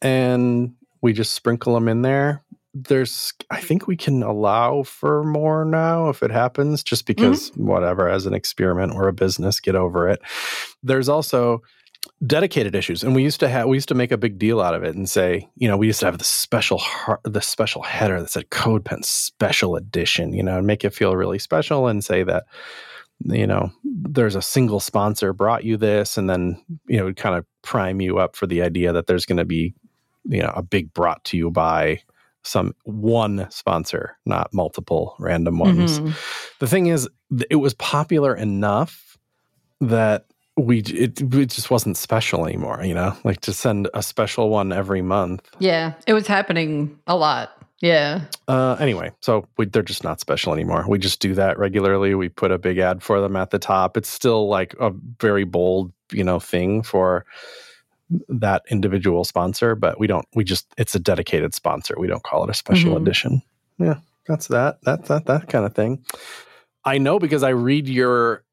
and 0.00 0.74
we 1.02 1.12
just 1.12 1.34
sprinkle 1.34 1.74
them 1.74 1.88
in 1.88 2.00
there. 2.00 2.42
There's, 2.72 3.32
I 3.50 3.60
think 3.60 3.86
we 3.86 3.96
can 3.96 4.22
allow 4.22 4.82
for 4.82 5.24
more 5.24 5.64
now 5.64 6.08
if 6.08 6.22
it 6.22 6.30
happens, 6.30 6.82
just 6.82 7.06
because 7.06 7.50
mm-hmm. 7.50 7.66
whatever, 7.66 8.08
as 8.08 8.26
an 8.26 8.34
experiment 8.34 8.94
or 8.94 9.08
a 9.08 9.12
business, 9.12 9.60
get 9.60 9.76
over 9.76 10.08
it. 10.08 10.20
There's 10.82 11.08
also 11.08 11.62
dedicated 12.26 12.74
issues 12.74 13.02
and 13.02 13.14
we 13.14 13.22
used 13.22 13.40
to 13.40 13.48
have 13.48 13.66
we 13.66 13.76
used 13.76 13.88
to 13.88 13.94
make 13.94 14.12
a 14.12 14.16
big 14.18 14.38
deal 14.38 14.60
out 14.60 14.74
of 14.74 14.82
it 14.82 14.94
and 14.94 15.08
say 15.08 15.48
you 15.56 15.68
know 15.68 15.76
we 15.76 15.86
used 15.86 16.00
to 16.00 16.06
have 16.06 16.18
the 16.18 16.24
special 16.24 16.78
har- 16.78 17.20
the 17.24 17.40
special 17.40 17.82
header 17.82 18.20
that 18.20 18.30
said 18.30 18.48
codepen 18.50 19.04
special 19.04 19.76
edition 19.76 20.32
you 20.32 20.42
know 20.42 20.58
and 20.58 20.66
make 20.66 20.84
it 20.84 20.94
feel 20.94 21.16
really 21.16 21.38
special 21.38 21.86
and 21.86 22.04
say 22.04 22.22
that 22.22 22.44
you 23.24 23.46
know 23.46 23.70
there's 23.84 24.36
a 24.36 24.42
single 24.42 24.80
sponsor 24.80 25.32
brought 25.32 25.64
you 25.64 25.76
this 25.76 26.16
and 26.18 26.28
then 26.28 26.62
you 26.86 26.98
know 26.98 27.12
kind 27.14 27.36
of 27.36 27.44
prime 27.62 28.00
you 28.00 28.18
up 28.18 28.36
for 28.36 28.46
the 28.46 28.60
idea 28.62 28.92
that 28.92 29.06
there's 29.06 29.26
going 29.26 29.38
to 29.38 29.44
be 29.44 29.74
you 30.24 30.42
know 30.42 30.52
a 30.54 30.62
big 30.62 30.92
brought 30.94 31.22
to 31.24 31.36
you 31.36 31.50
by 31.50 32.00
some 32.46 32.74
one 32.84 33.46
sponsor, 33.50 34.18
not 34.26 34.52
multiple 34.52 35.16
random 35.18 35.58
ones. 35.58 35.98
Mhm. 35.98 36.12
The 36.58 36.66
thing 36.66 36.88
is, 36.88 37.08
it 37.48 37.56
was 37.56 37.72
popular 37.72 38.36
enough 38.36 39.16
that 39.80 40.26
we 40.56 40.78
it, 40.80 41.20
it 41.20 41.46
just 41.48 41.70
wasn't 41.70 41.96
special 41.96 42.46
anymore. 42.46 42.82
You 42.84 42.94
know, 42.94 43.16
like 43.24 43.40
to 43.42 43.52
send 43.52 43.88
a 43.94 44.02
special 44.02 44.48
one 44.50 44.72
every 44.72 45.02
month. 45.02 45.48
Yeah, 45.58 45.94
it 46.06 46.12
was 46.14 46.26
happening 46.26 46.98
a 47.06 47.16
lot. 47.16 47.50
Yeah. 47.80 48.22
Uh, 48.48 48.76
anyway, 48.80 49.10
so 49.20 49.46
we, 49.58 49.66
they're 49.66 49.82
just 49.82 50.04
not 50.04 50.18
special 50.20 50.54
anymore. 50.54 50.86
We 50.88 50.98
just 50.98 51.20
do 51.20 51.34
that 51.34 51.58
regularly. 51.58 52.14
We 52.14 52.28
put 52.30 52.50
a 52.50 52.56
big 52.58 52.78
ad 52.78 53.02
for 53.02 53.20
them 53.20 53.36
at 53.36 53.50
the 53.50 53.58
top. 53.58 53.96
It's 53.98 54.08
still 54.08 54.48
like 54.48 54.74
a 54.80 54.90
very 55.20 55.44
bold, 55.44 55.92
you 56.10 56.24
know, 56.24 56.38
thing 56.40 56.82
for 56.82 57.26
that 58.28 58.62
individual 58.70 59.24
sponsor, 59.24 59.74
but 59.74 59.98
we 59.98 60.06
don't. 60.06 60.26
We 60.34 60.44
just 60.44 60.66
it's 60.78 60.94
a 60.94 60.98
dedicated 61.00 61.52
sponsor. 61.54 61.96
We 61.98 62.06
don't 62.06 62.22
call 62.22 62.44
it 62.44 62.50
a 62.50 62.54
special 62.54 62.94
Mhm. 62.94 63.02
edition. 63.02 63.42
Yeah, 63.78 63.96
that's 64.28 64.46
that. 64.48 64.78
That 64.84 65.06
that 65.06 65.26
that 65.26 65.48
kind 65.48 65.66
of 65.66 65.74
thing. 65.74 66.04
I 66.84 66.98
know 66.98 67.18
because 67.18 67.42
I 67.42 67.50
read 67.50 67.88
your 67.88 68.43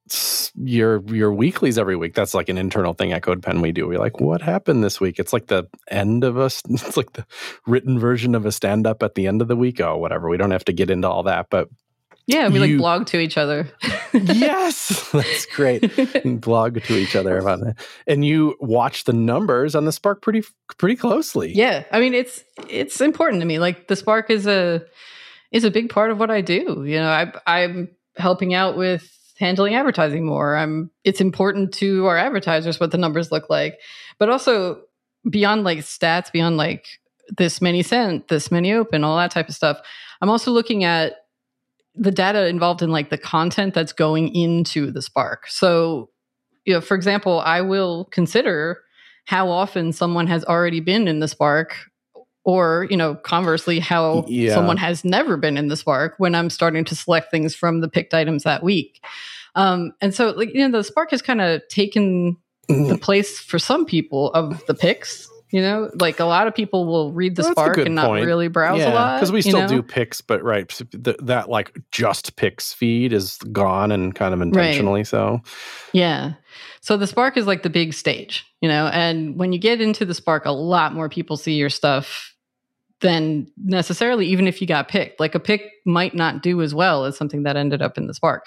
your 0.56 1.02
your 1.08 1.34
weeklies 1.34 1.78
every 1.78 1.96
week. 1.96 2.14
That's 2.14 2.34
like 2.34 2.50
an 2.50 2.58
internal 2.58 2.94
thing 2.94 3.14
at 3.14 3.22
CodePen 3.22 3.62
we 3.62 3.72
do. 3.72 3.88
We're 3.88 4.00
like, 4.00 4.20
what 4.20 4.42
happened 4.42 4.84
this 4.84 5.00
week? 5.00 5.20
It's 5.20 5.34
like 5.34 5.48
the 5.48 5.68
end 5.90 6.24
of 6.24 6.38
us. 6.38 6.62
It's 6.70 6.98
like 6.98 7.14
the 7.14 7.26
written 7.66 8.00
version 8.00 8.36
of 8.36 8.46
a 8.46 8.52
stand 8.52 8.86
up 8.88 9.04
at 9.04 9.16
the 9.16 9.28
end 9.28 9.42
of 9.42 9.48
the 9.48 9.56
week. 9.56 9.80
Oh, 9.82 9.98
whatever. 9.98 10.30
We 10.30 10.38
don't 10.38 10.52
have 10.52 10.66
to 10.66 10.74
get 10.74 10.90
into 10.90 11.10
all 11.10 11.24
that, 11.24 11.48
but 11.50 11.70
Yeah, 12.28 12.50
we 12.50 12.60
like 12.60 12.78
blog 12.78 13.08
to 13.08 13.20
each 13.20 13.38
other. 13.38 13.68
yes, 14.14 15.10
that's 15.14 15.46
great. 15.48 15.92
Blog 16.42 16.82
to 16.84 16.96
each 16.98 17.16
other 17.16 17.38
about 17.38 17.62
it, 17.62 17.76
and 18.08 18.26
you 18.26 18.56
watch 18.60 19.06
the 19.06 19.14
numbers 19.14 19.76
on 19.76 19.86
the 19.86 19.92
Spark 19.92 20.22
pretty 20.22 20.44
pretty 20.78 20.96
closely. 20.96 21.54
yeah, 21.54 21.84
I 21.92 22.00
mean 22.00 22.14
it's 22.14 22.44
it's 22.70 23.02
important 23.02 23.42
to 23.42 23.46
me. 23.48 23.60
Like 23.60 23.88
the 23.88 23.96
Spark 23.96 24.30
is 24.30 24.48
a 24.48 24.84
is 25.52 25.64
a 25.64 25.72
big 25.72 25.90
part 25.90 26.12
of 26.12 26.20
what 26.20 26.30
I 26.32 26.42
do. 26.42 26.84
You 26.86 27.00
know, 27.00 27.10
I 27.10 27.32
I'm 27.48 27.90
helping 28.18 28.54
out 28.54 28.78
with 28.78 29.10
handling 29.42 29.76
advertising 29.76 30.26
more. 30.26 30.56
I'm 30.56 30.90
it's 31.04 31.20
important 31.20 31.74
to 31.76 32.06
our 32.06 32.18
advertisers 32.18 32.80
what 32.80 32.92
the 32.92 32.98
numbers 32.98 33.32
look 33.32 33.50
like. 33.50 33.80
But 34.18 34.30
also 34.30 34.84
beyond 35.30 35.66
like 35.66 35.80
stats, 35.80 36.32
beyond 36.32 36.56
like 36.56 36.86
this 37.38 37.62
many 37.62 37.84
sent, 37.84 38.30
this 38.30 38.52
many 38.52 38.72
open, 38.72 39.04
all 39.04 39.18
that 39.18 39.32
type 39.32 39.50
of 39.50 39.56
stuff. 39.56 39.80
I'm 40.22 40.30
also 40.30 40.52
looking 40.52 40.84
at 40.84 41.14
the 41.96 42.12
data 42.12 42.48
involved 42.48 42.82
in 42.82 42.92
like 42.92 43.10
the 43.10 43.18
content 43.18 43.74
that's 43.74 43.94
going 43.94 44.34
into 44.34 44.92
the 44.92 45.02
Spark. 45.02 45.48
So, 45.48 46.10
you 46.66 46.74
know, 46.74 46.82
for 46.82 46.96
example, 46.96 47.42
I 47.42 47.62
will 47.62 48.06
consider 48.06 48.82
how 49.26 49.50
often 49.50 49.92
someone 49.92 50.28
has 50.28 50.46
already 50.46 50.80
been 50.80 51.08
in 51.08 51.20
the 51.20 51.28
Spark 51.28 51.76
or, 52.44 52.88
you 52.90 52.98
know, 52.98 53.16
conversely 53.16 53.80
how 53.80 54.26
Yeah. 54.28 54.56
someone 54.56 54.78
has 54.78 55.06
never 55.06 55.38
been 55.38 55.58
in 55.58 55.68
the 55.68 55.78
Spark 55.78 56.16
when 56.18 56.34
I'm 56.34 56.50
starting 56.50 56.84
to 56.86 56.96
select 56.96 57.30
things 57.30 57.54
from 57.54 57.82
the 57.82 57.90
picked 57.90 58.14
items 58.14 58.44
that 58.44 58.64
week. 58.64 59.04
Um, 59.56 59.94
and 60.02 60.14
so 60.14 60.32
like, 60.32 60.54
you 60.54 60.68
know, 60.68 60.78
the 60.78 60.84
Spark 60.84 61.12
has 61.12 61.22
kind 61.22 61.42
of 61.42 61.62
taken 61.70 62.38
the 62.68 62.98
place 63.02 63.40
for 63.40 63.60
some 63.60 63.86
people 63.86 64.32
of 64.34 64.66
the 64.68 64.74
picks. 64.74 65.28
You 65.52 65.62
know, 65.62 65.92
like 66.00 66.22
a 66.22 66.26
lot 66.26 66.48
of 66.48 66.56
people 66.56 66.86
will 66.86 67.12
read 67.12 67.36
the 67.36 67.42
That's 67.42 67.52
Spark 67.52 67.78
and 67.80 67.94
not 67.94 68.08
point. 68.08 68.26
really 68.26 68.48
browse 68.48 68.82
a 68.82 68.90
lot 68.90 69.18
because 69.18 69.34
we 69.34 69.40
you 69.40 69.42
still 69.42 69.60
know? 69.60 69.68
do 69.68 69.84
picks, 69.84 70.22
but 70.22 70.42
right, 70.42 70.70
th- 70.70 71.18
that 71.24 71.50
like 71.50 71.78
just 71.92 72.38
picks 72.38 72.72
feed 72.72 73.12
is 73.12 73.36
gone 73.52 73.92
and 73.92 74.16
kind 74.16 74.34
of 74.34 74.40
intentionally 74.40 75.04
so. 75.04 75.42
Yeah. 75.92 76.36
So 76.80 76.96
the 76.96 77.06
Spark 77.06 77.36
is 77.36 77.48
like 77.48 77.64
the 77.64 77.70
big 77.70 77.94
stage, 77.94 78.46
you 78.62 78.70
know, 78.70 78.88
and 78.88 79.38
when 79.38 79.52
you 79.52 79.60
get 79.60 79.82
into 79.82 80.06
the 80.06 80.14
Spark, 80.14 80.46
a 80.46 80.52
lot 80.52 80.94
more 80.94 81.10
people 81.10 81.36
see 81.36 81.56
your 81.56 81.70
stuff 81.70 82.34
than 83.02 83.52
necessarily 83.58 84.28
even 84.28 84.48
if 84.48 84.62
you 84.62 84.68
got 84.68 84.88
picked. 84.88 85.20
Like 85.20 85.36
a 85.36 85.40
pick 85.40 85.70
might 85.86 86.16
not 86.16 86.42
do 86.42 86.62
as 86.62 86.74
well 86.74 87.04
as 87.04 87.18
something 87.18 87.44
that 87.44 87.58
ended 87.58 87.82
up 87.82 87.98
in 87.98 88.08
the 88.08 88.14
Spark. 88.14 88.46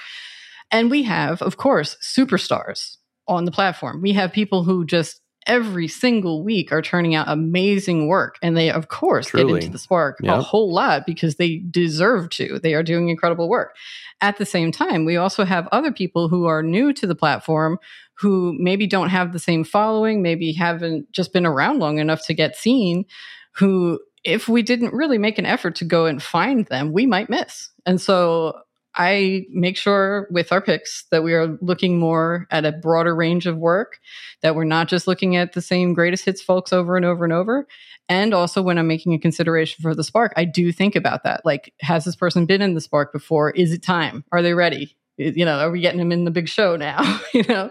And 0.75 0.91
we 0.91 1.05
have, 1.05 1.41
of 1.41 1.57
course, 1.57 1.97
superstars 2.03 2.97
on 3.29 3.45
the 3.45 3.53
platform. 3.53 4.03
We 4.03 4.13
have 4.15 4.33
people 4.33 4.65
who 4.65 4.85
just 4.85 5.21
every 5.47 5.87
single 5.87 6.43
week 6.43 6.73
are 6.73 6.83
turning 6.83 7.15
out 7.15 7.29
amazing 7.29 8.09
work. 8.09 8.39
And 8.43 8.57
they, 8.57 8.71
of 8.71 8.89
course, 8.89 9.31
get 9.31 9.47
into 9.47 9.69
the 9.69 9.79
Spark 9.79 10.19
a 10.25 10.43
whole 10.43 10.73
lot 10.73 11.07
because 11.07 11.37
they 11.37 11.59
deserve 11.71 12.31
to. 12.31 12.59
They 12.59 12.75
are 12.75 12.83
doing 12.83 13.09
incredible 13.09 13.49
work. 13.49 13.77
At 14.21 14.39
the 14.39 14.47
same 14.47 14.73
time, 14.73 15.05
we 15.05 15.17
also 15.17 15.45
have 15.45 15.69
other 15.71 15.93
people 15.93 16.29
who 16.29 16.47
are 16.47 16.63
new 16.63 16.93
to 16.95 17.07
the 17.07 17.15
platform 17.15 17.79
who 18.15 18.57
maybe 18.59 18.87
don't 18.87 19.11
have 19.11 19.33
the 19.33 19.39
same 19.39 19.65
following, 19.65 20.23
maybe 20.23 20.53
haven't 20.53 21.13
just 21.13 21.33
been 21.33 21.47
around 21.47 21.79
long 21.79 21.99
enough 21.99 22.25
to 22.27 22.35
get 22.35 22.57
seen, 22.57 23.05
who, 23.53 24.01
if 24.25 24.49
we 24.49 24.63
didn't 24.63 24.95
really 24.95 25.19
make 25.19 25.39
an 25.39 25.47
effort 25.47 25.77
to 25.77 25.85
go 25.85 26.07
and 26.07 26.23
find 26.23 26.67
them, 26.67 26.93
we 26.93 27.07
might 27.07 27.29
miss. 27.29 27.71
And 27.87 28.01
so 28.01 28.55
I 28.97 29.47
make 29.51 29.77
sure 29.77 30.29
with 30.31 30.53
our 30.53 30.61
picks 30.61 31.05
that 31.11 31.23
we 31.23 31.35
are 31.35 31.59
looking 31.61 31.99
more 31.99 32.47
at 32.51 32.65
a 32.65 32.73
broader 32.73 33.15
range 33.15 33.47
of 33.47 33.57
work, 33.57 33.99
that 34.43 34.55
we're 34.55 34.65
not 34.65 34.89
just 34.89 35.07
looking 35.07 35.37
at 35.37 35.53
the 35.53 35.63
same 35.63 35.95
greatest 35.95 36.25
hits 36.25 36.41
folks 36.41 36.73
over 36.73 36.97
and 36.97 37.05
over 37.05 37.25
and 37.25 37.33
over. 37.33 37.67
And 38.09 38.35
also, 38.35 38.63
when 38.63 38.79
I'm 38.79 38.87
making 38.87 39.15
a 39.15 39.19
consideration 39.19 39.83
for 39.83 39.95
the 39.95 40.05
Spark, 40.05 40.33
I 40.37 40.45
do 40.45 40.71
think 40.73 40.95
about 40.95 41.25
that. 41.25 41.45
Like, 41.45 41.73
has 41.81 42.05
this 42.05 42.17
person 42.17 42.47
been 42.47 42.63
in 42.63 42.75
the 42.75 42.81
Spark 42.81 43.13
before? 43.13 43.51
Is 43.51 43.73
it 43.73 43.83
time? 43.83 44.25
Are 44.31 44.43
they 44.43 44.55
ready? 44.55 44.97
You 45.17 45.45
know, 45.45 45.59
are 45.59 45.71
we 45.71 45.81
getting 45.81 45.99
them 45.99 46.13
in 46.13 46.25
the 46.25 46.31
big 46.31 46.49
show 46.49 46.77
now? 46.77 47.21
you 47.35 47.45
know, 47.49 47.71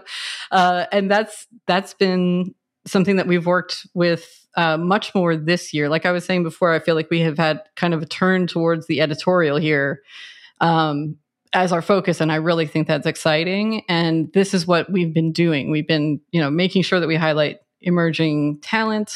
uh, 0.50 0.86
and 0.92 1.10
that's 1.10 1.46
that's 1.66 1.94
been 1.94 2.54
something 2.86 3.16
that 3.16 3.26
we've 3.26 3.46
worked 3.46 3.86
with 3.94 4.46
uh, 4.56 4.76
much 4.76 5.14
more 5.14 5.36
this 5.36 5.72
year. 5.72 5.88
Like 5.88 6.06
I 6.06 6.12
was 6.12 6.24
saying 6.24 6.42
before, 6.42 6.72
I 6.72 6.78
feel 6.78 6.94
like 6.94 7.10
we 7.10 7.20
have 7.20 7.38
had 7.38 7.62
kind 7.76 7.94
of 7.94 8.02
a 8.02 8.06
turn 8.06 8.46
towards 8.46 8.86
the 8.86 9.00
editorial 9.00 9.56
here 9.56 10.02
um, 10.60 11.16
as 11.52 11.72
our 11.72 11.82
focus, 11.82 12.20
and 12.20 12.32
I 12.32 12.36
really 12.36 12.66
think 12.66 12.88
that's 12.88 13.06
exciting. 13.06 13.84
And 13.88 14.32
this 14.32 14.54
is 14.54 14.66
what 14.66 14.90
we've 14.90 15.14
been 15.14 15.32
doing. 15.32 15.70
We've 15.70 15.86
been, 15.86 16.20
you 16.32 16.40
know, 16.40 16.50
making 16.50 16.82
sure 16.82 17.00
that 17.00 17.06
we 17.06 17.16
highlight 17.16 17.58
emerging 17.80 18.60
talent 18.60 19.12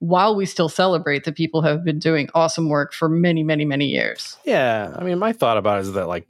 while 0.00 0.34
we 0.34 0.44
still 0.46 0.68
celebrate 0.68 1.22
that 1.24 1.36
people 1.36 1.62
have 1.62 1.84
been 1.84 2.00
doing 2.00 2.28
awesome 2.34 2.68
work 2.68 2.92
for 2.92 3.08
many, 3.08 3.44
many, 3.44 3.64
many 3.64 3.86
years. 3.86 4.36
Yeah, 4.44 4.92
I 4.98 5.04
mean, 5.04 5.18
my 5.20 5.32
thought 5.32 5.56
about 5.56 5.78
it 5.78 5.82
is 5.82 5.92
that 5.92 6.08
like 6.08 6.28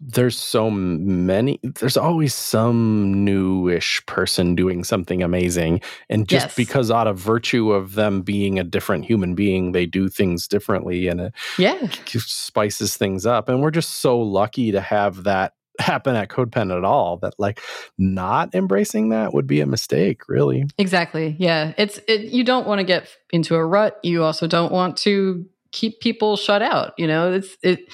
there's 0.00 0.38
so 0.38 0.70
many 0.70 1.58
there's 1.62 1.96
always 1.96 2.34
some 2.34 3.24
newish 3.24 4.04
person 4.06 4.54
doing 4.54 4.84
something 4.84 5.22
amazing 5.22 5.80
and 6.10 6.28
just 6.28 6.46
Yes. 6.48 6.54
because 6.54 6.90
out 6.90 7.06
of 7.06 7.18
virtue 7.18 7.72
of 7.72 7.94
them 7.94 8.20
being 8.22 8.58
a 8.58 8.64
different 8.64 9.04
human 9.06 9.34
being 9.34 9.72
they 9.72 9.86
do 9.86 10.08
things 10.08 10.46
differently 10.46 11.08
and 11.08 11.20
it 11.20 11.32
Yeah. 11.58 11.88
spices 12.06 12.96
things 12.96 13.24
up 13.26 13.48
and 13.48 13.62
we're 13.62 13.70
just 13.70 13.96
so 14.00 14.18
lucky 14.18 14.70
to 14.72 14.80
have 14.80 15.24
that 15.24 15.54
happen 15.78 16.16
at 16.16 16.28
codepen 16.28 16.74
at 16.76 16.84
all 16.84 17.18
that 17.18 17.34
like 17.38 17.60
not 17.98 18.54
embracing 18.54 19.10
that 19.10 19.34
would 19.34 19.46
be 19.46 19.60
a 19.60 19.66
mistake 19.66 20.28
really 20.28 20.64
Exactly. 20.78 21.36
Yeah. 21.38 21.72
It's 21.76 21.98
it 22.08 22.32
you 22.32 22.44
don't 22.44 22.66
want 22.66 22.78
to 22.78 22.84
get 22.84 23.08
into 23.30 23.54
a 23.56 23.64
rut. 23.64 23.98
You 24.02 24.24
also 24.24 24.46
don't 24.46 24.72
want 24.72 24.96
to 24.98 25.44
keep 25.72 26.00
people 26.00 26.36
shut 26.38 26.62
out, 26.62 26.94
you 26.96 27.06
know. 27.06 27.32
It's 27.34 27.56
it 27.62 27.92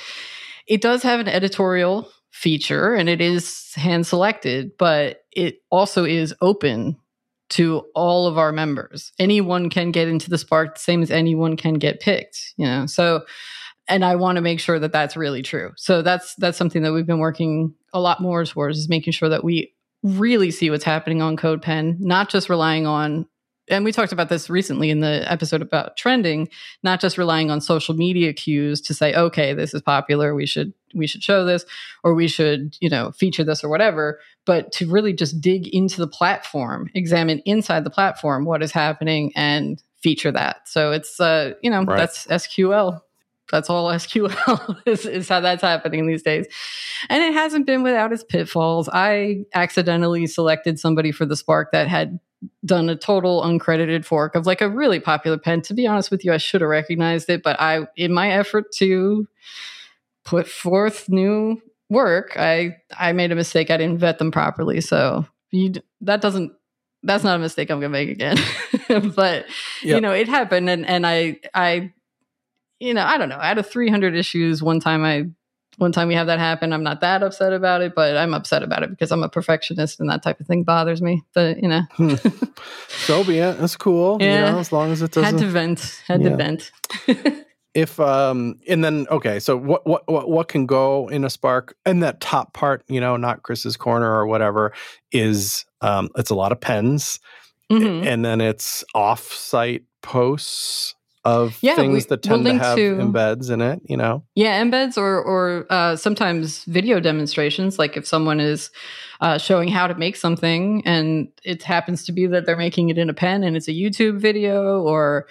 it 0.67 0.81
does 0.81 1.03
have 1.03 1.21
an 1.21 1.29
editorial 1.29 2.09
feature 2.31 2.95
and 2.95 3.09
it 3.09 3.21
is 3.21 3.73
hand 3.75 4.07
selected, 4.07 4.73
but 4.79 5.25
it 5.33 5.57
also 5.71 6.05
is 6.05 6.35
open 6.41 6.97
to 7.51 7.85
all 7.95 8.27
of 8.27 8.39
our 8.39 8.51
members. 8.51 9.13
Anyone 9.19 9.69
can 9.69 9.93
get 9.93 10.09
into 10.09 10.31
the 10.31 10.39
Spark 10.39 10.75
the 10.75 10.81
same 10.81 11.03
as 11.03 11.11
anyone 11.11 11.57
can 11.57 11.75
get 11.75 12.01
picked, 12.01 12.55
you 12.57 12.65
know. 12.65 12.87
So 12.87 13.25
and 13.89 14.05
I 14.05 14.17
want 14.17 14.37
to 14.37 14.43
make 14.43 14.61
sure 14.61 14.79
that 14.79 14.93
that's 14.93 15.17
really 15.17 15.43
true. 15.43 15.73
So 15.77 16.03
that's 16.03 16.35
that's 16.37 16.57
something 16.57 16.83
that 16.83 16.93
we've 16.93 17.07
been 17.07 17.19
working 17.19 17.75
a 17.93 18.01
lot 18.01 18.21
more 18.21 18.45
towards 18.45 18.79
is 18.79 18.89
making 18.89 19.13
sure 19.13 19.29
that 19.29 19.45
we 19.45 19.75
really 20.03 20.51
see 20.51 20.71
what's 20.71 20.85
happening 20.85 21.21
on 21.21 21.37
CodePen, 21.37 22.01
not 22.01 22.29
just 22.29 22.49
relying 22.49 22.87
on 22.87 23.27
and 23.73 23.85
we 23.85 23.93
talked 23.93 24.13
about 24.13 24.29
this 24.29 24.49
recently 24.51 24.91
in 24.91 25.01
the 25.01 25.25
episode 25.31 25.63
about 25.63 25.97
trending, 25.97 26.49
not 26.83 27.01
just 27.01 27.19
relying 27.19 27.51
on 27.51 27.61
social 27.61 27.95
media 27.95 28.33
cues 28.33 28.81
to 28.83 28.95
say, 28.95 29.15
okay, 29.15 29.55
this 29.55 29.75
is 29.75 29.83
popular, 29.83 30.35
we 30.35 30.47
should 30.47 30.73
we 30.95 31.07
should 31.07 31.23
show 31.23 31.45
this, 31.47 31.65
or 32.05 32.15
we 32.15 32.29
should, 32.29 32.77
you 32.81 32.91
know, 32.91 33.13
feature 33.13 33.45
this 33.45 33.65
or 33.65 33.71
whatever, 33.71 34.21
but 34.45 34.71
to 34.73 34.91
really 34.91 35.15
just 35.15 35.41
dig 35.41 35.67
into 35.69 35.97
the 35.99 36.07
platform, 36.07 36.91
examine 36.95 37.39
inside 37.47 37.85
the 37.85 37.91
platform 37.91 38.45
what 38.45 38.63
is 38.63 38.73
happening 38.73 39.33
and 39.35 39.83
feature 40.03 40.31
that. 40.33 40.69
So 40.69 40.93
it's 40.93 41.19
uh, 41.19 41.55
you 41.63 41.71
know, 41.71 41.83
Right. 41.85 41.97
that's 41.97 42.27
SQL. 42.27 43.01
That's 43.51 43.69
all 43.69 43.91
SQL 43.91 44.83
is, 44.87 45.05
is 45.07 45.29
how 45.29 45.41
that's 45.41 45.63
happening 45.63 46.07
these 46.07 46.23
days. 46.23 46.47
And 47.09 47.23
it 47.23 47.35
hasn't 47.35 47.67
been 47.67 47.83
without 47.83 48.13
its 48.13 48.25
pitfalls. 48.25 48.89
I 48.93 49.45
accidentally 49.55 50.27
selected 50.27 50.79
somebody 50.79 51.13
for 51.13 51.27
the 51.27 51.37
Spark 51.37 51.73
that 51.73 51.89
had 51.89 52.19
done 52.65 52.89
a 52.89 52.97
total 52.97 53.43
uncredited 53.43 54.05
fork 54.05 54.35
of 54.35 54.47
like 54.47 54.61
a 54.61 54.69
really 54.69 55.01
popular 55.01 55.39
pen. 55.39 55.63
To 55.63 55.75
be 55.75 55.87
honest 55.87 56.11
with 56.11 56.25
you, 56.25 56.33
I 56.33 56.39
should 56.39 56.61
have 56.61 56.71
recognized 56.71 57.29
it, 57.29 57.43
but 57.43 57.61
I, 57.61 57.87
in 57.97 58.13
my 58.13 58.31
effort 58.31 58.73
to 58.77 59.27
put 60.25 60.49
forth 60.49 61.09
new 61.09 61.61
work, 61.89 62.37
I 62.37 62.77
I 62.99 63.13
made 63.13 63.33
a 63.33 63.37
mistake. 63.37 63.71
I 63.71 63.77
didn't 63.77 63.99
vet 63.99 64.19
them 64.19 64.31
properly, 64.31 64.81
so 64.81 65.27
you 65.51 65.73
that 66.01 66.21
doesn't 66.21 66.53
that's 67.03 67.25
not 67.25 67.37
a 67.37 67.39
mistake 67.39 67.71
I'm 67.71 67.81
gonna 67.81 67.91
make 67.91 68.11
again. 68.11 68.37
but 69.15 69.47
you 69.83 70.01
know, 70.01 70.13
it 70.13 70.29
happened, 70.29 70.69
and 70.69 70.87
and 70.87 71.07
I 71.07 71.41
I 71.55 71.93
you 72.81 72.95
know, 72.95 73.05
I 73.05 73.17
don't 73.17 73.29
know. 73.29 73.37
Out 73.37 73.59
of 73.59 73.71
300 73.71 74.17
issues, 74.17 74.61
one 74.61 74.81
time 74.81 75.05
I 75.05 75.27
one 75.83 75.93
time 75.93 76.09
we 76.09 76.15
have 76.15 76.29
that 76.29 76.39
happen, 76.39 76.73
I'm 76.73 76.83
not 76.83 77.01
that 77.03 77.23
upset 77.23 77.53
about 77.53 77.83
it, 77.83 77.95
but 77.95 78.17
I'm 78.17 78.33
upset 78.33 78.63
about 78.63 78.83
it 78.83 78.91
because 78.91 79.13
I'm 79.13 79.23
a 79.23 79.29
perfectionist 79.29 80.01
and 80.01 80.09
that 80.09 80.23
type 80.23 80.41
of 80.41 80.47
thing 80.47 80.63
bothers 80.65 81.03
me. 81.03 81.23
But 81.35 81.63
you 81.63 81.69
know, 81.69 81.83
so 83.05 83.23
be 83.25 83.39
it. 83.39 83.59
That's 83.59 83.77
cool. 83.77 84.17
Yeah. 84.21 84.47
You 84.47 84.53
know, 84.53 84.59
as 84.61 84.73
long 84.73 84.91
as 84.93 85.03
it 85.03 85.11
doesn't. 85.13 85.35
Had 85.35 85.39
to 85.41 85.47
vent, 85.49 86.03
had 86.07 86.23
Yeah. 86.23 86.31
to 86.31 86.37
vent. 86.37 86.71
if 87.75 87.99
um 88.01 88.57
and 88.69 88.85
then 88.85 89.07
okay 89.11 89.41
so 89.41 89.57
what 89.57 89.87
what 89.87 90.07
what 90.07 90.29
what 90.29 90.47
can 90.49 90.67
go 90.67 91.09
in 91.09 91.25
a 91.25 91.31
spark 91.31 91.75
and 91.87 92.03
that 92.03 92.21
top 92.21 92.53
part 92.53 92.85
you 92.87 93.01
know 93.01 93.17
not 93.17 93.43
chris's 93.45 93.79
corner 93.79 94.13
or 94.13 94.27
whatever 94.27 94.75
is 95.11 95.65
um 95.81 96.11
it's 96.17 96.29
a 96.29 96.35
lot 96.35 96.53
of 96.53 96.61
pens 96.61 97.19
Mhm. 97.71 98.05
and 98.05 98.23
then 98.23 98.43
it's 98.43 98.85
off-site 98.95 99.85
posts 100.03 100.95
of 101.25 101.57
Yeah, 101.63 101.77
things 101.77 101.93
we- 101.93 102.01
that 102.09 102.27
we'll 102.27 102.43
tend 102.43 102.47
to 102.47 102.65
have 102.65 102.77
to- 102.77 102.97
embeds 102.97 103.51
in 103.51 103.61
it 103.61 103.81
you 103.89 103.97
know 103.97 104.25
Yeah, 104.35 104.63
embeds 104.63 104.97
or 104.99 105.23
or 105.23 105.67
uh, 105.71 105.97
sometimes 105.97 106.65
video 106.65 106.99
demonstrations. 107.01 107.79
Like 107.79 107.97
if 107.97 108.07
someone 108.07 108.41
is 108.41 108.71
uh, 109.21 109.39
showing 109.39 109.69
how 109.69 109.87
to 109.87 109.95
make 109.95 110.17
something, 110.17 110.83
and 110.85 111.29
it 111.45 111.63
happens 111.63 112.05
to 112.07 112.13
be 112.13 112.27
that 112.27 112.45
they're 112.45 112.57
making 112.57 112.89
it 112.89 112.99
in 112.99 113.09
a 113.09 113.15
pen, 113.15 113.45
and 113.45 113.57
it's 113.57 113.69
a 113.69 113.73
YouTube 113.73 114.19
video, 114.19 114.83
or 114.83 115.27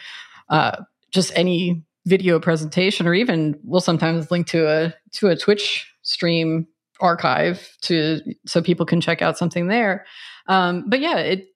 uh, 0.50 0.78
just 1.12 1.32
any 1.36 1.84
video 2.06 2.40
presentation, 2.40 3.06
or 3.06 3.14
even 3.14 3.60
we'll 3.64 3.82
sometimes 3.82 4.32
link 4.32 4.48
to 4.48 4.68
a 4.68 4.94
to 5.12 5.28
a 5.28 5.36
Twitch 5.36 5.94
stream 6.04 6.68
archive 7.02 7.76
to 7.82 8.22
so 8.46 8.62
people 8.62 8.86
can 8.86 9.02
check 9.02 9.22
out 9.22 9.38
something 9.38 9.68
there. 9.68 10.06
Um, 10.48 10.86
but 10.88 11.00
yeah, 11.02 11.18
it 11.18 11.48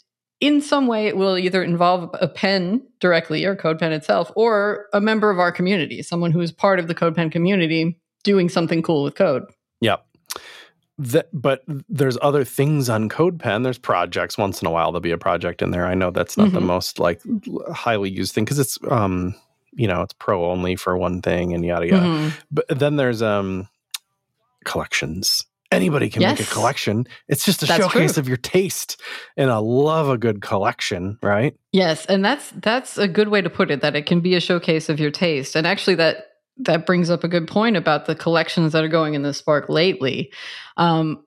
in 0.41 0.61
some 0.61 0.87
way 0.87 1.07
it 1.07 1.17
will 1.17 1.37
either 1.37 1.63
involve 1.63 2.09
a 2.19 2.27
pen 2.27 2.85
directly 2.99 3.45
or 3.45 3.55
CodePen 3.55 3.91
itself, 3.91 4.31
or 4.35 4.87
a 4.93 4.99
member 5.01 5.29
of 5.29 5.39
our 5.39 5.51
community, 5.51 6.01
someone 6.01 6.31
who 6.31 6.41
is 6.41 6.51
part 6.51 6.79
of 6.79 6.87
the 6.87 6.95
CodePen 6.95 7.31
community 7.31 7.99
doing 8.23 8.49
something 8.49 8.81
cool 8.81 9.03
with 9.03 9.15
code. 9.15 9.43
Yep. 9.81 10.05
That, 10.97 11.27
but 11.33 11.61
there's 11.89 12.17
other 12.21 12.43
things 12.45 12.89
on 12.89 13.09
CodePen. 13.09 13.63
There's 13.63 13.77
projects. 13.77 14.37
Once 14.37 14.61
in 14.61 14.67
a 14.67 14.71
while, 14.71 14.91
there'll 14.91 15.01
be 15.01 15.11
a 15.11 15.17
project 15.17 15.61
in 15.61 15.71
there. 15.71 15.85
I 15.85 15.93
know 15.93 16.09
that's 16.09 16.37
not 16.37 16.51
the 16.53 16.59
Mhm. 16.61 16.65
most 16.67 16.99
like 16.99 17.21
highly 17.73 18.09
used 18.09 18.33
thing 18.33 18.45
because 18.45 18.59
it's 18.59 18.77
um 18.89 19.35
you 19.73 19.87
know 19.89 20.01
it's 20.03 20.13
pro 20.13 20.49
only 20.49 20.77
for 20.77 20.97
one 20.97 21.21
thing 21.21 21.53
and 21.53 21.65
yada 21.65 21.87
yada. 21.87 22.05
Mhm. 22.05 22.31
But 22.49 22.65
then 22.69 22.95
there's 22.95 23.21
um 23.21 23.67
collections. 24.63 25.45
Anybody 25.75 26.09
can 26.09 26.21
make 26.23 26.39
a 26.39 26.45
collection. 26.45 27.05
It's 27.27 27.45
just 27.45 27.61
a 27.63 27.65
That's 27.65 27.83
showcase 27.83 28.13
true. 28.13 28.21
of 28.21 28.27
your 28.27 28.37
taste, 28.37 28.99
and 29.37 29.51
I 29.51 29.57
love 29.57 30.09
a 30.09 30.17
good 30.17 30.41
collection. 30.41 31.17
Right? 31.21 31.55
Yes, 31.71 32.05
and 32.05 32.23
that's 32.23 32.51
that's 32.57 32.97
a 32.97 33.07
good 33.07 33.27
way 33.27 33.41
to 33.41 33.49
put 33.49 33.69
it. 33.71 33.81
That 33.81 33.95
it 33.95 34.05
can 34.05 34.21
be 34.21 34.35
a 34.35 34.39
showcase 34.39 34.89
of 34.89 34.99
your 34.99 35.11
taste, 35.11 35.55
and 35.55 35.67
actually 35.67 35.95
that 35.95 36.25
that 36.57 36.85
brings 36.85 37.09
up 37.09 37.23
a 37.23 37.27
good 37.27 37.47
point 37.47 37.75
about 37.75 38.05
the 38.05 38.15
collections 38.15 38.71
that 38.71 38.83
are 38.83 38.87
going 38.89 39.13
in 39.13 39.23
the 39.23 39.33
Spark 39.33 39.67
lately. 39.69 40.31
Um, 40.77 41.21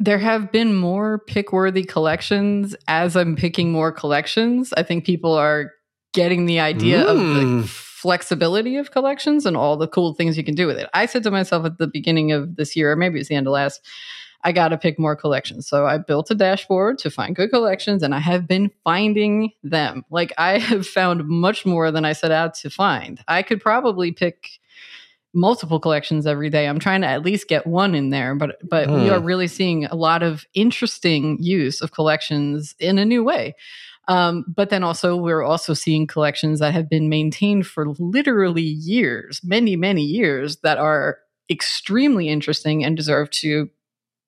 there 0.00 0.18
have 0.18 0.50
been 0.50 0.74
more 0.74 1.20
pick-worthy 1.28 1.84
collections 1.84 2.74
as 2.88 3.14
I'm 3.14 3.36
picking 3.36 3.70
more 3.70 3.92
collections. 3.92 4.72
I 4.76 4.82
think 4.82 5.04
people 5.04 5.32
are 5.34 5.70
getting 6.12 6.46
the 6.46 6.58
idea 6.58 7.06
of 7.06 7.16
Mm. 7.16 7.62
the 7.62 7.68
flexibility 8.02 8.76
of 8.76 8.90
collections 8.90 9.46
and 9.46 9.56
all 9.56 9.76
the 9.76 9.86
cool 9.86 10.12
things 10.12 10.36
you 10.36 10.42
can 10.42 10.56
do 10.56 10.66
with 10.66 10.76
it. 10.76 10.90
I 10.92 11.06
said 11.06 11.22
to 11.22 11.30
myself 11.30 11.64
at 11.64 11.78
the 11.78 11.86
beginning 11.86 12.32
of 12.32 12.56
this 12.56 12.74
year, 12.74 12.90
or 12.92 12.96
maybe 12.96 13.20
it's 13.20 13.28
the 13.28 13.36
end 13.36 13.46
of 13.46 13.52
last, 13.52 13.80
I 14.42 14.50
got 14.50 14.68
to 14.70 14.76
pick 14.76 14.98
more 14.98 15.14
collections. 15.14 15.68
So 15.68 15.86
I 15.86 15.98
built 15.98 16.28
a 16.30 16.34
dashboard 16.34 16.98
to 16.98 17.10
find 17.10 17.36
good 17.36 17.50
collections 17.50 18.02
and 18.02 18.12
I 18.12 18.18
have 18.18 18.48
been 18.48 18.72
finding 18.82 19.52
them. 19.62 20.04
Like 20.10 20.32
I 20.36 20.58
have 20.58 20.84
found 20.84 21.28
much 21.28 21.64
more 21.64 21.92
than 21.92 22.04
I 22.04 22.12
set 22.12 22.32
out 22.32 22.54
to 22.54 22.70
find. 22.70 23.22
I 23.28 23.42
could 23.42 23.60
probably 23.60 24.10
pick 24.10 24.50
multiple 25.34 25.80
collections 25.80 26.26
every 26.26 26.50
day. 26.50 26.66
I'm 26.66 26.80
trying 26.80 27.00
to 27.02 27.06
at 27.06 27.22
least 27.22 27.48
get 27.48 27.66
one 27.66 27.94
in 27.94 28.10
there, 28.10 28.34
but 28.34 28.58
but 28.68 28.90
we 28.90 29.06
Hmm. 29.06 29.14
are 29.14 29.20
really 29.20 29.46
seeing 29.46 29.86
a 29.86 29.94
lot 29.94 30.22
of 30.22 30.44
interesting 30.54 31.38
use 31.40 31.80
of 31.80 31.92
collections 31.92 32.74
in 32.78 32.98
a 32.98 33.04
new 33.04 33.22
way. 33.24 33.54
Um, 34.08 34.44
but 34.48 34.70
then 34.70 34.82
also 34.82 35.16
we're 35.16 35.42
also 35.42 35.74
seeing 35.74 36.06
collections 36.06 36.60
that 36.60 36.72
have 36.72 36.88
been 36.88 37.08
maintained 37.08 37.66
for 37.66 37.94
literally 37.98 38.62
years, 38.62 39.40
many 39.44 39.76
many 39.76 40.02
years 40.02 40.58
that 40.58 40.78
are 40.78 41.18
extremely 41.50 42.28
interesting 42.28 42.84
and 42.84 42.96
deserve 42.96 43.30
to 43.30 43.68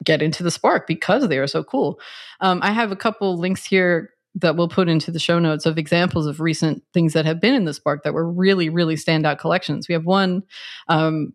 get 0.04 0.22
into 0.22 0.42
the 0.42 0.50
spark 0.50 0.86
because 0.86 1.28
they 1.28 1.38
are 1.38 1.46
so 1.46 1.64
cool. 1.64 1.98
Um, 2.40 2.60
I 2.62 2.72
have 2.72 2.92
a 2.92 2.96
couple 2.96 3.38
links 3.38 3.64
here 3.64 4.10
that 4.36 4.56
we'll 4.56 4.68
put 4.68 4.88
into 4.88 5.10
the 5.10 5.18
show 5.18 5.38
notes 5.38 5.64
of 5.64 5.78
examples 5.78 6.26
of 6.26 6.40
recent 6.40 6.82
things 6.92 7.12
that 7.12 7.24
have 7.24 7.40
been 7.40 7.54
in 7.54 7.64
the 7.64 7.74
spark 7.74 8.02
that 8.02 8.14
were 8.14 8.30
really, 8.30 8.68
really 8.68 8.96
standout 8.96 9.38
collections. 9.38 9.88
We 9.88 9.92
have 9.92 10.04
one. 10.04 10.42
Um, 10.88 11.34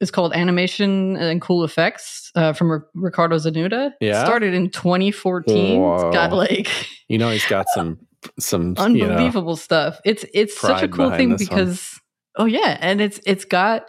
it's 0.00 0.10
called 0.10 0.32
Animation 0.34 1.16
and 1.16 1.40
Cool 1.40 1.64
Effects 1.64 2.30
uh, 2.34 2.52
from 2.52 2.70
R- 2.70 2.86
Riccardo 2.94 3.36
Zanutta. 3.36 3.92
Yeah? 4.00 4.24
started 4.24 4.52
in 4.54 4.70
2014. 4.70 5.80
Whoa. 5.80 5.94
It's 5.94 6.14
got 6.16 6.32
like 6.32 6.68
You 7.08 7.18
know, 7.18 7.30
he's 7.30 7.46
got 7.46 7.66
some 7.74 7.98
some 8.38 8.74
you 8.78 9.04
know, 9.04 9.10
unbelievable 9.10 9.56
stuff. 9.56 10.00
It's 10.04 10.24
it's 10.34 10.58
such 10.58 10.82
a 10.82 10.88
cool 10.88 11.10
thing 11.10 11.30
this 11.30 11.48
one. 11.48 11.58
because 11.58 12.00
oh 12.36 12.46
yeah, 12.46 12.78
and 12.80 13.00
it's 13.00 13.20
it's 13.26 13.44
got 13.44 13.84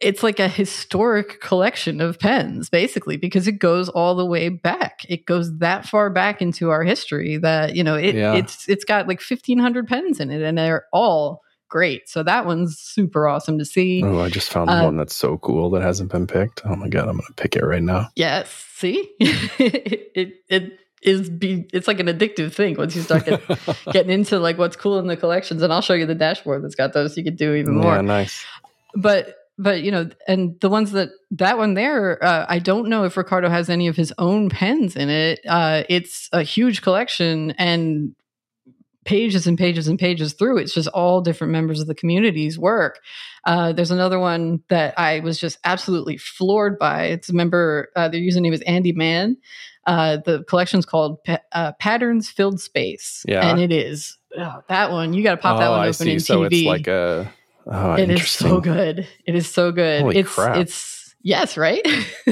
it's 0.00 0.22
like 0.24 0.40
a 0.40 0.48
historic 0.48 1.40
collection 1.40 2.00
of 2.00 2.18
pens 2.18 2.68
basically 2.68 3.16
because 3.16 3.46
it 3.46 3.52
goes 3.60 3.88
all 3.88 4.16
the 4.16 4.26
way 4.26 4.48
back. 4.48 5.04
It 5.08 5.26
goes 5.26 5.58
that 5.58 5.86
far 5.86 6.10
back 6.10 6.42
into 6.42 6.70
our 6.70 6.82
history 6.82 7.36
that 7.36 7.76
you 7.76 7.84
know 7.84 7.94
it 7.94 8.14
Yeah. 8.16 8.34
it's 8.34 8.68
it's 8.68 8.84
got 8.84 9.06
like 9.06 9.20
1500 9.20 9.86
pens 9.86 10.18
in 10.18 10.30
it 10.30 10.42
and 10.42 10.58
they're 10.58 10.86
all 10.92 11.42
great. 11.72 12.06
So 12.06 12.22
that 12.22 12.44
one's 12.44 12.78
super 12.78 13.26
awesome 13.26 13.58
to 13.58 13.64
see. 13.64 14.04
Oh, 14.04 14.20
I 14.20 14.28
just 14.28 14.52
found 14.52 14.68
Uh, 14.68 14.82
one 14.82 14.98
that's 14.98 15.16
so 15.16 15.38
cool 15.38 15.70
that 15.70 15.80
hasn't 15.80 16.12
been 16.12 16.26
picked. 16.26 16.60
Oh 16.66 16.76
my 16.76 16.86
god, 16.86 17.08
I'm 17.08 17.16
gonna 17.16 17.34
pick 17.36 17.56
it 17.56 17.64
right 17.64 17.82
now. 17.82 18.10
Yes, 18.14 18.52
see? 18.76 19.10
it 19.20 20.34
it 20.50 20.78
is 21.02 21.30
be 21.30 21.66
it's 21.72 21.88
like 21.88 21.98
an 21.98 22.08
addictive 22.08 22.52
thing 22.52 22.76
once 22.76 22.94
you 22.94 23.00
start 23.00 23.24
get, 23.24 23.40
getting 23.92 24.12
into 24.12 24.38
like 24.38 24.58
what's 24.58 24.76
cool 24.76 24.98
in 24.98 25.06
the 25.06 25.16
collections 25.16 25.62
and 25.62 25.72
I'll 25.72 25.80
show 25.80 25.94
you 25.94 26.04
the 26.04 26.14
dashboard 26.14 26.62
that's 26.62 26.74
got 26.74 26.92
those 26.92 27.16
you 27.16 27.24
could 27.24 27.38
do 27.38 27.54
even 27.54 27.76
more. 27.76 27.94
Yeah, 27.94 28.02
nice. 28.02 28.44
But 28.94 29.34
but 29.58 29.82
you 29.82 29.90
know 29.90 30.10
and 30.28 30.60
the 30.60 30.68
ones 30.68 30.92
that 30.92 31.08
that 31.30 31.56
one 31.56 31.72
there 31.72 32.22
uh, 32.22 32.44
I 32.50 32.58
don't 32.58 32.88
know 32.90 33.04
if 33.04 33.16
Riccardo 33.16 33.48
has 33.48 33.70
any 33.70 33.88
of 33.88 33.96
his 33.96 34.12
own 34.18 34.50
pens 34.50 34.94
in 34.94 35.08
it. 35.08 35.40
Uh 35.48 35.84
it's 35.88 36.28
a 36.32 36.42
huge 36.42 36.82
collection 36.82 37.52
and 37.52 38.14
pages 39.04 39.46
and 39.46 39.58
pages 39.58 39.88
and 39.88 39.98
pages 39.98 40.32
through 40.32 40.58
it's 40.58 40.74
just 40.74 40.88
all 40.88 41.20
different 41.20 41.52
members 41.52 41.80
of 41.80 41.86
the 41.86 41.94
community's 41.94 42.58
work 42.58 43.00
uh, 43.44 43.72
there's 43.72 43.90
another 43.90 44.18
one 44.18 44.60
that 44.68 44.94
i 44.98 45.20
was 45.20 45.38
just 45.38 45.58
absolutely 45.64 46.16
floored 46.16 46.78
by 46.78 47.04
it's 47.04 47.28
a 47.28 47.32
member 47.34 47.88
uh, 47.96 48.08
their 48.08 48.20
username 48.20 48.52
is 48.52 48.62
AndyMan 48.68 49.36
uh, 49.86 50.18
the 50.24 50.44
collection's 50.44 50.86
called 50.86 51.22
pa- 51.24 51.40
uh, 51.52 51.72
patterns 51.80 52.30
filled 52.30 52.60
space 52.60 53.24
Yeah. 53.26 53.50
and 53.50 53.60
it 53.60 53.72
is 53.72 54.16
oh, 54.38 54.62
that 54.68 54.92
one 54.92 55.12
you 55.12 55.22
got 55.24 55.32
to 55.32 55.36
pop 55.38 55.58
that 55.58 55.68
oh, 55.68 55.72
one 55.72 55.80
I 55.80 55.84
open 55.84 55.94
see. 55.94 56.12
in 56.12 56.20
So 56.20 56.42
tv 56.42 56.52
it's 56.52 56.66
like 56.66 56.86
a 56.86 57.32
oh, 57.66 57.94
it 57.94 58.10
is 58.10 58.28
so 58.30 58.60
good. 58.60 59.06
It 59.26 59.34
is 59.34 59.50
so 59.50 59.72
good. 59.72 60.02
Holy 60.02 60.18
it's 60.18 60.32
crap. 60.34 60.56
it's 60.56 61.01
yes, 61.22 61.56
right? 61.56 61.80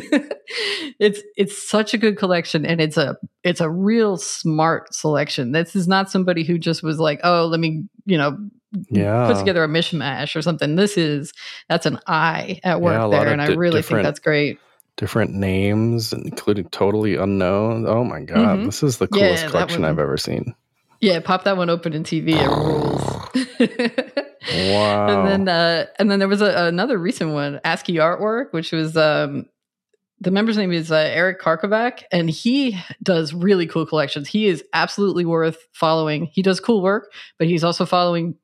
it's 0.99 1.21
it's 1.37 1.69
such 1.69 1.95
a 1.95 1.99
good 1.99 2.17
collection 2.19 2.65
and 2.67 2.81
it's 2.81 2.97
a 2.97 3.17
it's 3.45 3.61
a 3.61 3.71
real 3.71 4.17
smart 4.17 4.95
selection. 4.95 5.53
This 5.53 5.75
is 5.77 5.89
not 5.89 6.11
somebody 6.11 6.45
who 6.45 6.59
just 6.59 6.83
was 6.83 6.99
like, 6.99 7.21
"Oh, 7.25 7.47
let 7.47 7.61
me, 7.61 7.85
you 8.07 8.19
know, 8.19 8.37
Yeah. 8.91 9.27
put 9.29 9.39
together 9.39 9.65
a 9.65 9.69
mishmash 9.69 10.37
or 10.37 10.43
something." 10.43 10.77
This 10.77 10.97
is 10.99 11.33
that's 11.69 11.87
an 11.87 11.99
eye 12.07 12.61
at 12.65 12.81
work 12.81 13.01
Yeah, 13.01 13.09
there 13.25 13.33
and 13.33 13.41
I 13.43 13.47
di- 13.49 13.57
really 13.57 13.83
think 13.83 14.03
that's 14.03 14.21
great. 14.21 14.59
Different 14.97 15.33
names, 15.33 16.13
including 16.13 16.69
totally 16.69 17.17
unknown. 17.17 17.87
Oh 17.87 18.05
my 18.05 18.21
god, 18.21 18.59
Mhm. 18.59 18.65
this 18.67 18.83
is 18.83 18.99
the 18.99 19.09
coolest 19.09 19.45
that 19.45 19.51
collection 19.51 19.83
one- 19.83 19.91
I've 19.91 19.99
ever 19.99 20.17
seen. 20.17 20.55
Yeah, 21.01 21.21
pop 21.21 21.45
that 21.45 21.57
one 21.57 21.71
open 21.71 21.95
in 21.95 22.03
TV. 22.05 22.33
It 22.35 22.49
rules. 22.49 24.27
Wow. 24.49 25.09
and 25.09 25.29
then 25.29 25.49
uh, 25.49 25.87
and 25.99 26.11
then 26.11 26.19
there 26.19 26.29
was 26.29 26.41
a, 26.41 26.67
another 26.67 26.99
recent 26.99 27.33
one, 27.33 27.61
ASCII 27.65 27.95
artwork, 27.95 28.53
which 28.53 28.73
was 28.73 28.97
um, 28.97 29.47
the 30.21 30.31
member's 30.31 30.57
name 30.57 30.73
is 30.73 30.91
uh, 30.91 30.97
Eric 30.97 31.41
Karkovack, 31.41 32.03
and 32.13 32.29
he 32.31 32.79
does 33.03 33.33
really 33.35 33.67
cool 33.67 33.87
collections. 33.87 34.29
He 34.29 34.47
is 34.47 34.63
absolutely 34.73 35.25
worth 35.25 35.59
following. 35.73 36.27
He 36.33 36.43
does 36.43 36.61
cool 36.61 36.83
work, 36.83 37.11
but 37.39 37.49
he's 37.49 37.65
also 37.65 37.85
following, 37.87 38.35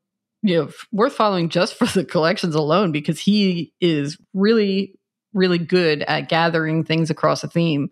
you 0.42 0.56
know, 0.56 0.70
worth 0.92 1.14
following 1.14 1.48
just 1.48 1.74
for 1.78 1.86
the 1.86 2.04
collections 2.04 2.54
alone 2.54 2.92
because 2.92 3.18
he 3.20 3.72
is 3.80 4.18
really, 4.34 4.98
really 5.34 5.58
good 5.58 6.02
at 6.02 6.28
gathering 6.28 6.84
things 6.84 7.10
across 7.10 7.42
a 7.44 7.48
theme, 7.48 7.90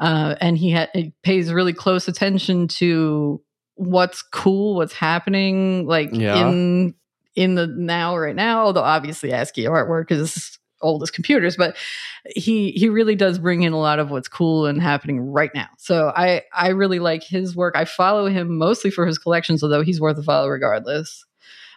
uh, 0.00 0.34
and 0.40 0.56
he, 0.58 0.72
ha- 0.72 0.88
he 0.92 1.12
pays 1.22 1.52
really 1.52 1.72
close 1.72 2.08
attention 2.08 2.68
to 2.68 3.40
what's 3.74 4.22
cool, 4.22 4.76
what's 4.76 4.92
happening, 4.92 5.86
like 5.86 6.10
Yeah. 6.12 6.48
in 6.48 6.94
in 7.34 7.54
the 7.54 7.66
now 7.66 8.16
right 8.16 8.36
now. 8.36 8.64
Although 8.64 8.82
obviously 8.82 9.32
ASCII 9.32 9.64
artwork 9.64 10.10
is 10.10 10.58
old 10.82 11.02
as 11.02 11.10
computers, 11.10 11.56
but 11.56 11.76
he 12.24 12.72
he 12.72 12.88
really 12.88 13.14
does 13.14 13.38
bring 13.38 13.62
in 13.62 13.72
a 13.72 13.78
lot 13.78 13.98
of 13.98 14.10
what's 14.10 14.28
cool 14.28 14.66
and 14.66 14.80
happening 14.80 15.20
right 15.20 15.50
now. 15.54 15.68
So 15.78 16.12
I 16.14 16.42
I 16.52 16.68
really 16.68 16.98
like 16.98 17.22
his 17.22 17.54
work. 17.54 17.74
I 17.76 17.84
follow 17.84 18.26
him 18.26 18.58
mostly 18.58 18.90
for 18.90 19.06
his 19.06 19.18
collections, 19.18 19.62
although 19.62 19.82
he's 19.82 20.00
worth 20.00 20.18
a 20.18 20.22
follow 20.22 20.48
regardless. 20.48 21.24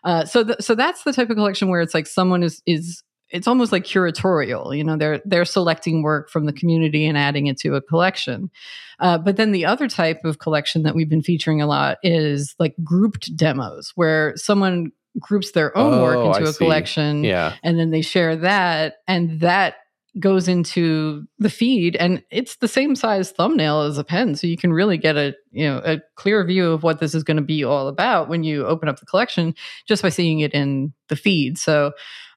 Uh, 0.04 0.26
so, 0.26 0.44
th- 0.44 0.60
so 0.60 0.76
that's 0.76 1.04
the 1.04 1.14
type 1.14 1.30
of 1.30 1.38
collection 1.38 1.70
where 1.70 1.82
it's 1.82 1.94
like 1.94 2.08
someone 2.08 2.44
is 2.44 2.62
is 2.66 3.04
it's 3.30 3.48
almost 3.48 3.72
like 3.72 3.84
curatorial. 3.84 4.78
You 4.78 4.84
know, 4.84 4.98
they're 4.98 5.22
they're 5.26 5.46
selecting 5.46 6.04
work 6.04 6.30
from 6.30 6.46
the 6.46 6.54
community 6.54 7.06
and 7.06 7.18
adding 7.18 7.48
it 7.48 7.58
to 7.60 7.76
a 7.76 7.82
collection. 7.82 8.52
Uh, 9.00 9.18
but 9.18 9.38
then 9.38 9.52
the 9.52 9.66
other 9.66 9.88
type 9.88 10.24
of 10.24 10.40
collection 10.40 10.84
that 10.84 10.96
we've 10.96 11.10
been 11.10 11.24
featuring 11.24 11.62
a 11.62 11.68
lot 11.68 11.98
is 12.04 12.54
like 12.60 12.76
grouped 12.84 13.36
demos, 13.36 13.92
where 13.96 14.34
someone 14.36 14.92
groups 15.20 15.52
their 15.52 15.76
own 15.78 16.02
work 16.02 16.18
Oh, 16.18 16.28
into 16.34 16.40
I 16.46 16.50
a 16.50 16.54
see. 16.54 16.58
collection 16.58 17.24
Yeah. 17.24 17.54
and 17.64 17.78
then 17.80 17.92
they 17.92 18.02
share 18.02 18.36
that 18.38 18.96
and 19.08 19.40
that 19.42 19.76
goes 20.20 20.48
into 20.48 21.24
the 21.40 21.50
feed 21.50 21.96
and 21.96 22.22
it's 22.30 22.58
the 22.58 22.68
same 22.68 22.96
size 22.96 23.32
thumbnail 23.32 23.82
as 23.82 23.98
a 23.98 24.04
pen 24.04 24.36
so 24.36 24.46
you 24.46 24.58
can 24.58 24.72
really 24.72 24.96
get 24.98 25.16
a 25.18 25.34
you 25.52 25.66
know 25.68 25.82
a 25.84 26.00
clear 26.16 26.44
view 26.46 26.72
of 26.72 26.84
what 26.84 27.00
this 27.00 27.16
is 27.16 27.24
going 27.24 27.38
to 27.38 27.44
be 27.44 27.64
all 27.64 27.88
about 27.88 28.30
when 28.30 28.44
you 28.44 28.64
open 28.68 28.88
up 28.88 29.00
the 29.00 29.08
collection 29.08 29.56
just 29.88 30.04
by 30.04 30.10
seeing 30.10 30.40
it 30.40 30.54
in 30.54 30.94
the 31.10 31.16
feed 31.16 31.58
so 31.58 31.92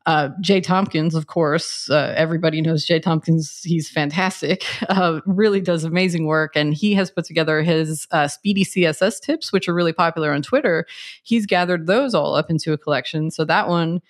uh, 0.07 0.29
Jhey 0.41 0.63
Tompkins, 0.63 1.17
of 1.17 1.27
course, 1.27 1.91
uh, 1.91 2.15
everybody 2.17 2.61
knows 2.61 2.87
Jhey 2.87 3.03
Tompkins. 3.03 3.61
He's 3.65 3.91
fantastic, 3.91 4.65
uh, 4.89 5.21
really 5.27 5.61
does 5.61 5.83
amazing 5.83 6.27
work. 6.27 6.55
And 6.55 6.73
he 6.73 6.95
has 6.95 7.11
put 7.11 7.25
together 7.25 7.61
his 7.63 8.07
uh, 8.13 8.29
Speedy 8.29 8.65
CSS 8.65 9.21
tips, 9.21 9.53
which 9.53 9.69
are 9.69 9.75
really 9.75 9.93
popular 9.93 10.33
on 10.33 10.43
Twitter. 10.43 10.87
He's 11.25 11.45
gathered 11.45 11.89
those 11.89 12.15
all 12.15 12.37
up 12.37 12.51
into 12.51 12.73
a 12.73 12.79
collection. 12.79 13.33
So 13.33 13.45
that 13.45 13.69
one 13.69 14.01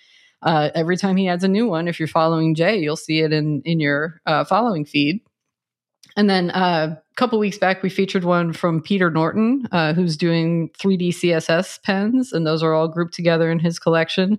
uh, 0.43 0.69
every 0.75 0.99
time 0.99 1.17
he 1.17 1.29
adds 1.29 1.45
a 1.45 1.49
new 1.49 1.67
one, 1.67 1.89
if 1.89 1.99
you're 1.99 2.07
following 2.07 2.55
Jhey, 2.55 2.83
you'll 2.83 2.97
see 2.97 3.21
it 3.21 3.33
in 3.33 3.63
in 3.65 3.81
your 3.81 4.21
uh, 4.27 4.45
following 4.45 4.85
feed. 4.85 5.21
And 6.19 6.31
then 6.31 6.51
a 6.51 7.03
couple 7.17 7.39
weeks 7.39 7.59
back, 7.59 7.83
we 7.83 7.91
featured 7.91 8.25
one 8.25 8.53
from 8.55 8.81
Peter 8.81 9.11
Norton, 9.11 9.67
who's 9.95 10.17
doing 10.17 10.71
3D 10.79 11.09
CSS 11.09 11.83
pens, 11.83 12.33
and 12.33 12.47
those 12.47 12.63
are 12.63 12.73
all 12.73 12.89
grouped 12.89 13.13
together 13.13 13.51
in 13.51 13.59
his 13.59 13.79
collection. 13.79 14.39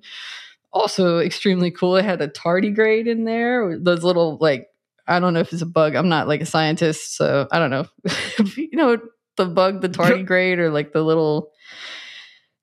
Also, 0.73 1.19
extremely 1.19 1.71
cool. 1.71 1.95
It 1.95 2.05
had 2.05 2.21
a 2.21 2.27
tardigrade 2.27 3.07
in 3.07 3.23
there. 3.23 3.77
Those 3.79 4.03
little 4.03 4.37
like 4.39 4.67
I 5.07 5.19
don't 5.19 5.33
know 5.33 5.39
if 5.39 5.53
it's 5.53 5.61
a 5.61 5.67
bug. 5.67 5.95
I'm 5.95 6.09
not 6.09 6.27
like 6.27 6.41
a 6.41 6.45
scientist, 6.45 7.15
so 7.15 7.47
I 7.51 7.59
don't 7.59 7.69
know. 7.69 7.85
you 8.55 8.77
know 8.77 8.97
the 9.37 9.45
bug, 9.45 9.81
the 9.81 9.89
tardigrade, 9.89 10.57
or 10.57 10.69
like 10.69 10.91
the 10.91 11.03
little 11.03 11.51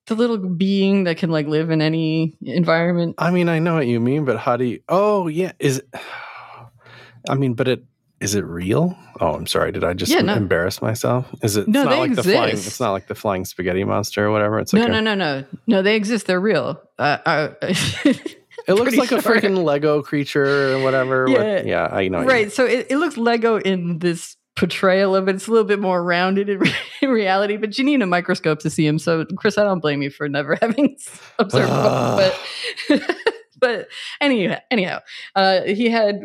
the 0.07 0.15
little 0.15 0.37
being 0.37 1.05
that 1.05 1.17
can 1.17 1.31
like 1.31 1.47
live 1.47 1.71
in 1.71 1.81
any 1.81 2.35
environment. 2.41 3.15
I 3.17 3.31
mean, 3.31 3.49
I 3.49 3.59
know 3.59 3.75
what 3.75 3.87
you 3.87 3.99
mean, 3.99 4.25
but 4.25 4.37
how 4.37 4.57
do 4.57 4.65
you? 4.65 4.81
Oh, 4.87 5.27
yeah. 5.27 5.53
Is 5.59 5.79
it? 5.79 5.89
I 7.29 7.33
mean, 7.33 7.55
but 7.55 7.67
it 7.67 7.83
is 8.21 8.33
it 8.35 8.45
real? 8.45 8.97
Oh, 9.19 9.33
I'm 9.35 9.45
sorry. 9.47 9.71
Did 9.71 9.83
I 9.83 9.93
just 9.93 10.11
Yeah, 10.11 10.21
no. 10.21 10.33
embarrass 10.35 10.81
myself? 10.81 11.27
Is 11.43 11.57
it? 11.57 11.67
No, 11.67 11.81
it's 11.81 11.85
not 11.85 11.91
they 11.91 11.99
like 11.99 12.15
the 12.15 12.23
flying. 12.23 12.49
exist. 12.51 12.67
It's 12.67 12.79
not 12.79 12.91
like 12.91 13.07
the 13.07 13.15
flying 13.15 13.45
spaghetti 13.45 13.83
monster 13.83 14.25
or 14.25 14.31
whatever. 14.31 14.59
It's 14.59 14.73
like 14.73 14.81
no, 14.81 14.87
a- 14.97 15.01
no, 15.01 15.13
no, 15.15 15.15
no, 15.41 15.45
no. 15.67 15.81
They 15.81 15.95
exist. 15.95 16.27
They're 16.27 16.39
real. 16.39 16.81
Uh, 16.97 17.17
uh, 17.25 17.49
It 18.67 18.73
looks 18.73 18.95
like 18.95 19.11
a 19.11 19.17
freaking 19.17 19.63
Lego 19.63 20.01
creature 20.01 20.73
or 20.75 20.83
whatever. 20.83 21.25
with- 21.25 21.35
Yeah. 21.39 21.61
yeah, 21.65 21.95
I 21.95 22.07
know. 22.07 22.23
right. 22.23 22.51
So 22.51 22.65
it, 22.65 22.87
it 22.89 22.97
looks 22.97 23.15
Lego 23.15 23.59
in 23.59 23.99
this 23.99 24.37
portrayal 24.55 25.15
of 25.15 25.27
it. 25.27 25.35
It's 25.35 25.47
a 25.47 25.51
little 25.51 25.67
bit 25.67 25.79
more 25.79 26.03
rounded 26.03 26.49
in, 26.49 26.63
in 27.03 27.09
reality, 27.09 27.57
but 27.57 27.77
you 27.77 27.83
need 27.83 28.01
a 28.01 28.07
microscope 28.07 28.59
to 28.61 28.71
see 28.71 28.87
him. 28.87 28.97
So, 28.97 29.23
Chris, 29.37 29.59
I 29.59 29.63
don't 29.65 29.81
blame 29.81 30.01
you 30.01 30.09
for 30.09 30.27
never 30.27 30.55
having 30.61 30.97
observed 31.37 31.69
one. 31.69 32.31
But, 32.89 33.15
but 33.59 33.87
anyhow, 34.19 34.57
anyhow, 34.71 34.99
uh, 35.35 35.61
he 35.63 35.89
had 35.91 36.21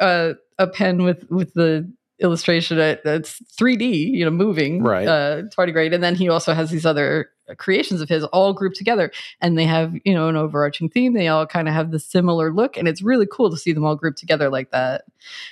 uh, 0.00 0.34
a 0.58 0.66
pen 0.66 1.02
with 1.02 1.30
with 1.30 1.54
the 1.54 1.90
illustration 2.20 2.76
that's 2.76 3.40
3D, 3.58 4.10
you 4.10 4.24
know, 4.24 4.30
moving, 4.30 4.82
Right. 4.82 5.08
Uh, 5.08 5.42
tardigrade, 5.56 5.94
and 5.94 6.02
then 6.02 6.14
he 6.14 6.28
also 6.28 6.52
has 6.52 6.70
these 6.70 6.84
other 6.84 7.30
creations 7.56 8.00
of 8.00 8.08
his 8.08 8.24
all 8.24 8.52
grouped 8.52 8.76
together, 8.76 9.10
and 9.40 9.58
they 9.58 9.64
have 9.64 9.94
you 10.04 10.14
know 10.14 10.28
an 10.28 10.36
overarching 10.36 10.88
theme. 10.88 11.14
They 11.14 11.28
all 11.28 11.46
kind 11.46 11.68
of 11.68 11.74
have 11.74 11.90
the 11.90 11.98
similar 11.98 12.52
look, 12.52 12.76
and 12.76 12.86
it's 12.88 13.02
really 13.02 13.26
cool 13.26 13.50
to 13.50 13.56
see 13.56 13.72
them 13.72 13.84
all 13.84 13.96
grouped 13.96 14.18
together 14.18 14.48
like 14.50 14.70
that. 14.70 15.04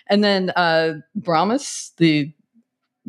And 0.08 0.22
then 0.22 0.50
uh, 0.50 0.94
Brahmas, 1.14 1.92
the 1.96 2.32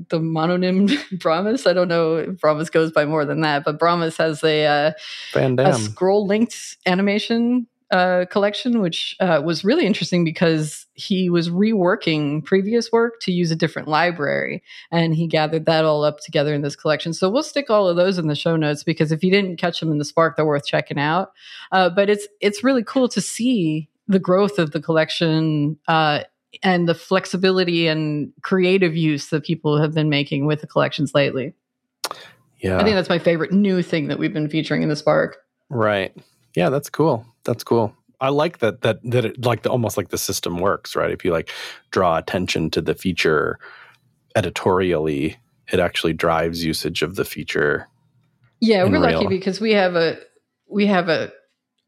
the 0.09 0.19
mononym 0.19 0.97
Brahmas. 1.19 1.67
I 1.67 1.73
don't 1.73 1.87
know 1.87 2.15
if 2.17 2.39
Brahmas 2.39 2.69
goes 2.69 2.91
by 2.91 3.05
more 3.05 3.25
than 3.25 3.41
that, 3.41 3.63
but 3.63 3.77
Brahmas 3.79 4.17
has 4.17 4.43
a 4.43 4.65
uh, 4.65 4.91
a 5.35 5.73
scroll 5.73 6.25
linked 6.25 6.77
animation 6.85 7.67
uh, 7.91 8.25
collection, 8.29 8.81
which 8.81 9.15
uh, 9.19 9.41
was 9.43 9.63
really 9.63 9.85
interesting 9.85 10.23
because 10.23 10.85
he 10.93 11.29
was 11.29 11.49
reworking 11.49 12.43
previous 12.43 12.91
work 12.91 13.19
to 13.21 13.31
use 13.31 13.51
a 13.51 13.55
different 13.55 13.87
library, 13.87 14.61
and 14.91 15.15
he 15.15 15.27
gathered 15.27 15.65
that 15.65 15.85
all 15.85 16.03
up 16.03 16.19
together 16.19 16.53
in 16.53 16.61
this 16.61 16.75
collection. 16.75 17.13
So 17.13 17.29
we'll 17.29 17.43
stick 17.43 17.69
all 17.69 17.87
of 17.87 17.95
those 17.95 18.17
in 18.17 18.27
the 18.27 18.35
show 18.35 18.55
notes 18.55 18.83
because 18.83 19.11
if 19.11 19.23
you 19.23 19.31
didn't 19.31 19.57
catch 19.57 19.79
them 19.79 19.91
in 19.91 19.97
the 19.97 20.05
Spark, 20.05 20.35
they're 20.35 20.45
worth 20.45 20.65
checking 20.65 20.99
out. 20.99 21.31
Uh, 21.71 21.89
but 21.89 22.09
it's 22.09 22.27
it's 22.41 22.63
really 22.63 22.83
cool 22.83 23.07
to 23.09 23.21
see 23.21 23.89
the 24.07 24.19
growth 24.19 24.59
of 24.59 24.71
the 24.71 24.81
collection. 24.81 25.77
Uh, 25.87 26.23
and 26.63 26.89
the 26.89 26.95
flexibility 26.95 27.87
and 27.87 28.33
creative 28.41 28.97
use 28.97 29.29
that 29.29 29.43
people 29.43 29.79
have 29.79 29.93
been 29.93 30.09
making 30.09 30.47
with 30.47 30.61
the 30.61 30.67
collections 30.67 31.13
lately. 31.13 31.53
yeah. 32.59 32.79
I 32.79 32.83
think 32.83 32.95
that's 32.95 33.07
my 33.07 33.19
favorite 33.19 33.51
new 33.51 33.83
thing 33.83 34.07
that 34.07 34.17
we've 34.17 34.33
been 34.33 34.49
featuring 34.49 34.81
in 34.81 34.89
the 34.89 34.95
Spark. 34.95 35.37
Right. 35.69 36.11
Yeah, 36.55 36.69
that's 36.69 36.89
cool. 36.89 37.23
That's 37.43 37.63
cool. 37.63 37.95
I 38.21 38.29
like 38.29 38.59
that 38.59 38.81
that 38.81 38.99
that 39.03 39.25
it 39.25 39.45
like 39.45 39.63
the 39.63 39.69
almost 39.69 39.97
like 39.97 40.09
the 40.09 40.17
system 40.17 40.57
works, 40.57 40.95
right? 40.95 41.11
If 41.11 41.23
you 41.23 41.31
like 41.31 41.49
draw 41.91 42.17
attention 42.17 42.69
to 42.71 42.81
the 42.81 42.93
feature 42.93 43.59
editorially, 44.35 45.37
it 45.71 45.79
actually 45.79 46.13
drives 46.13 46.63
usage 46.63 47.01
of 47.01 47.15
the 47.15 47.25
feature. 47.25 47.87
Yeah, 48.59 48.83
we're 48.83 48.99
lucky 48.99 49.27
because 49.27 49.61
we 49.61 49.71
have 49.73 49.95
a 49.95 50.17
we 50.67 50.85
have 50.87 51.07
a 51.07 51.31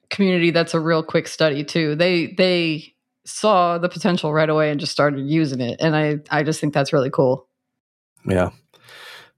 community 0.09 0.51
that's 0.51 0.73
a 0.73 0.79
real 0.79 1.03
quick 1.03 1.27
study 1.27 1.63
too. 1.63 1.95
They 1.95 2.27
they 2.27 2.93
saw 3.25 3.77
the 3.77 3.89
potential 3.89 4.33
right 4.33 4.49
away 4.49 4.71
and 4.71 4.79
just 4.79 4.91
started 4.91 5.27
using 5.27 5.59
it, 5.59 5.81
and 5.81 5.95
I 5.95 6.19
I 6.29 6.43
just 6.43 6.61
think 6.61 6.73
that's 6.73 6.93
really 6.93 7.09
cool. 7.09 7.47
Yeah. 8.25 8.51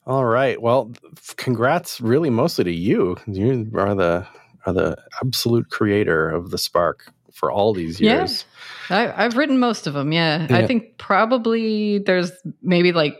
All 0.05 0.25
right. 0.25 0.61
Well, 0.61 0.91
congrats 1.37 2.01
really 2.01 2.29
mostly 2.29 2.65
to 2.65 2.73
you. 2.73 3.15
You 3.25 3.71
are 3.75 3.95
the 3.95 4.27
are 4.65 4.73
the 4.73 4.97
absolute 5.23 5.69
creator 5.69 6.29
of 6.29 6.51
the 6.51 6.57
Spark 6.57 7.11
for 7.33 7.51
all 7.51 7.73
these 7.73 7.99
Yeah. 7.99 8.19
years. 8.19 8.45
I, 8.89 9.11
I've 9.25 9.35
written 9.37 9.59
most 9.59 9.87
of 9.87 9.93
them. 9.93 10.11
Yeah. 10.11 10.47
Yeah. 10.49 10.57
I 10.57 10.67
think 10.67 10.97
probably 10.97 11.97
there's 11.99 12.31
maybe 12.61 12.91
like 12.91 13.17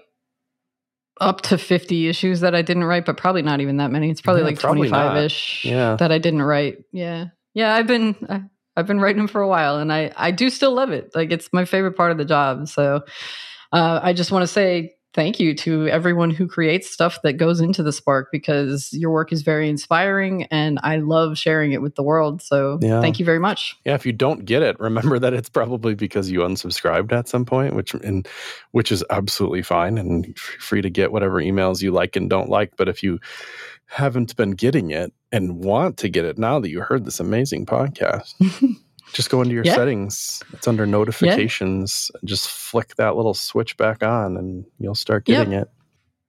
up 1.21 1.41
to 1.41 1.57
50 1.57 2.07
issues 2.07 2.41
that 2.41 2.55
I 2.55 2.61
didn't 2.61 2.83
write, 2.85 3.05
but 3.05 3.17
probably 3.17 3.41
not 3.41 3.61
even 3.61 3.77
that 3.77 3.91
many. 3.91 4.09
It's 4.09 4.21
probably 4.21 4.41
Yeah, 4.41 4.47
like 4.47 4.59
probably 4.59 4.89
25 4.89 5.25
ish 5.25 5.65
Yeah. 5.65 5.95
that 5.97 6.11
I 6.11 6.17
didn't 6.17 6.41
write. 6.41 6.79
Yeah. 6.91 7.25
Yeah. 7.53 7.73
I've 7.73 7.87
been, 7.87 8.15
I, 8.29 8.41
I've 8.75 8.87
been 8.87 8.99
writing 8.99 9.17
them 9.17 9.27
for 9.27 9.41
a 9.41 9.47
while 9.47 9.77
and 9.77 9.91
I, 9.93 10.11
I 10.15 10.31
do 10.31 10.49
still 10.49 10.73
love 10.73 10.91
it. 10.91 11.11
Like 11.15 11.31
it's 11.31 11.49
my 11.53 11.65
favorite 11.65 11.93
part 11.93 12.11
of 12.11 12.17
the 12.17 12.25
job. 12.25 12.67
So 12.67 13.01
uh, 13.71 13.99
I 14.03 14.13
just 14.13 14.31
want 14.31 14.43
to 14.43 14.47
say 14.47 14.95
thank 15.13 15.39
you 15.39 15.53
to 15.55 15.87
everyone 15.87 16.29
who 16.31 16.47
creates 16.47 16.89
stuff 16.89 17.19
that 17.23 17.33
goes 17.33 17.59
into 17.61 17.83
the 17.83 17.91
Spark 17.91 18.29
because 18.31 18.91
your 18.93 19.11
work 19.11 19.31
is 19.31 19.41
very 19.43 19.69
inspiring 19.69 20.43
and 20.45 20.79
I 20.83 20.97
love 20.97 21.37
sharing 21.37 21.71
it 21.71 21.81
with 21.81 21.95
the 21.95 22.03
world. 22.03 22.41
So 22.41 22.79
Yeah. 22.81 23.01
thank 23.01 23.19
you 23.19 23.25
very 23.25 23.39
much. 23.39 23.75
Yeah, 23.85 23.93
if 23.95 24.05
you 24.05 24.11
don't 24.13 24.45
get 24.45 24.63
it, 24.63 24.79
remember 24.79 25.19
that 25.19 25.33
it's 25.33 25.49
probably 25.49 25.95
because 25.95 26.29
you 26.31 26.39
unsubscribed 26.39 27.11
at 27.11 27.27
some 27.27 27.45
point, 27.45 27.75
which 27.75 27.93
and 27.93 28.27
which 28.71 28.91
is 28.91 29.03
absolutely 29.09 29.61
fine 29.61 29.97
and 29.97 30.37
free 30.37 30.81
to 30.81 30.89
get 30.89 31.11
whatever 31.11 31.41
emails 31.41 31.81
you 31.81 31.91
like 31.91 32.15
and 32.15 32.29
don't 32.29 32.49
like. 32.49 32.75
But 32.77 32.89
if 32.89 33.03
you 33.03 33.19
haven't 33.85 34.35
been 34.35 34.51
getting 34.51 34.89
it 34.89 35.13
and 35.31 35.63
want 35.63 35.97
to 35.97 36.09
get 36.09 36.25
it 36.25 36.37
now 36.37 36.59
that 36.59 36.69
you 36.69 36.81
heard 36.81 37.05
this 37.05 37.19
amazing 37.19 37.65
podcast, 37.67 38.33
just 39.13 39.29
go 39.29 39.41
into 39.41 39.53
your 39.53 39.63
Yeah. 39.63 39.75
settings. 39.75 40.41
It's 40.53 40.67
under 40.67 40.85
notifications. 40.85 42.11
Just 42.25 42.49
flick 42.49 42.95
that 42.95 43.15
little 43.15 43.33
switch 43.33 43.77
back 43.77 44.03
on, 44.03 44.37
and 44.37 44.65
you'll 44.79 44.95
start 44.95 45.27
Yep. 45.27 45.37
getting 45.47 45.53
it. 45.53 45.69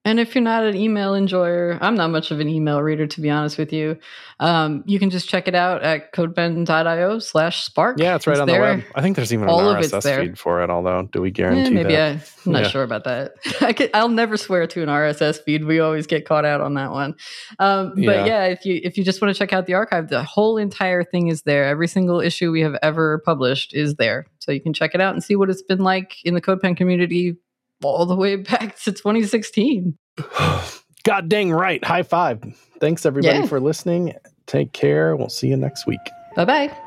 And 0.07 0.21
if 0.21 0.35
you're 0.35 0.45
not 0.45 0.65
an 0.65 0.77
email 0.77 1.15
enjoyer, 1.15 1.79
I'm 1.81 1.95
not 1.95 2.11
much 2.11 2.31
of 2.31 2.39
an 2.39 2.49
email 2.49 2.83
reader, 2.83 3.07
to 3.07 3.21
be 3.23 3.31
honest 3.31 3.57
with 3.57 3.73
you. 3.73 3.97
Um, 4.39 4.83
you 4.87 4.99
can 4.99 5.09
just 5.09 5.29
check 5.31 5.49
it 5.49 5.55
out 5.55 5.83
at 5.83 6.13
codepen.io 6.13 7.19
slash 7.21 7.65
spark. 7.65 7.99
Yeah, 7.99 8.15
it's 8.17 8.27
right 8.27 8.39
on 8.39 8.47
there. 8.47 8.57
the 8.59 8.77
web. 8.83 8.85
I 8.95 9.01
think 9.01 9.17
there's 9.17 9.33
even 9.33 9.45
an 9.49 9.55
All 9.55 9.71
it's 9.77 9.93
RSS 9.93 10.21
feed 10.21 10.39
for 10.39 10.63
it. 10.63 10.69
Although, 10.69 11.09
do 11.11 11.23
we 11.23 11.29
Eh, 11.29 11.33
guarantee 11.33 11.71
maybe 11.75 11.95
that? 11.95 12.17
I, 12.19 12.21
I'm 12.47 12.53
not 12.53 12.63
Yeah. 12.65 12.69
sure 12.69 12.83
about 12.83 13.05
that. 13.05 13.33
I 13.63 13.73
could, 13.73 13.91
I'll 13.95 14.09
never 14.11 14.37
swear 14.37 14.67
to 14.67 14.83
an 14.83 14.89
RSS 14.91 15.43
feed. 15.43 15.65
We 15.65 15.81
always 15.81 16.07
get 16.07 16.27
caught 16.27 16.45
out 16.45 16.61
on 16.61 16.75
that 16.75 16.91
one. 16.91 17.15
Um, 17.59 17.95
Yeah. 17.97 18.07
but 18.07 18.27
yeah, 18.27 18.45
if 18.45 18.67
you 18.67 18.81
if 18.85 18.99
you 18.99 19.05
just 19.05 19.23
want 19.23 19.35
to 19.35 19.39
check 19.39 19.55
out 19.55 19.67
the 19.67 19.75
archive, 19.75 20.09
the 20.09 20.23
whole 20.23 20.59
entire 20.59 21.03
thing 21.03 21.29
is 21.29 21.43
there. 21.43 21.65
Every 21.65 21.89
single 21.89 22.21
issue 22.21 22.53
we 22.53 22.61
have 22.61 22.77
ever 22.83 23.23
published 23.25 23.73
is 23.75 23.95
there, 23.95 24.27
so 24.39 24.53
you 24.53 24.61
can 24.61 24.75
check 24.75 24.95
it 24.95 25.01
out 25.01 25.15
and 25.15 25.25
see 25.25 25.35
what 25.37 25.49
it's 25.49 25.63
been 25.63 25.81
like 25.81 26.17
in 26.25 26.35
the 26.35 26.43
CodePen 26.43 26.77
community 26.77 27.37
all 27.85 28.07
the 28.07 28.17
way 28.17 28.37
back 28.37 28.79
to 28.81 28.93
2016. 28.93 29.97
God 31.05 31.29
dang 31.29 31.53
right. 31.53 31.85
High 31.85 32.03
five. 32.03 32.43
Thanks 32.81 33.05
everybody 33.05 33.41
Yeah. 33.41 33.47
for 33.47 33.61
listening. 33.61 34.15
Take 34.47 34.73
care. 34.73 35.17
We'll 35.17 35.29
see 35.29 35.49
you 35.49 35.57
next 35.57 35.87
week. 35.87 36.01
Bye 36.37 36.45
bye. 36.45 36.84